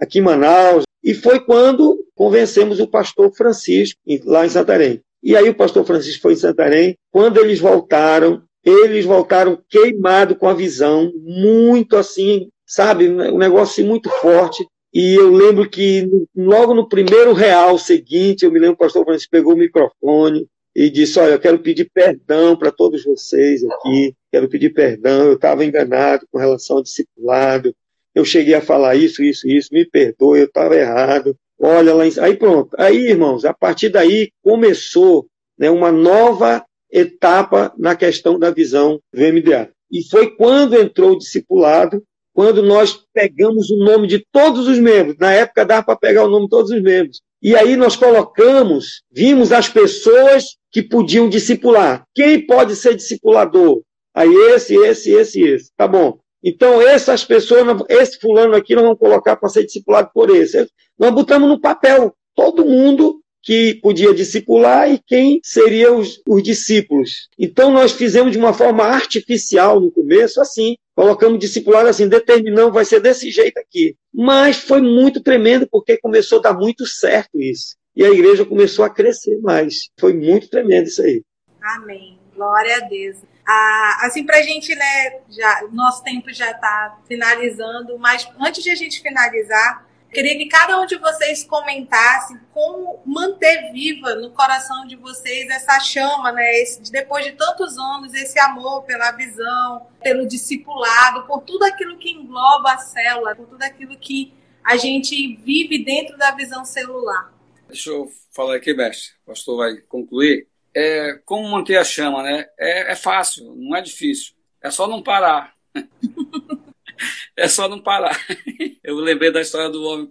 aqui 0.00 0.18
em 0.18 0.22
Manaus, 0.22 0.84
e 1.02 1.14
foi 1.14 1.38
quando 1.38 2.04
convencemos 2.14 2.80
o 2.80 2.88
pastor 2.88 3.30
Francisco, 3.36 4.00
lá 4.24 4.44
em 4.44 4.48
Santarém. 4.48 5.00
E 5.24 5.34
aí 5.34 5.48
o 5.48 5.54
pastor 5.54 5.86
Francisco 5.86 6.20
foi 6.20 6.34
em 6.34 6.36
Santarém. 6.36 6.98
Quando 7.10 7.40
eles 7.40 7.58
voltaram, 7.58 8.42
eles 8.62 9.06
voltaram 9.06 9.58
queimados 9.70 10.36
com 10.36 10.46
a 10.46 10.52
visão, 10.52 11.10
muito 11.24 11.96
assim, 11.96 12.50
sabe, 12.66 13.08
um 13.08 13.38
negócio 13.38 13.80
assim, 13.80 13.88
muito 13.88 14.10
forte. 14.20 14.66
E 14.92 15.14
eu 15.14 15.30
lembro 15.30 15.68
que 15.68 16.06
logo 16.36 16.74
no 16.74 16.88
primeiro 16.88 17.32
real 17.32 17.78
seguinte, 17.78 18.44
eu 18.44 18.52
me 18.52 18.60
lembro 18.60 18.76
que 18.76 18.82
o 18.82 18.86
pastor 18.86 19.04
Francisco 19.04 19.30
pegou 19.30 19.54
o 19.54 19.56
microfone 19.56 20.46
e 20.76 20.90
disse: 20.90 21.18
Olha, 21.18 21.32
eu 21.32 21.40
quero 21.40 21.58
pedir 21.58 21.90
perdão 21.92 22.54
para 22.54 22.70
todos 22.70 23.02
vocês 23.02 23.64
aqui, 23.64 24.14
quero 24.30 24.48
pedir 24.48 24.70
perdão, 24.74 25.24
eu 25.24 25.34
estava 25.34 25.64
enganado 25.64 26.26
com 26.30 26.38
relação 26.38 26.76
ao 26.76 26.82
discipulado, 26.82 27.74
eu 28.14 28.24
cheguei 28.24 28.54
a 28.54 28.60
falar 28.60 28.94
isso, 28.94 29.22
isso, 29.22 29.48
isso, 29.48 29.70
me 29.72 29.84
perdoe, 29.84 30.40
eu 30.40 30.46
estava 30.46 30.76
errado. 30.76 31.36
Olha 31.66 31.94
lá, 31.94 32.04
aí 32.20 32.36
pronto. 32.36 32.76
Aí, 32.76 33.08
irmãos, 33.08 33.42
a 33.46 33.54
partir 33.54 33.88
daí 33.88 34.30
começou 34.42 35.26
né, 35.58 35.70
uma 35.70 35.90
nova 35.90 36.62
etapa 36.92 37.72
na 37.78 37.96
questão 37.96 38.38
da 38.38 38.50
visão 38.50 39.00
do 39.10 39.18
MDA. 39.18 39.70
E 39.90 40.06
foi 40.10 40.36
quando 40.36 40.78
entrou 40.78 41.12
o 41.12 41.18
discipulado, 41.18 42.02
quando 42.34 42.62
nós 42.62 43.02
pegamos 43.14 43.70
o 43.70 43.78
nome 43.78 44.06
de 44.06 44.22
todos 44.30 44.68
os 44.68 44.78
membros. 44.78 45.16
Na 45.18 45.32
época 45.32 45.64
dava 45.64 45.86
para 45.86 45.96
pegar 45.96 46.26
o 46.26 46.30
nome 46.30 46.44
de 46.44 46.50
todos 46.50 46.70
os 46.70 46.82
membros. 46.82 47.22
E 47.40 47.56
aí 47.56 47.76
nós 47.76 47.96
colocamos, 47.96 49.02
vimos 49.10 49.50
as 49.50 49.66
pessoas 49.66 50.56
que 50.70 50.82
podiam 50.82 51.30
discipular. 51.30 52.04
Quem 52.14 52.46
pode 52.46 52.76
ser 52.76 52.94
discipulador? 52.94 53.80
Aí 54.14 54.28
esse, 54.52 54.76
esse, 54.76 55.12
esse, 55.12 55.40
esse. 55.40 55.70
Tá 55.78 55.88
bom. 55.88 56.18
Então, 56.44 56.82
essas 56.82 57.24
pessoas, 57.24 57.64
esse 57.88 58.18
fulano 58.18 58.54
aqui, 58.54 58.74
nós 58.74 58.84
vamos 58.84 58.98
colocar 58.98 59.34
para 59.34 59.48
ser 59.48 59.64
discipulado 59.64 60.10
por 60.12 60.28
esse. 60.28 60.68
Nós 60.98 61.10
botamos 61.10 61.48
no 61.48 61.58
papel 61.58 62.14
todo 62.34 62.66
mundo 62.66 63.18
que 63.42 63.74
podia 63.76 64.12
discipular 64.12 64.90
e 64.90 65.00
quem 65.06 65.40
seriam 65.42 65.98
os, 65.98 66.20
os, 66.28 66.42
discípulos. 66.42 67.28
Então, 67.38 67.70
nós 67.70 67.92
fizemos 67.92 68.32
de 68.32 68.38
uma 68.38 68.52
forma 68.52 68.84
artificial 68.84 69.80
no 69.80 69.90
começo, 69.90 70.40
assim, 70.40 70.76
colocamos 70.94 71.38
discipulado 71.38 71.88
assim, 71.88 72.08
determinamos, 72.08 72.72
vai 72.72 72.84
ser 72.84 73.00
desse 73.00 73.30
jeito 73.30 73.58
aqui. 73.58 73.96
Mas 74.12 74.56
foi 74.56 74.82
muito 74.82 75.22
tremendo, 75.22 75.66
porque 75.70 75.96
começou 75.96 76.38
a 76.38 76.42
dar 76.42 76.54
muito 76.54 76.86
certo 76.86 77.40
isso. 77.40 77.74
E 77.96 78.04
a 78.04 78.10
igreja 78.10 78.44
começou 78.44 78.84
a 78.84 78.90
crescer 78.90 79.38
mais. 79.40 79.88
Foi 79.98 80.12
muito 80.12 80.48
tremendo 80.48 80.88
isso 80.88 81.02
aí. 81.02 81.22
Amém. 81.62 82.23
Glória 82.34 82.76
a 82.76 82.80
Deus. 82.80 83.18
Ah, 83.46 83.98
assim, 84.02 84.24
para 84.24 84.38
a 84.38 84.42
gente, 84.42 84.74
né, 84.74 85.20
já, 85.28 85.68
nosso 85.70 86.02
tempo 86.02 86.32
já 86.32 86.50
está 86.50 86.98
finalizando, 87.06 87.98
mas 87.98 88.26
antes 88.40 88.62
de 88.62 88.70
a 88.70 88.74
gente 88.74 89.02
finalizar, 89.02 89.86
queria 90.10 90.38
que 90.38 90.46
cada 90.46 90.80
um 90.80 90.86
de 90.86 90.96
vocês 90.96 91.44
comentasse 91.44 92.38
como 92.52 93.02
manter 93.04 93.70
viva 93.72 94.14
no 94.14 94.30
coração 94.30 94.86
de 94.86 94.96
vocês 94.96 95.50
essa 95.50 95.78
chama, 95.80 96.32
né, 96.32 96.62
esse, 96.62 96.90
depois 96.90 97.24
de 97.26 97.32
tantos 97.32 97.76
anos, 97.76 98.14
esse 98.14 98.38
amor 98.38 98.84
pela 98.84 99.12
visão, 99.12 99.86
pelo 100.02 100.26
discipulado, 100.26 101.26
por 101.26 101.42
tudo 101.42 101.64
aquilo 101.64 101.98
que 101.98 102.10
engloba 102.10 102.72
a 102.72 102.78
célula, 102.78 103.34
por 103.36 103.46
tudo 103.46 103.62
aquilo 103.62 103.96
que 103.98 104.32
a 104.64 104.76
gente 104.76 105.36
vive 105.36 105.84
dentro 105.84 106.16
da 106.16 106.30
visão 106.30 106.64
celular. 106.64 107.30
Deixa 107.68 107.90
eu 107.90 108.10
falar 108.32 108.56
aqui, 108.56 108.72
mestre. 108.72 109.12
O 109.24 109.30
pastor 109.30 109.58
vai 109.58 109.76
concluir 109.82 110.48
é, 110.74 111.20
como 111.24 111.48
manter 111.48 111.76
a 111.76 111.84
chama, 111.84 112.22
né? 112.22 112.46
É, 112.58 112.92
é 112.92 112.96
fácil, 112.96 113.54
não 113.56 113.76
é 113.76 113.80
difícil. 113.80 114.34
É 114.60 114.70
só 114.70 114.86
não 114.86 115.02
parar. 115.02 115.54
é 117.36 117.48
só 117.48 117.68
não 117.68 117.80
parar. 117.80 118.18
Eu 118.82 118.96
lembrei 118.96 119.30
da 119.30 119.40
história 119.40 119.70
do 119.70 119.82
homem. 119.84 120.06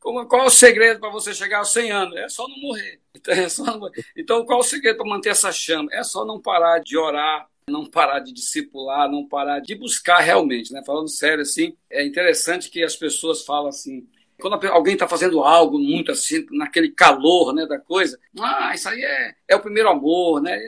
Como, 0.00 0.26
qual 0.26 0.42
é 0.42 0.46
o 0.46 0.50
segredo 0.50 1.00
para 1.00 1.10
você 1.10 1.34
chegar 1.34 1.58
aos 1.58 1.72
100 1.72 1.90
anos? 1.90 2.16
É 2.16 2.28
só 2.28 2.48
não 2.48 2.58
morrer. 2.58 3.00
Então, 3.14 3.34
é 3.34 3.48
só 3.48 3.64
não... 3.64 3.90
então 4.16 4.44
qual 4.44 4.60
é 4.60 4.62
o 4.62 4.64
segredo 4.64 4.98
para 4.98 5.08
manter 5.08 5.30
essa 5.30 5.52
chama? 5.52 5.88
É 5.92 6.02
só 6.02 6.24
não 6.24 6.40
parar 6.40 6.80
de 6.80 6.96
orar, 6.96 7.46
não 7.68 7.84
parar 7.84 8.20
de 8.20 8.32
discipular, 8.32 9.10
não 9.10 9.26
parar 9.26 9.60
de 9.60 9.74
buscar 9.74 10.20
realmente, 10.20 10.72
né? 10.72 10.82
Falando 10.84 11.08
sério 11.08 11.42
assim, 11.42 11.76
é 11.90 12.04
interessante 12.04 12.70
que 12.70 12.82
as 12.82 12.96
pessoas 12.96 13.44
falam 13.44 13.68
assim: 13.68 14.08
quando 14.40 14.66
alguém 14.68 14.94
está 14.94 15.08
fazendo 15.08 15.42
algo 15.42 15.78
muito 15.78 16.12
assim, 16.12 16.46
naquele 16.50 16.90
calor 16.90 17.54
né, 17.54 17.66
da 17.66 17.78
coisa, 17.78 18.18
ah, 18.38 18.72
isso 18.74 18.88
aí 18.88 19.02
é, 19.02 19.34
é 19.48 19.56
o 19.56 19.60
primeiro 19.60 19.88
amor, 19.88 20.42
né? 20.42 20.58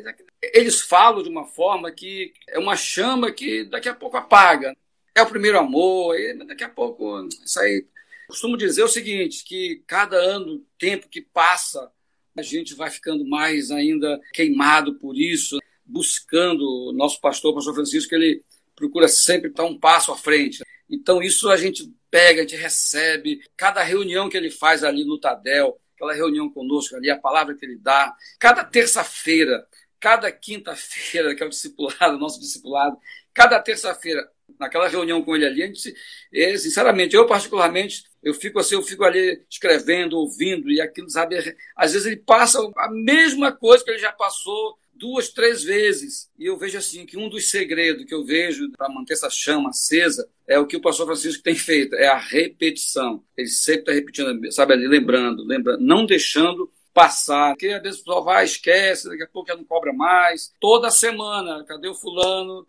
Eles 0.54 0.81
falam 0.81 1.22
de 1.22 1.28
uma 1.28 1.44
forma 1.44 1.90
que 1.90 2.33
é 2.46 2.59
uma 2.59 2.76
chama 2.76 3.31
que 3.33 3.64
daqui 3.64 3.88
a 3.88 3.94
pouco 3.94 4.16
apaga. 4.16 4.76
É 5.14 5.22
o 5.22 5.26
primeiro 5.26 5.59
amor, 5.59 6.14
daqui 6.46 6.64
a 6.64 6.68
pouco 6.68 7.26
isso 7.44 7.59
aí. 7.61 7.85
Costumo 8.28 8.57
dizer 8.57 8.83
o 8.83 8.88
seguinte, 8.88 9.42
que 9.44 9.83
cada 9.87 10.16
ano, 10.16 10.64
tempo 10.78 11.09
que 11.09 11.20
passa, 11.20 11.90
a 12.37 12.42
gente 12.42 12.74
vai 12.74 12.90
ficando 12.90 13.26
mais 13.26 13.70
ainda 13.70 14.20
queimado 14.33 14.94
por 14.94 15.16
isso, 15.16 15.59
buscando 15.85 16.62
o 16.62 16.92
nosso 16.92 17.20
pastor, 17.20 17.50
o 17.50 17.54
pastor 17.54 17.74
Francisco, 17.74 18.14
ele 18.14 18.42
procura 18.76 19.09
sempre 19.09 19.50
estar 19.50 19.64
um 19.64 19.78
passo 19.78 20.12
à 20.12 20.16
frente. 20.16 20.62
Então, 20.88 21.22
isso 21.22 21.51
a 21.51 21.57
gente 21.57 21.92
pega, 22.11 22.40
a 22.40 22.44
gente 22.44 22.57
recebe. 22.57 23.40
Cada 23.57 23.83
reunião 23.83 24.29
que 24.29 24.37
ele 24.37 24.51
faz 24.51 24.83
ali 24.83 25.05
no 25.05 25.18
Tadel, 25.18 25.79
aquela 25.94 26.14
reunião 26.14 26.48
conosco 26.51 26.96
ali, 26.96 27.11
a 27.11 27.18
palavra 27.18 27.55
que 27.55 27.64
ele 27.64 27.77
dá. 27.77 28.14
Cada 28.38 28.64
terça-feira, 28.64 29.66
cada 30.01 30.31
quinta-feira, 30.31 31.35
que 31.35 31.42
é 31.42 31.46
o 31.46 31.51
discipulado, 31.51 32.18
nosso 32.18 32.40
discipulado, 32.40 32.96
cada 33.35 33.61
terça-feira, 33.61 34.29
naquela 34.59 34.88
reunião 34.88 35.22
com 35.22 35.37
ele 35.37 35.46
ali, 35.46 35.62
a 35.62 35.66
gente, 35.66 35.94
é, 36.33 36.57
sinceramente, 36.57 37.14
eu 37.14 37.27
particularmente, 37.27 38.05
eu 38.22 38.33
fico 38.35 38.59
assim, 38.59 38.74
eu 38.74 38.83
fico 38.83 39.05
ali 39.05 39.44
escrevendo, 39.51 40.16
ouvindo, 40.16 40.70
e 40.70 40.81
aquilo, 40.81 41.11
sabe, 41.11 41.37
às 41.77 41.92
vezes 41.92 42.07
ele 42.07 42.16
passa 42.16 42.59
a 42.77 42.90
mesma 42.90 43.53
coisa 43.53 43.85
que 43.85 43.90
ele 43.90 43.98
já 43.98 44.12
passou 44.12 44.79
duas, 44.98 45.28
três 45.28 45.62
vezes. 45.62 46.30
E 46.38 46.46
eu 46.46 46.56
vejo 46.56 46.76
assim 46.76 47.06
que 47.06 47.16
um 47.16 47.28
dos 47.28 47.50
segredos 47.50 48.04
que 48.04 48.14
eu 48.14 48.24
vejo 48.24 48.70
para 48.72 48.88
manter 48.88 49.14
essa 49.14 49.30
chama 49.30 49.70
acesa 49.70 50.28
é 50.46 50.58
o 50.58 50.66
que 50.66 50.76
o 50.76 50.80
pastor 50.80 51.06
Francisco 51.06 51.42
tem 51.42 51.54
feito, 51.54 51.94
é 51.94 52.08
a 52.08 52.18
repetição. 52.18 53.22
Ele 53.37 53.48
sempre 53.48 53.80
está 53.80 53.92
repetindo, 53.92 54.52
sabe 54.52 54.74
ali, 54.74 54.88
lembrando, 54.88 55.44
lembrando, 55.44 55.80
não 55.80 56.04
deixando 56.04 56.70
passar, 56.92 57.52
porque 57.52 57.68
às 57.68 57.82
vezes 57.82 58.00
o 58.00 58.04
pessoal 58.04 58.24
vai, 58.24 58.44
esquece, 58.44 59.08
daqui 59.08 59.22
a 59.22 59.28
pouco 59.28 59.48
já 59.48 59.56
não 59.56 59.64
cobra 59.64 59.92
mais. 59.92 60.52
Toda 60.61 60.90
semana, 60.90 61.64
cadê 61.64 61.88
o 61.88 61.94
fulano? 61.94 62.66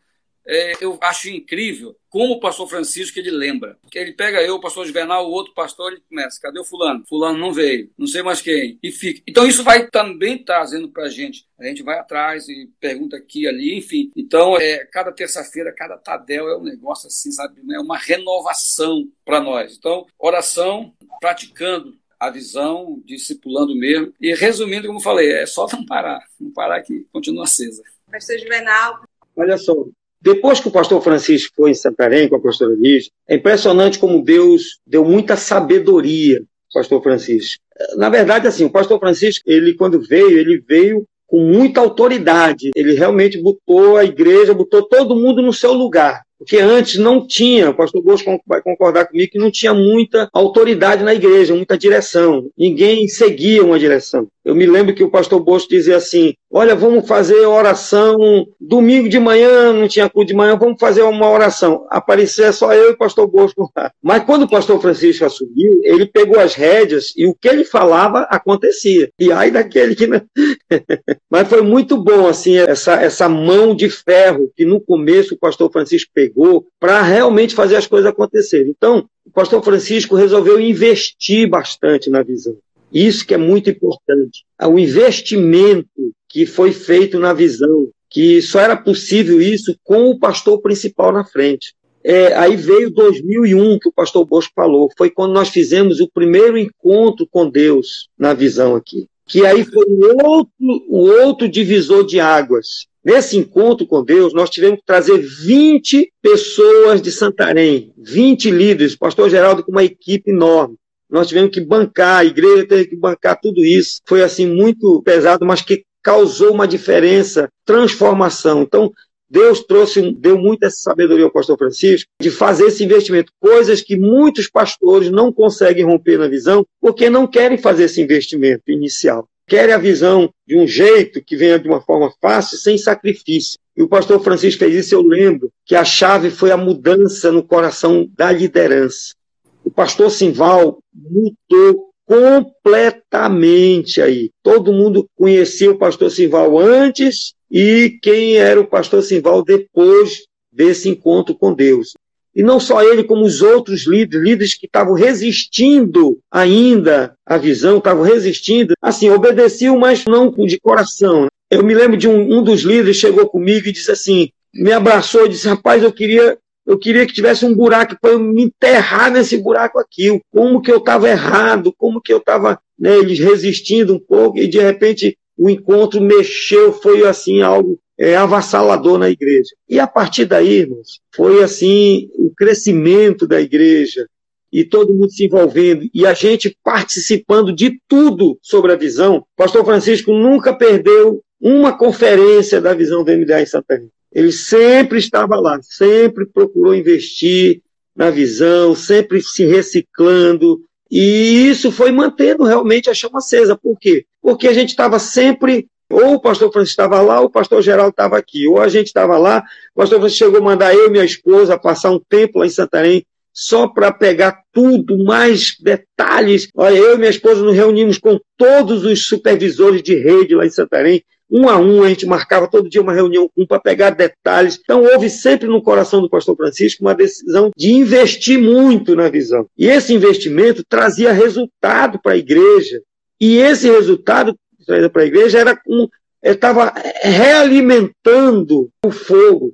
É, 0.49 0.73
eu 0.81 0.97
acho 1.01 1.29
incrível 1.29 1.95
como 2.09 2.33
o 2.33 2.39
pastor 2.39 2.67
Francisco 2.67 3.19
ele 3.19 3.29
lembra. 3.29 3.77
Que 3.91 3.99
ele 3.99 4.13
pega 4.13 4.41
eu, 4.41 4.55
o 4.55 4.59
pastor 4.59 4.83
Juvenal, 4.85 5.27
o 5.27 5.31
outro 5.31 5.53
pastor, 5.53 5.91
ele 5.91 6.01
começa, 6.09 6.41
cadê 6.41 6.59
o 6.59 6.65
fulano? 6.65 7.05
Fulano 7.07 7.37
não 7.37 7.53
veio, 7.53 7.91
não 7.95 8.07
sei 8.07 8.23
mais 8.23 8.41
quem. 8.41 8.79
E 8.81 8.91
fica. 8.91 9.21
Então 9.27 9.45
isso 9.45 9.63
vai 9.63 9.87
também 9.87 10.43
trazendo 10.43 10.89
pra 10.89 11.07
gente. 11.07 11.47
A 11.59 11.65
gente 11.65 11.83
vai 11.83 11.99
atrás 11.99 12.49
e 12.49 12.67
pergunta 12.79 13.15
aqui, 13.15 13.47
ali, 13.47 13.77
enfim. 13.77 14.11
Então, 14.17 14.57
é, 14.57 14.85
cada 14.85 15.11
terça-feira, 15.11 15.71
cada 15.71 15.97
Tadel 15.97 16.49
é 16.49 16.57
um 16.57 16.63
negócio 16.63 17.07
assim, 17.07 17.31
sabe? 17.31 17.61
É 17.71 17.79
uma 17.79 17.97
renovação 17.97 19.07
para 19.23 19.39
nós. 19.39 19.75
Então, 19.77 20.07
oração, 20.17 20.93
praticando 21.19 21.95
a 22.19 22.29
visão, 22.31 23.01
discipulando 23.05 23.75
mesmo. 23.75 24.13
E 24.19 24.33
resumindo, 24.33 24.87
como 24.87 24.99
falei, 24.99 25.31
é 25.31 25.45
só 25.45 25.67
não 25.71 25.85
parar. 25.85 26.25
Não 26.39 26.51
parar 26.51 26.81
que 26.81 27.05
continua 27.13 27.43
acesa. 27.43 27.83
Pastor 28.11 28.39
Juvenal. 28.39 29.03
Olha 29.35 29.57
só, 29.57 29.73
depois 30.21 30.59
que 30.59 30.67
o 30.67 30.71
pastor 30.71 31.01
Francisco 31.01 31.53
foi 31.55 31.71
em 31.71 31.75
Santarém 31.75 32.27
com 32.27 32.35
a 32.35 32.41
pastora 32.41 32.75
Lígia, 32.77 33.11
é 33.27 33.35
impressionante 33.35 33.99
como 33.99 34.23
Deus 34.23 34.79
deu 34.85 35.05
muita 35.05 35.35
sabedoria 35.35 36.39
ao 36.39 36.81
pastor 36.81 37.01
Francisco. 37.01 37.63
Na 37.95 38.09
verdade, 38.09 38.47
assim, 38.47 38.65
o 38.65 38.69
pastor 38.69 38.99
Francisco, 38.99 39.43
ele 39.47 39.73
quando 39.75 40.01
veio, 40.01 40.37
ele 40.37 40.61
veio 40.67 41.05
com 41.29 41.39
muita 41.39 41.79
autoridade. 41.79 42.71
Ele 42.75 42.93
realmente 42.93 43.41
botou 43.41 43.95
a 43.95 44.03
igreja, 44.03 44.53
botou 44.53 44.81
todo 44.83 45.15
mundo 45.15 45.41
no 45.41 45.53
seu 45.53 45.71
lugar. 45.73 46.23
Porque 46.39 46.57
antes 46.57 46.97
não 46.97 47.27
tinha, 47.27 47.69
o 47.69 47.75
pastor 47.75 48.01
Bosco 48.01 48.41
vai 48.47 48.61
concordar 48.61 49.05
comigo, 49.05 49.29
que 49.29 49.37
não 49.37 49.51
tinha 49.51 49.73
muita 49.73 50.29
autoridade 50.33 51.03
na 51.03 51.13
igreja, 51.13 51.53
muita 51.53 51.77
direção. 51.77 52.49
Ninguém 52.57 53.09
seguia 53.09 53.63
uma 53.63 53.77
direção. 53.77 54.25
Eu 54.45 54.55
me 54.55 54.65
lembro 54.65 54.95
que 54.95 55.03
o 55.03 55.11
pastor 55.11 55.41
Bosco 55.41 55.69
dizia 55.69 55.97
assim: 55.97 56.33
Olha, 56.51 56.75
vamos 56.75 57.07
fazer 57.07 57.45
oração 57.45 58.17
domingo 58.59 59.07
de 59.07 59.19
manhã, 59.19 59.71
não 59.71 59.87
tinha 59.87 60.09
culto 60.09 60.29
de 60.29 60.33
manhã, 60.33 60.57
vamos 60.57 60.79
fazer 60.79 61.03
uma 61.03 61.29
oração. 61.29 61.85
Aparecia 61.91 62.51
só 62.51 62.73
eu 62.73 62.89
e 62.89 62.93
o 62.93 62.97
pastor 62.97 63.27
Bosco 63.27 63.71
lá. 63.77 63.91
Mas 64.01 64.23
quando 64.23 64.43
o 64.43 64.49
pastor 64.49 64.81
Francisco 64.81 65.23
assumiu, 65.23 65.79
ele 65.83 66.07
pegou 66.07 66.39
as 66.39 66.55
rédeas 66.55 67.13
e 67.15 67.27
o 67.27 67.35
que 67.35 67.47
ele 67.47 67.63
falava 67.63 68.21
acontecia. 68.31 69.11
E 69.19 69.31
aí 69.31 69.51
daquele 69.51 69.93
que. 69.93 70.07
Mas 71.29 71.47
foi 71.47 71.61
muito 71.61 71.95
bom, 71.95 72.27
assim, 72.27 72.57
essa, 72.57 72.93
essa 72.93 73.29
mão 73.29 73.75
de 73.75 73.87
ferro 73.87 74.51
que 74.55 74.65
no 74.65 74.81
começo 74.81 75.35
o 75.35 75.39
pastor 75.39 75.71
Francisco 75.71 76.09
pegou 76.15 76.65
para 76.79 77.03
realmente 77.03 77.53
fazer 77.53 77.75
as 77.75 77.85
coisas 77.85 78.09
acontecerem. 78.09 78.73
Então, 78.75 79.07
o 79.23 79.29
pastor 79.29 79.63
Francisco 79.63 80.15
resolveu 80.15 80.59
investir 80.59 81.47
bastante 81.47 82.09
na 82.09 82.23
visão. 82.23 82.57
Isso 82.91 83.25
que 83.25 83.35
é 83.35 83.37
muito 83.37 83.69
importante. 83.69 84.43
O 84.63 84.79
investimento 84.79 86.11
que 86.29 86.45
foi 86.45 86.71
feito 86.71 87.19
na 87.19 87.33
visão, 87.33 87.89
que 88.09 88.41
só 88.41 88.59
era 88.59 88.77
possível 88.77 89.41
isso 89.41 89.75
com 89.83 90.09
o 90.09 90.19
pastor 90.19 90.61
principal 90.61 91.11
na 91.11 91.25
frente. 91.25 91.73
É, 92.03 92.33
aí 92.35 92.55
veio 92.55 92.91
2001 92.91 93.79
que 93.79 93.89
o 93.89 93.91
pastor 93.91 94.25
Bosco 94.25 94.53
falou, 94.55 94.89
foi 94.97 95.09
quando 95.09 95.33
nós 95.33 95.49
fizemos 95.49 95.99
o 95.99 96.09
primeiro 96.09 96.57
encontro 96.57 97.27
com 97.29 97.49
Deus 97.49 98.07
na 98.17 98.33
visão 98.33 98.75
aqui. 98.75 99.07
Que 99.27 99.45
aí 99.45 99.63
foi 99.65 99.85
um 99.87 100.25
outro, 100.25 100.53
um 100.59 101.23
outro 101.23 101.49
divisor 101.49 102.05
de 102.05 102.19
águas. 102.19 102.87
Nesse 103.03 103.37
encontro 103.37 103.85
com 103.85 104.03
Deus, 104.03 104.33
nós 104.33 104.49
tivemos 104.49 104.79
que 104.79 104.85
trazer 104.85 105.17
20 105.17 106.11
pessoas 106.21 107.01
de 107.01 107.11
Santarém, 107.11 107.93
20 107.97 108.49
líderes, 108.51 108.93
o 108.93 108.99
pastor 108.99 109.29
Geraldo 109.29 109.63
com 109.63 109.71
uma 109.71 109.83
equipe 109.83 110.31
enorme 110.31 110.77
nós 111.09 111.27
tivemos 111.27 111.51
que 111.51 111.59
bancar, 111.59 112.19
a 112.19 112.25
igreja 112.25 112.67
teve 112.67 112.85
que 112.85 112.95
bancar 112.95 113.39
tudo 113.41 113.65
isso. 113.65 113.99
Foi 114.07 114.21
assim 114.21 114.45
muito 114.45 115.01
pesado, 115.01 115.43
mas 115.43 115.61
que 115.61 115.83
causou 116.03 116.53
uma 116.53 116.67
diferença, 116.67 117.49
transformação. 117.65 118.61
Então, 118.61 118.91
Deus 119.29 119.63
trouxe, 119.63 120.11
deu 120.13 120.37
muita 120.37 120.69
sabedoria 120.71 121.25
ao 121.25 121.31
pastor 121.31 121.57
Francisco 121.57 122.09
de 122.19 122.31
fazer 122.31 122.65
esse 122.65 122.83
investimento, 122.83 123.31
coisas 123.39 123.81
que 123.81 123.95
muitos 123.95 124.49
pastores 124.49 125.11
não 125.11 125.31
conseguem 125.31 125.85
romper 125.85 126.17
na 126.17 126.27
visão, 126.27 126.65
porque 126.81 127.09
não 127.09 127.27
querem 127.27 127.57
fazer 127.57 127.83
esse 127.83 128.01
investimento 128.01 128.71
inicial. 128.71 129.27
querem 129.47 129.73
a 129.73 129.79
visão 129.79 130.31
de 130.47 130.55
um 130.55 130.67
jeito 130.67 131.23
que 131.23 131.35
venha 131.35 131.57
de 131.57 131.67
uma 131.67 131.81
forma 131.81 132.11
fácil, 132.21 132.55
sem 132.57 132.77
sacrifício. 132.77 133.57
E 133.75 133.81
o 133.81 133.87
pastor 133.87 134.23
Francisco 134.23 134.59
fez 134.59 134.85
isso, 134.85 134.93
eu 134.93 135.01
lembro 135.01 135.51
que 135.65 135.73
a 135.73 135.83
chave 135.83 136.29
foi 136.29 136.51
a 136.51 136.57
mudança 136.57 137.31
no 137.31 137.41
coração 137.41 138.07
da 138.15 138.31
liderança. 138.31 139.15
O 139.63 139.71
pastor 139.71 140.11
Simval 140.11 140.83
mudou 140.93 141.88
completamente 142.09 144.01
aí. 144.01 144.31
Todo 144.41 144.73
mundo 144.73 145.07
conhecia 145.15 145.69
o 145.69 145.77
pastor 145.77 146.09
Simval 146.09 146.57
antes 146.57 147.35
e 147.51 147.99
quem 148.01 148.37
era 148.37 148.59
o 148.59 148.65
pastor 148.65 149.03
Simval 149.03 149.43
depois 149.43 150.23
desse 150.51 150.89
encontro 150.89 151.35
com 151.35 151.53
Deus. 151.53 151.93
E 152.35 152.41
não 152.41 152.59
só 152.59 152.81
ele, 152.81 153.03
como 153.03 153.23
os 153.23 153.43
outros 153.43 153.85
líderes, 153.85 154.25
líderes 154.27 154.53
que 154.55 154.65
estavam 154.65 154.93
resistindo 154.93 156.17
ainda 156.31 157.13
à 157.23 157.37
visão, 157.37 157.77
estavam 157.77 158.03
resistindo, 158.03 158.73
assim, 158.81 159.09
obedeciam, 159.11 159.77
mas 159.77 160.05
não 160.05 160.31
de 160.31 160.59
coração. 160.59 161.27
Eu 161.49 161.63
me 161.63 161.75
lembro 161.75 161.95
de 161.97 162.07
um, 162.07 162.39
um 162.39 162.43
dos 162.43 162.61
líderes 162.61 162.97
chegou 162.97 163.27
comigo 163.27 163.67
e 163.67 163.71
disse 163.71 163.91
assim, 163.91 164.29
me 164.53 164.71
abraçou 164.71 165.25
e 165.25 165.29
disse, 165.29 165.47
rapaz, 165.47 165.83
eu 165.83 165.91
queria 165.91 166.37
eu 166.69 166.77
queria 166.77 167.03
que 167.07 167.13
tivesse 167.13 167.43
um 167.43 167.55
buraco 167.55 167.97
para 167.99 168.11
eu 168.11 168.19
me 168.19 168.43
enterrar 168.43 169.11
nesse 169.11 169.35
buraco 169.35 169.79
aqui. 169.79 170.21
Como 170.31 170.61
que 170.61 170.71
eu 170.71 170.77
estava 170.77 171.09
errado, 171.09 171.73
como 171.75 171.99
que 171.99 172.13
eu 172.13 172.19
estava 172.19 172.61
né, 172.77 172.99
resistindo 172.99 173.95
um 173.95 173.99
pouco, 173.99 174.37
e 174.37 174.47
de 174.47 174.59
repente 174.59 175.17
o 175.35 175.49
encontro 175.49 175.99
mexeu, 175.99 176.71
foi 176.71 177.07
assim 177.07 177.41
algo 177.41 177.79
é, 177.97 178.15
avassalador 178.15 178.99
na 178.99 179.09
igreja. 179.09 179.49
E 179.67 179.79
a 179.79 179.87
partir 179.87 180.25
daí, 180.25 180.59
irmãos, 180.59 180.99
foi 181.15 181.41
assim 181.41 182.07
o 182.13 182.31
crescimento 182.37 183.27
da 183.27 183.41
igreja 183.41 184.07
e 184.53 184.63
todo 184.63 184.93
mundo 184.93 185.11
se 185.11 185.25
envolvendo 185.25 185.89
e 185.91 186.05
a 186.05 186.13
gente 186.13 186.55
participando 186.63 187.51
de 187.51 187.81
tudo 187.87 188.37
sobre 188.43 188.73
a 188.73 188.75
visão. 188.75 189.25
Pastor 189.35 189.65
Francisco 189.65 190.13
nunca 190.13 190.55
perdeu 190.55 191.23
uma 191.41 191.75
conferência 191.75 192.61
da 192.61 192.75
visão 192.75 193.03
do 193.03 193.11
MDA 193.11 193.41
em 193.41 193.45
Santa 193.47 193.73
Rita. 193.73 193.98
Ele 194.11 194.31
sempre 194.31 194.97
estava 194.97 195.39
lá, 195.39 195.59
sempre 195.61 196.25
procurou 196.25 196.73
investir 196.73 197.61
na 197.95 198.09
visão, 198.09 198.75
sempre 198.75 199.21
se 199.21 199.45
reciclando, 199.45 200.61
e 200.89 201.47
isso 201.47 201.71
foi 201.71 201.91
mantendo 201.91 202.43
realmente 202.43 202.89
a 202.89 202.93
chama 202.93 203.19
acesa. 203.19 203.57
Por 203.57 203.77
quê? 203.79 204.05
Porque 204.21 204.47
a 204.47 204.53
gente 204.53 204.69
estava 204.69 204.97
sempre 204.97 205.67
ou 205.91 206.13
o 206.13 206.21
pastor 206.21 206.51
Francisco 206.51 206.81
estava 206.81 207.01
lá, 207.01 207.19
ou 207.19 207.25
o 207.25 207.31
pastor 207.31 207.61
Geraldo 207.63 207.89
estava 207.89 208.17
aqui. 208.17 208.47
Ou 208.47 208.61
a 208.61 208.67
gente 208.67 208.87
estava 208.87 209.17
lá, 209.17 209.43
o 209.73 209.79
pastor 209.79 209.99
Francisco 209.99 210.25
chegou 210.25 210.39
a 210.39 210.43
mandar 210.43 210.73
eu 210.73 210.87
e 210.87 210.91
minha 210.91 211.03
esposa 211.03 211.57
passar 211.57 211.91
um 211.91 211.99
tempo 211.99 212.39
lá 212.39 212.45
em 212.45 212.49
Santarém, 212.49 213.05
só 213.33 213.67
para 213.67 213.91
pegar 213.91 214.43
tudo, 214.51 215.03
mais 215.03 215.55
detalhes. 215.59 216.47
Olha, 216.55 216.77
eu 216.77 216.95
e 216.95 216.97
minha 216.97 217.09
esposa 217.09 217.41
nos 217.41 217.55
reunimos 217.55 217.97
com 217.97 218.19
todos 218.37 218.85
os 218.85 219.07
supervisores 219.07 219.81
de 219.81 219.95
rede 219.95 220.35
lá 220.35 220.45
em 220.45 220.51
Santarém, 220.51 221.03
um 221.29 221.47
a 221.47 221.57
um, 221.57 221.83
a 221.83 221.89
gente 221.89 222.05
marcava 222.05 222.47
todo 222.47 222.69
dia 222.69 222.81
uma 222.81 222.93
reunião 222.93 223.29
com 223.29 223.43
um 223.43 223.45
para 223.45 223.59
pegar 223.59 223.91
detalhes. 223.91 224.59
Então, 224.61 224.83
houve 224.83 225.09
sempre 225.09 225.47
no 225.47 225.61
coração 225.61 226.01
do 226.01 226.09
pastor 226.09 226.35
Francisco 226.35 226.83
uma 226.83 226.95
decisão 226.95 227.51
de 227.55 227.71
investir 227.71 228.39
muito 228.39 228.95
na 228.95 229.09
visão. 229.09 229.47
E 229.57 229.67
esse 229.67 229.93
investimento 229.93 230.63
trazia 230.67 231.11
resultado 231.11 231.99
para 232.01 232.13
a 232.13 232.17
igreja. 232.17 232.81
E 233.19 233.37
esse 233.37 233.69
resultado 233.69 234.35
trazia 234.65 234.89
para 234.89 235.03
a 235.03 235.05
igreja 235.05 235.39
era 235.39 235.61
um, 235.67 235.87
estava 236.23 236.73
realimentando 237.01 238.69
o 238.83 238.91
fogo. 238.91 239.53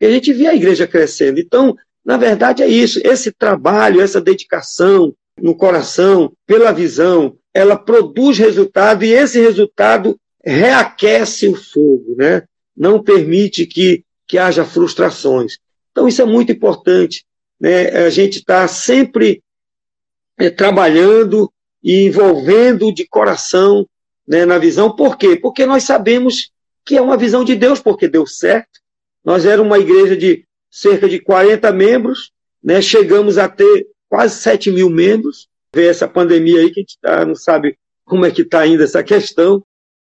E 0.00 0.06
a 0.06 0.10
gente 0.10 0.32
via 0.32 0.50
a 0.50 0.54
igreja 0.54 0.86
crescendo. 0.86 1.40
Então, 1.40 1.74
na 2.04 2.16
verdade, 2.16 2.62
é 2.62 2.68
isso. 2.68 3.00
Esse 3.02 3.32
trabalho, 3.32 4.00
essa 4.00 4.20
dedicação 4.20 5.14
no 5.40 5.54
coração, 5.54 6.32
pela 6.46 6.72
visão, 6.72 7.36
ela 7.52 7.76
produz 7.76 8.38
resultado 8.38 9.04
e 9.04 9.12
esse 9.12 9.40
resultado 9.40 10.18
reaquece 10.44 11.48
o 11.48 11.54
fogo, 11.54 12.14
né? 12.16 12.42
não 12.76 13.02
permite 13.02 13.66
que, 13.66 14.04
que 14.26 14.36
haja 14.36 14.64
frustrações. 14.64 15.58
Então, 15.92 16.08
isso 16.08 16.20
é 16.20 16.24
muito 16.24 16.52
importante. 16.52 17.24
Né? 17.60 17.88
A 18.04 18.10
gente 18.10 18.38
está 18.38 18.66
sempre 18.66 19.42
é, 20.38 20.50
trabalhando 20.50 21.50
e 21.82 22.04
envolvendo 22.04 22.92
de 22.92 23.06
coração 23.06 23.86
né, 24.26 24.44
na 24.44 24.58
visão. 24.58 24.94
Por 24.94 25.16
quê? 25.16 25.36
Porque 25.36 25.64
nós 25.66 25.84
sabemos 25.84 26.50
que 26.84 26.96
é 26.96 27.00
uma 27.00 27.16
visão 27.16 27.44
de 27.44 27.54
Deus, 27.54 27.80
porque 27.80 28.08
deu 28.08 28.26
certo. 28.26 28.80
Nós 29.24 29.46
éramos 29.46 29.70
uma 29.70 29.78
igreja 29.78 30.16
de 30.16 30.44
cerca 30.70 31.08
de 31.08 31.20
40 31.20 31.72
membros, 31.72 32.32
né? 32.62 32.82
chegamos 32.82 33.38
a 33.38 33.48
ter 33.48 33.86
quase 34.08 34.40
7 34.40 34.70
mil 34.70 34.90
membros. 34.90 35.48
Vê 35.72 35.86
essa 35.86 36.08
pandemia 36.08 36.60
aí 36.60 36.70
que 36.70 36.80
a 36.80 36.82
gente 36.82 36.98
tá, 37.00 37.24
não 37.24 37.34
sabe 37.34 37.78
como 38.04 38.26
é 38.26 38.30
que 38.30 38.42
está 38.42 38.60
ainda 38.60 38.84
essa 38.84 39.02
questão. 39.02 39.64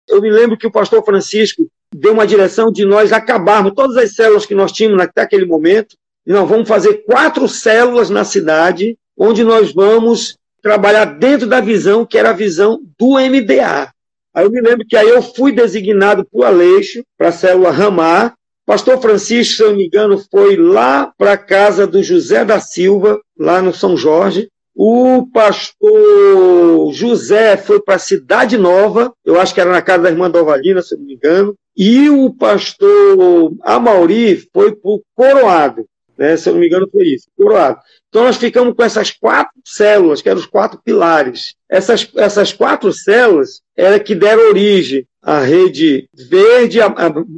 Eu 0.09 0.21
me 0.21 0.31
lembro 0.31 0.57
que 0.57 0.67
o 0.67 0.71
pastor 0.71 1.05
Francisco 1.05 1.69
deu 1.95 2.13
uma 2.13 2.27
direção 2.27 2.73
de 2.73 2.85
nós 2.85 3.13
acabarmos 3.13 3.73
todas 3.75 3.97
as 3.97 4.15
células 4.15 4.47
que 4.47 4.55
nós 4.55 4.73
tínhamos 4.73 5.03
até 5.03 5.23
aquele 5.23 5.45
momento. 5.45 5.97
E 6.27 6.33
nós 6.33 6.49
vamos 6.49 6.69
fazer 6.69 7.05
quatro 7.05 7.49
células 7.49 8.11
na 8.11 8.25
cidade, 8.25 8.97
onde 9.17 9.43
nós 9.45 9.73
vamos 9.73 10.37
trabalhar 10.63 11.05
dentro 11.05 11.47
da 11.47 11.61
visão, 11.61 12.05
que 12.05 12.19
era 12.19 12.31
a 12.31 12.35
visão 12.35 12.81
do 12.99 13.15
MDA. 13.15 13.93
Aí 14.35 14.45
eu 14.45 14.51
me 14.51 14.61
lembro 14.61 14.87
que 14.87 14.97
aí 14.97 15.09
eu 15.09 15.23
fui 15.23 15.53
designado 15.53 16.25
para 16.25 16.41
o 16.41 16.45
Aleixo, 16.45 17.03
para 17.17 17.29
a 17.29 17.33
célula 17.33 17.71
Ramar. 17.71 18.35
Pastor 18.67 19.01
Francisco, 19.01 19.57
se 19.57 19.63
eu 19.63 19.71
não 19.71 19.77
me 19.77 19.87
engano, 19.87 20.23
foi 20.31 20.57
lá 20.57 21.11
para 21.17 21.33
a 21.33 21.39
casa 21.39 21.87
do 21.87 22.03
José 22.03 22.45
da 22.45 22.61
Silva, 22.61 23.21
lá 23.39 23.63
no 23.63 23.73
São 23.73 23.97
Jorge. 23.97 24.49
O 24.81 25.27
pastor 25.33 26.93
José 26.93 27.57
foi 27.57 27.83
para 27.83 27.97
a 27.97 27.99
Cidade 27.99 28.57
Nova, 28.57 29.13
eu 29.25 29.41
acho 29.41 29.53
que 29.53 29.61
era 29.61 29.73
na 29.73 29.83
casa 29.83 30.05
da 30.05 30.11
irmã 30.11 30.31
Dovalina, 30.31 30.81
se 30.81 30.97
não 30.97 31.05
me 31.05 31.15
engano. 31.15 31.57
E 31.77 32.09
o 32.09 32.33
pastor 32.33 33.57
Amauri 33.63 34.37
foi 34.53 34.77
para 34.77 34.89
o 34.89 35.03
Coroado, 35.17 35.85
né? 36.17 36.37
se 36.37 36.49
eu 36.49 36.53
não 36.53 36.61
me 36.61 36.69
engano 36.69 36.89
foi 36.93 37.07
isso, 37.09 37.27
Coroado. 37.37 37.81
Então 38.09 38.23
nós 38.23 38.37
ficamos 38.37 38.73
com 38.73 38.85
essas 38.85 39.11
quatro 39.11 39.53
células, 39.65 40.23
que 40.23 40.29
eram 40.29 40.39
os 40.39 40.47
quatro 40.47 40.81
pilares. 40.85 41.57
Essas, 41.69 42.09
essas 42.15 42.53
quatro 42.53 42.93
células 42.93 43.61
era 43.77 43.99
que 43.99 44.15
deram 44.15 44.49
origem 44.49 45.05
à 45.21 45.41
rede 45.41 46.09
verde, 46.15 46.79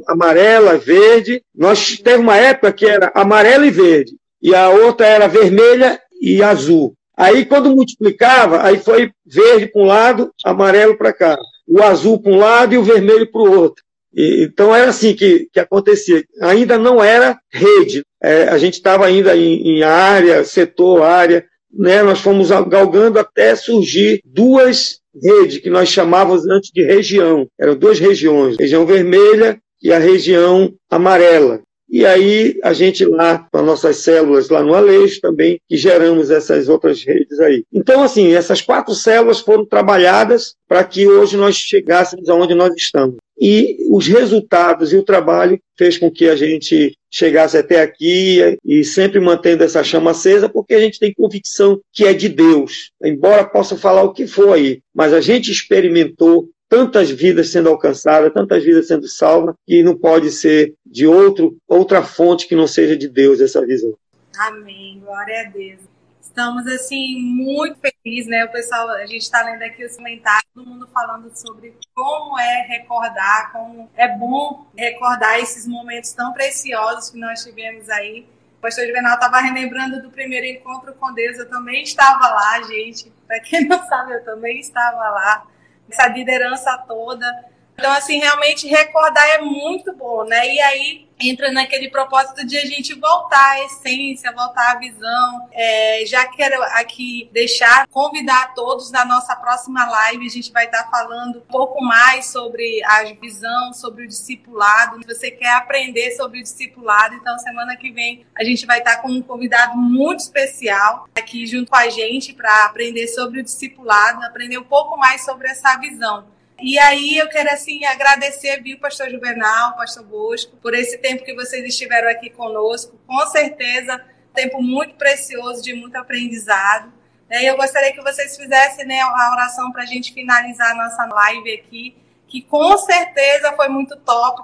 amarela, 0.07 0.77
verde. 0.77 1.41
Nós 1.55 1.97
teve 1.97 2.19
uma 2.19 2.37
época 2.37 2.71
que 2.71 2.85
era 2.85 3.11
amarela 3.15 3.65
e 3.65 3.71
verde, 3.71 4.11
e 4.39 4.53
a 4.53 4.69
outra 4.69 5.07
era 5.07 5.27
vermelha 5.27 5.99
e 6.21 6.43
azul. 6.43 6.95
Aí, 7.21 7.45
quando 7.45 7.69
multiplicava, 7.69 8.63
aí 8.63 8.79
foi 8.79 9.11
verde 9.23 9.67
para 9.67 9.81
um 9.81 9.85
lado, 9.85 10.31
amarelo 10.43 10.97
para 10.97 11.13
cá. 11.13 11.37
O 11.67 11.79
azul 11.83 12.19
para 12.19 12.31
um 12.31 12.37
lado 12.37 12.73
e 12.73 12.79
o 12.79 12.83
vermelho 12.83 13.31
para 13.31 13.41
o 13.41 13.59
outro. 13.59 13.83
E, 14.11 14.45
então, 14.45 14.75
era 14.75 14.89
assim 14.89 15.13
que, 15.13 15.47
que 15.53 15.59
acontecia. 15.59 16.23
Ainda 16.41 16.79
não 16.79 17.01
era 17.01 17.39
rede. 17.51 18.03
É, 18.23 18.45
a 18.45 18.57
gente 18.57 18.73
estava 18.73 19.05
ainda 19.05 19.37
em, 19.37 19.77
em, 19.77 19.83
área, 19.83 20.43
setor, 20.43 21.03
área. 21.03 21.45
Né? 21.71 22.01
Nós 22.01 22.19
fomos 22.21 22.49
galgando 22.49 23.19
até 23.19 23.55
surgir 23.55 24.19
duas 24.25 24.99
redes, 25.21 25.59
que 25.59 25.69
nós 25.69 25.89
chamávamos 25.89 26.47
antes 26.47 26.71
de 26.73 26.83
região. 26.83 27.47
Eram 27.59 27.75
duas 27.75 27.99
regiões, 27.99 28.57
região 28.57 28.83
vermelha 28.83 29.59
e 29.79 29.93
a 29.93 29.99
região 29.99 30.73
amarela. 30.89 31.61
E 31.91 32.05
aí 32.05 32.57
a 32.63 32.71
gente 32.71 33.03
lá, 33.03 33.45
com 33.51 33.57
as 33.59 33.65
nossas 33.65 33.97
células 33.97 34.47
lá 34.47 34.63
no 34.63 34.73
Aleixo 34.73 35.19
também, 35.19 35.59
que 35.67 35.75
geramos 35.75 36.31
essas 36.31 36.69
outras 36.69 37.03
redes 37.03 37.37
aí. 37.41 37.65
Então, 37.73 38.01
assim, 38.01 38.31
essas 38.31 38.61
quatro 38.61 38.95
células 38.95 39.41
foram 39.41 39.65
trabalhadas 39.65 40.55
para 40.69 40.85
que 40.85 41.05
hoje 41.05 41.35
nós 41.35 41.57
chegássemos 41.57 42.29
aonde 42.29 42.55
nós 42.55 42.73
estamos. 42.77 43.17
E 43.37 43.75
os 43.89 44.07
resultados 44.07 44.93
e 44.93 44.97
o 44.97 45.03
trabalho 45.03 45.59
fez 45.77 45.97
com 45.97 46.09
que 46.09 46.29
a 46.29 46.35
gente 46.35 46.93
chegasse 47.11 47.57
até 47.57 47.81
aqui 47.81 48.39
e 48.63 48.83
sempre 48.85 49.19
mantendo 49.19 49.63
essa 49.63 49.83
chama 49.83 50.11
acesa, 50.11 50.47
porque 50.47 50.73
a 50.73 50.79
gente 50.79 50.97
tem 50.97 51.13
convicção 51.13 51.81
que 51.91 52.05
é 52.05 52.13
de 52.13 52.29
Deus. 52.29 52.91
Embora 53.03 53.43
possa 53.43 53.75
falar 53.75 54.03
o 54.03 54.13
que 54.13 54.25
for 54.27 54.53
aí, 54.53 54.79
mas 54.95 55.11
a 55.11 55.19
gente 55.19 55.51
experimentou 55.51 56.47
tantas 56.71 57.11
vidas 57.11 57.49
sendo 57.49 57.67
alcançadas, 57.67 58.31
tantas 58.31 58.63
vidas 58.63 58.87
sendo 58.87 59.05
salvas, 59.05 59.53
que 59.67 59.83
não 59.83 59.97
pode 59.97 60.31
ser 60.31 60.73
de 60.85 61.05
outro, 61.05 61.57
outra 61.67 62.01
fonte 62.01 62.47
que 62.47 62.55
não 62.55 62.65
seja 62.65 62.95
de 62.95 63.09
Deus 63.09 63.41
essa 63.41 63.65
visão. 63.65 63.93
Amém, 64.37 65.01
glória 65.03 65.41
a 65.41 65.49
Deus. 65.49 65.81
Estamos 66.21 66.65
assim 66.67 67.21
muito 67.21 67.77
felizes, 67.77 68.29
né? 68.29 68.45
O 68.45 68.51
pessoal, 68.53 68.89
a 68.91 69.05
gente 69.05 69.23
está 69.23 69.43
lendo 69.43 69.61
aqui 69.63 69.83
os 69.83 69.97
comentários, 69.97 70.45
todo 70.55 70.65
mundo 70.65 70.87
falando 70.93 71.29
sobre 71.35 71.73
como 71.93 72.39
é 72.39 72.61
recordar, 72.69 73.51
como 73.51 73.89
é 73.97 74.07
bom 74.07 74.65
recordar 74.77 75.39
esses 75.39 75.67
momentos 75.67 76.13
tão 76.13 76.31
preciosos 76.31 77.09
que 77.09 77.19
nós 77.19 77.43
tivemos 77.43 77.89
aí. 77.89 78.25
O 78.59 78.61
pastor 78.61 78.87
Juvenal 78.87 79.15
estava 79.15 79.41
relembrando 79.41 80.01
do 80.01 80.09
primeiro 80.09 80.45
encontro 80.45 80.93
com 80.93 81.13
Deus, 81.13 81.37
eu 81.37 81.49
também 81.49 81.83
estava 81.83 82.29
lá, 82.29 82.61
gente. 82.63 83.11
Para 83.27 83.41
quem 83.41 83.67
não 83.67 83.85
sabe, 83.89 84.13
eu 84.13 84.23
também 84.23 84.61
estava 84.61 85.09
lá 85.09 85.51
essa 85.91 86.07
liderança 86.07 86.77
toda. 86.87 87.50
Então, 87.81 87.93
assim, 87.93 88.19
realmente 88.19 88.67
recordar 88.67 89.27
é 89.27 89.41
muito 89.41 89.91
bom, 89.95 90.23
né? 90.23 90.53
E 90.53 90.61
aí 90.61 91.07
entra 91.19 91.51
naquele 91.51 91.89
propósito 91.89 92.45
de 92.45 92.55
a 92.55 92.63
gente 92.63 92.93
voltar 92.93 93.53
à 93.53 93.65
essência, 93.65 94.31
voltar 94.31 94.73
à 94.73 94.75
visão. 94.77 95.49
É, 95.51 96.03
já 96.05 96.27
quero 96.27 96.61
aqui 96.61 97.27
deixar, 97.33 97.87
convidar 97.87 98.53
todos 98.53 98.91
na 98.91 99.03
nossa 99.03 99.35
próxima 99.35 99.83
live. 99.89 100.27
A 100.27 100.29
gente 100.29 100.51
vai 100.51 100.65
estar 100.65 100.91
falando 100.91 101.39
um 101.39 101.51
pouco 101.51 101.83
mais 101.83 102.27
sobre 102.27 102.83
a 102.83 103.03
visão, 103.19 103.73
sobre 103.73 104.05
o 104.05 104.07
discipulado. 104.07 104.99
Se 105.01 105.15
você 105.15 105.31
quer 105.31 105.53
aprender 105.53 106.11
sobre 106.11 106.39
o 106.39 106.43
discipulado, 106.43 107.15
então 107.15 107.39
semana 107.39 107.75
que 107.75 107.89
vem 107.89 108.23
a 108.35 108.43
gente 108.43 108.63
vai 108.67 108.77
estar 108.77 108.97
com 108.97 109.09
um 109.09 109.23
convidado 109.23 109.75
muito 109.75 110.19
especial 110.19 111.07
aqui 111.15 111.47
junto 111.47 111.71
com 111.71 111.77
a 111.77 111.89
gente 111.89 112.31
para 112.31 112.65
aprender 112.65 113.07
sobre 113.07 113.39
o 113.39 113.43
discipulado, 113.43 114.23
aprender 114.23 114.59
um 114.59 114.63
pouco 114.63 114.95
mais 114.97 115.25
sobre 115.25 115.47
essa 115.47 115.75
visão. 115.77 116.27
E 116.61 116.77
aí 116.77 117.17
eu 117.17 117.27
quero 117.27 117.49
assim 117.49 117.83
agradecer, 117.85 118.61
viu, 118.61 118.77
pastor 118.77 119.09
Juvenal, 119.09 119.75
pastor 119.75 120.03
Bosco, 120.03 120.55
por 120.57 120.75
esse 120.75 120.97
tempo 120.99 121.23
que 121.23 121.33
vocês 121.33 121.65
estiveram 121.65 122.07
aqui 122.09 122.29
conosco. 122.29 122.99
Com 123.07 123.25
certeza, 123.27 123.99
tempo 124.33 124.61
muito 124.61 124.93
precioso 124.95 125.61
de 125.63 125.73
muito 125.73 125.95
aprendizado. 125.95 126.91
E 127.31 127.49
eu 127.49 127.57
gostaria 127.57 127.93
que 127.93 128.01
vocês 128.01 128.37
fizessem 128.37 128.85
né, 128.85 128.99
a 129.01 129.31
oração 129.31 129.71
para 129.71 129.83
a 129.83 129.85
gente 129.85 130.13
finalizar 130.13 130.71
a 130.71 130.75
nossa 130.75 131.05
live 131.05 131.51
aqui, 131.53 131.95
que 132.27 132.41
com 132.41 132.77
certeza 132.77 133.53
foi 133.53 133.67
muito 133.67 133.95
top. 133.97 134.43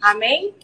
Amém? 0.00 0.54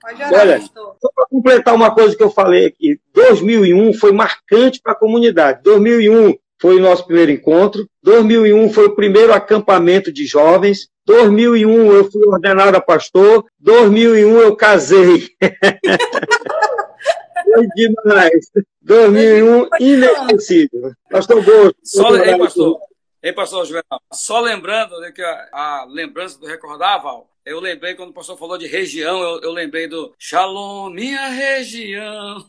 Pode 0.00 0.20
orar, 0.20 0.40
Olha, 0.40 0.58
pastor. 0.58 0.96
Só 1.00 1.08
para 1.14 1.26
completar 1.26 1.74
uma 1.74 1.94
coisa 1.94 2.16
que 2.16 2.22
eu 2.22 2.30
falei 2.30 2.66
aqui, 2.66 3.00
2001 3.14 3.94
foi 3.94 4.12
marcante 4.12 4.80
para 4.80 4.92
a 4.92 4.96
comunidade. 4.96 5.62
2001 5.62 6.36
foi 6.62 6.76
o 6.76 6.80
nosso 6.80 7.04
primeiro 7.04 7.32
encontro. 7.32 7.84
2001 8.04 8.70
foi 8.70 8.86
o 8.86 8.94
primeiro 8.94 9.32
acampamento 9.32 10.12
de 10.12 10.24
jovens. 10.24 10.88
2001 11.04 11.92
eu 11.92 12.08
fui 12.08 12.24
ordenado 12.24 12.76
a 12.76 12.80
pastor. 12.80 13.44
2001 13.58 14.38
eu 14.38 14.54
casei. 14.54 15.28
foi 17.42 17.66
demais. 17.74 18.48
2001 18.80 19.68
inesquecível. 19.80 20.92
Pastor 21.10 21.44
Gosto. 21.44 21.76
Só, 21.82 22.14
ei, 22.14 22.38
pastor. 22.38 22.78
Ei, 23.20 23.32
pastor 23.32 23.64
Juvenal. 23.64 24.00
Só 24.12 24.40
lembrando 24.40 25.00
né, 25.00 25.10
que 25.10 25.20
a, 25.20 25.48
a, 25.52 25.84
lembrança 25.88 26.38
do 26.38 26.46
recordar, 26.46 27.02
Val, 27.02 27.28
eu 27.44 27.58
lembrei 27.58 27.96
quando 27.96 28.10
o 28.10 28.14
pastor 28.14 28.38
falou 28.38 28.56
de 28.56 28.68
região, 28.68 29.20
eu, 29.20 29.40
eu 29.40 29.50
lembrei 29.50 29.88
do 29.88 30.14
Shalom, 30.16 30.90
minha 30.90 31.26
região. 31.26 32.46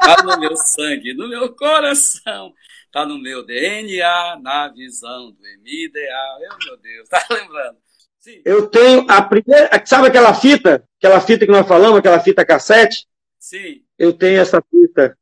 Está 0.00 0.16
no 0.24 0.40
meu 0.40 0.56
sangue, 0.56 1.12
no 1.12 1.28
meu 1.28 1.54
coração 1.54 2.54
tá 2.94 3.04
no 3.04 3.18
meu 3.18 3.44
DNA, 3.44 4.38
na 4.40 4.68
visão 4.68 5.32
do 5.32 5.44
M-ideal. 5.44 6.40
Eu, 6.40 6.56
meu 6.64 6.76
Deus, 6.76 7.08
tá 7.10 7.26
lembrando? 7.28 7.76
Sim. 8.20 8.40
Eu 8.44 8.68
tenho 8.68 9.04
a 9.10 9.20
primeira. 9.20 9.68
Sabe 9.84 10.06
aquela 10.06 10.32
fita? 10.32 10.88
Aquela 10.98 11.20
fita 11.20 11.44
que 11.44 11.50
nós 11.50 11.66
falamos, 11.66 11.98
aquela 11.98 12.20
fita 12.20 12.46
cassete? 12.46 13.08
Sim. 13.36 13.82
Eu 13.98 14.12
tenho 14.12 14.40
essa 14.40 14.62
fita. 14.62 15.18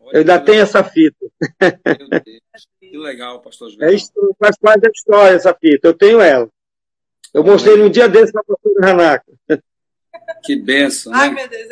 Olha 0.00 0.16
eu 0.16 0.20
ainda 0.20 0.40
tenho 0.40 0.58
legal. 0.58 0.64
essa 0.64 0.84
fita. 0.84 1.16
Meu 1.60 2.08
Deus. 2.08 2.68
Que 2.80 2.98
legal, 2.98 3.40
pastor 3.40 3.70
João. 3.70 3.88
É, 3.88 3.96
faz 4.38 4.58
parte 4.58 4.80
da 4.80 4.90
história 4.90 5.36
essa 5.36 5.54
fita. 5.54 5.88
Eu 5.88 5.94
tenho 5.94 6.20
ela. 6.20 6.50
Eu 7.32 7.44
mostrei 7.44 7.76
num 7.76 7.88
dia 7.88 8.08
desse 8.08 8.32
para 8.32 8.42
a 8.42 8.44
pastora 8.44 8.86
Ranaca. 8.86 9.32
Que 10.44 10.56
benção, 10.56 11.12
né? 11.12 11.18
Ai, 11.20 11.30
meu 11.30 11.48
Deus. 11.48 11.68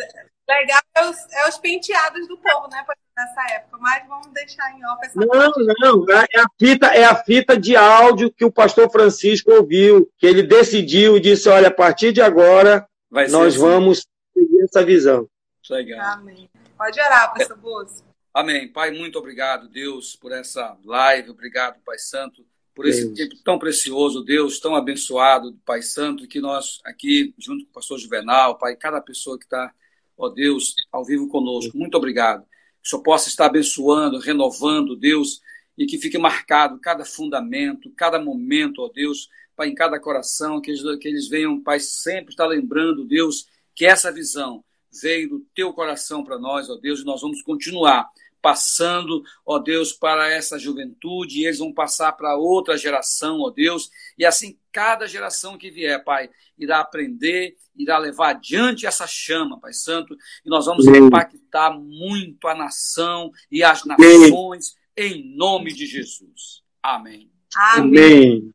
Legal 0.51 0.80
é 0.96 1.09
os, 1.09 1.16
é 1.32 1.48
os 1.48 1.59
penteados 1.59 2.26
do 2.26 2.36
povo, 2.36 2.66
né, 2.68 2.84
nessa 3.16 3.55
época, 3.55 3.78
mas 3.78 4.09
vamos 4.09 4.26
deixar 4.32 4.68
em 4.76 4.84
off 4.84 5.07
essa 5.07 5.20
Não, 5.20 5.28
parte. 5.28 5.64
não, 5.78 6.07
é 6.11 6.40
a 6.40 6.46
fita, 6.59 6.86
é 6.88 7.05
a 7.05 7.14
fita 7.14 7.57
de 7.57 7.76
áudio 7.76 8.32
que 8.32 8.44
o 8.44 8.51
pastor 8.51 8.90
Francisco 8.90 9.53
ouviu, 9.53 10.11
que 10.18 10.26
ele 10.26 10.42
decidiu 10.42 11.16
e 11.16 11.20
disse: 11.20 11.48
olha, 11.48 11.68
a 11.68 11.74
partir 11.74 12.12
de 12.12 12.20
agora 12.20 12.84
nós 13.11 13.55
assim. 13.55 13.59
vamos 13.59 14.07
seguir 14.34 14.62
essa 14.64 14.84
visão. 14.84 15.28
Legal. 15.70 16.01
Amém. 16.14 16.51
Pode 16.76 17.01
orar, 17.01 17.32
pastor 17.32 17.57
Bozo. 17.57 18.05
Amém. 18.34 18.66
Pai, 18.72 18.90
muito 18.90 19.18
obrigado, 19.20 19.68
Deus, 19.68 20.16
por 20.16 20.32
essa 20.32 20.76
live. 20.84 21.30
Obrigado, 21.30 21.80
Pai 21.84 21.98
Santo, 21.98 22.44
por 22.74 22.86
esse 22.88 23.05
Deus. 23.05 23.16
tempo 23.16 23.42
tão 23.44 23.57
precioso, 23.57 24.24
Deus, 24.24 24.59
tão 24.59 24.74
abençoado, 24.74 25.57
Pai 25.64 25.80
Santo, 25.80 26.26
que 26.26 26.40
nós 26.40 26.80
aqui, 26.84 27.32
junto 27.38 27.64
com 27.66 27.70
o 27.70 27.74
pastor 27.74 27.98
Juvenal, 27.98 28.59
Pai, 28.59 28.74
cada 28.74 29.01
pessoa 29.01 29.38
que 29.38 29.44
está 29.44 29.72
ó 30.21 30.29
Deus, 30.29 30.75
ao 30.93 31.05
vivo 31.05 31.29
conosco. 31.29 31.77
Muito 31.77 31.97
obrigado. 31.97 32.43
Que 32.43 32.87
o 32.87 32.91
Senhor 32.91 33.03
possa 33.03 33.29
estar 33.29 33.47
abençoando, 33.47 34.18
renovando, 34.18 34.97
Deus, 34.97 35.41
e 35.77 35.87
que 35.87 35.99
fique 35.99 36.18
marcado 36.18 36.79
cada 36.79 37.05
fundamento, 37.05 37.91
cada 37.97 38.18
momento, 38.18 38.83
ó 38.83 38.89
Deus, 38.89 39.29
Pai, 39.57 39.68
em 39.68 39.75
cada 39.75 39.99
coração, 39.99 40.61
que 40.61 40.71
eles, 40.71 40.83
que 40.99 41.09
eles 41.09 41.29
venham, 41.29 41.62
Pai, 41.62 41.81
sempre 41.81 42.33
estar 42.33 42.47
lembrando, 42.47 43.05
Deus, 43.05 43.47
que 43.75 43.85
essa 43.85 44.12
visão 44.12 44.64
veio 45.03 45.29
do 45.29 45.41
teu 45.55 45.73
coração 45.73 46.25
para 46.25 46.39
nós, 46.39 46.68
ó 46.68 46.77
Deus, 46.77 47.01
e 47.01 47.05
nós 47.05 47.21
vamos 47.21 47.43
continuar 47.43 48.09
passando, 48.41 49.22
ó 49.45 49.59
Deus, 49.59 49.93
para 49.93 50.30
essa 50.30 50.59
juventude, 50.59 51.41
e 51.41 51.47
eles 51.47 51.59
vão 51.59 51.72
passar 51.72 52.12
para 52.12 52.36
outra 52.36 52.76
geração, 52.76 53.41
ó 53.41 53.51
Deus, 53.51 53.91
e 54.18 54.24
assim 54.24 54.59
cada 54.72 55.07
geração 55.07 55.59
que 55.59 55.70
vier, 55.70 56.03
Pai, 56.05 56.30
irá 56.59 56.80
aprender, 56.80 57.57
irá 57.76 57.99
levar 57.99 58.30
adiante 58.30 58.86
essa 58.86 59.07
chama, 59.07 59.59
Pai 59.59 59.72
Santo, 59.72 60.16
e 60.45 60.49
nós 60.49 60.66
vamos 60.66 60.86
Amém. 60.86 61.03
impactar 61.03 61.70
muito 61.78 62.47
a 62.47 62.55
nação 62.55 63.30
e 63.51 63.62
as 63.62 63.84
nações, 63.84 64.76
Amém. 64.97 65.12
em 65.12 65.36
nome 65.36 65.72
de 65.72 65.86
Jesus. 65.86 66.62
Amém. 66.82 67.30
Amém. 67.55 68.53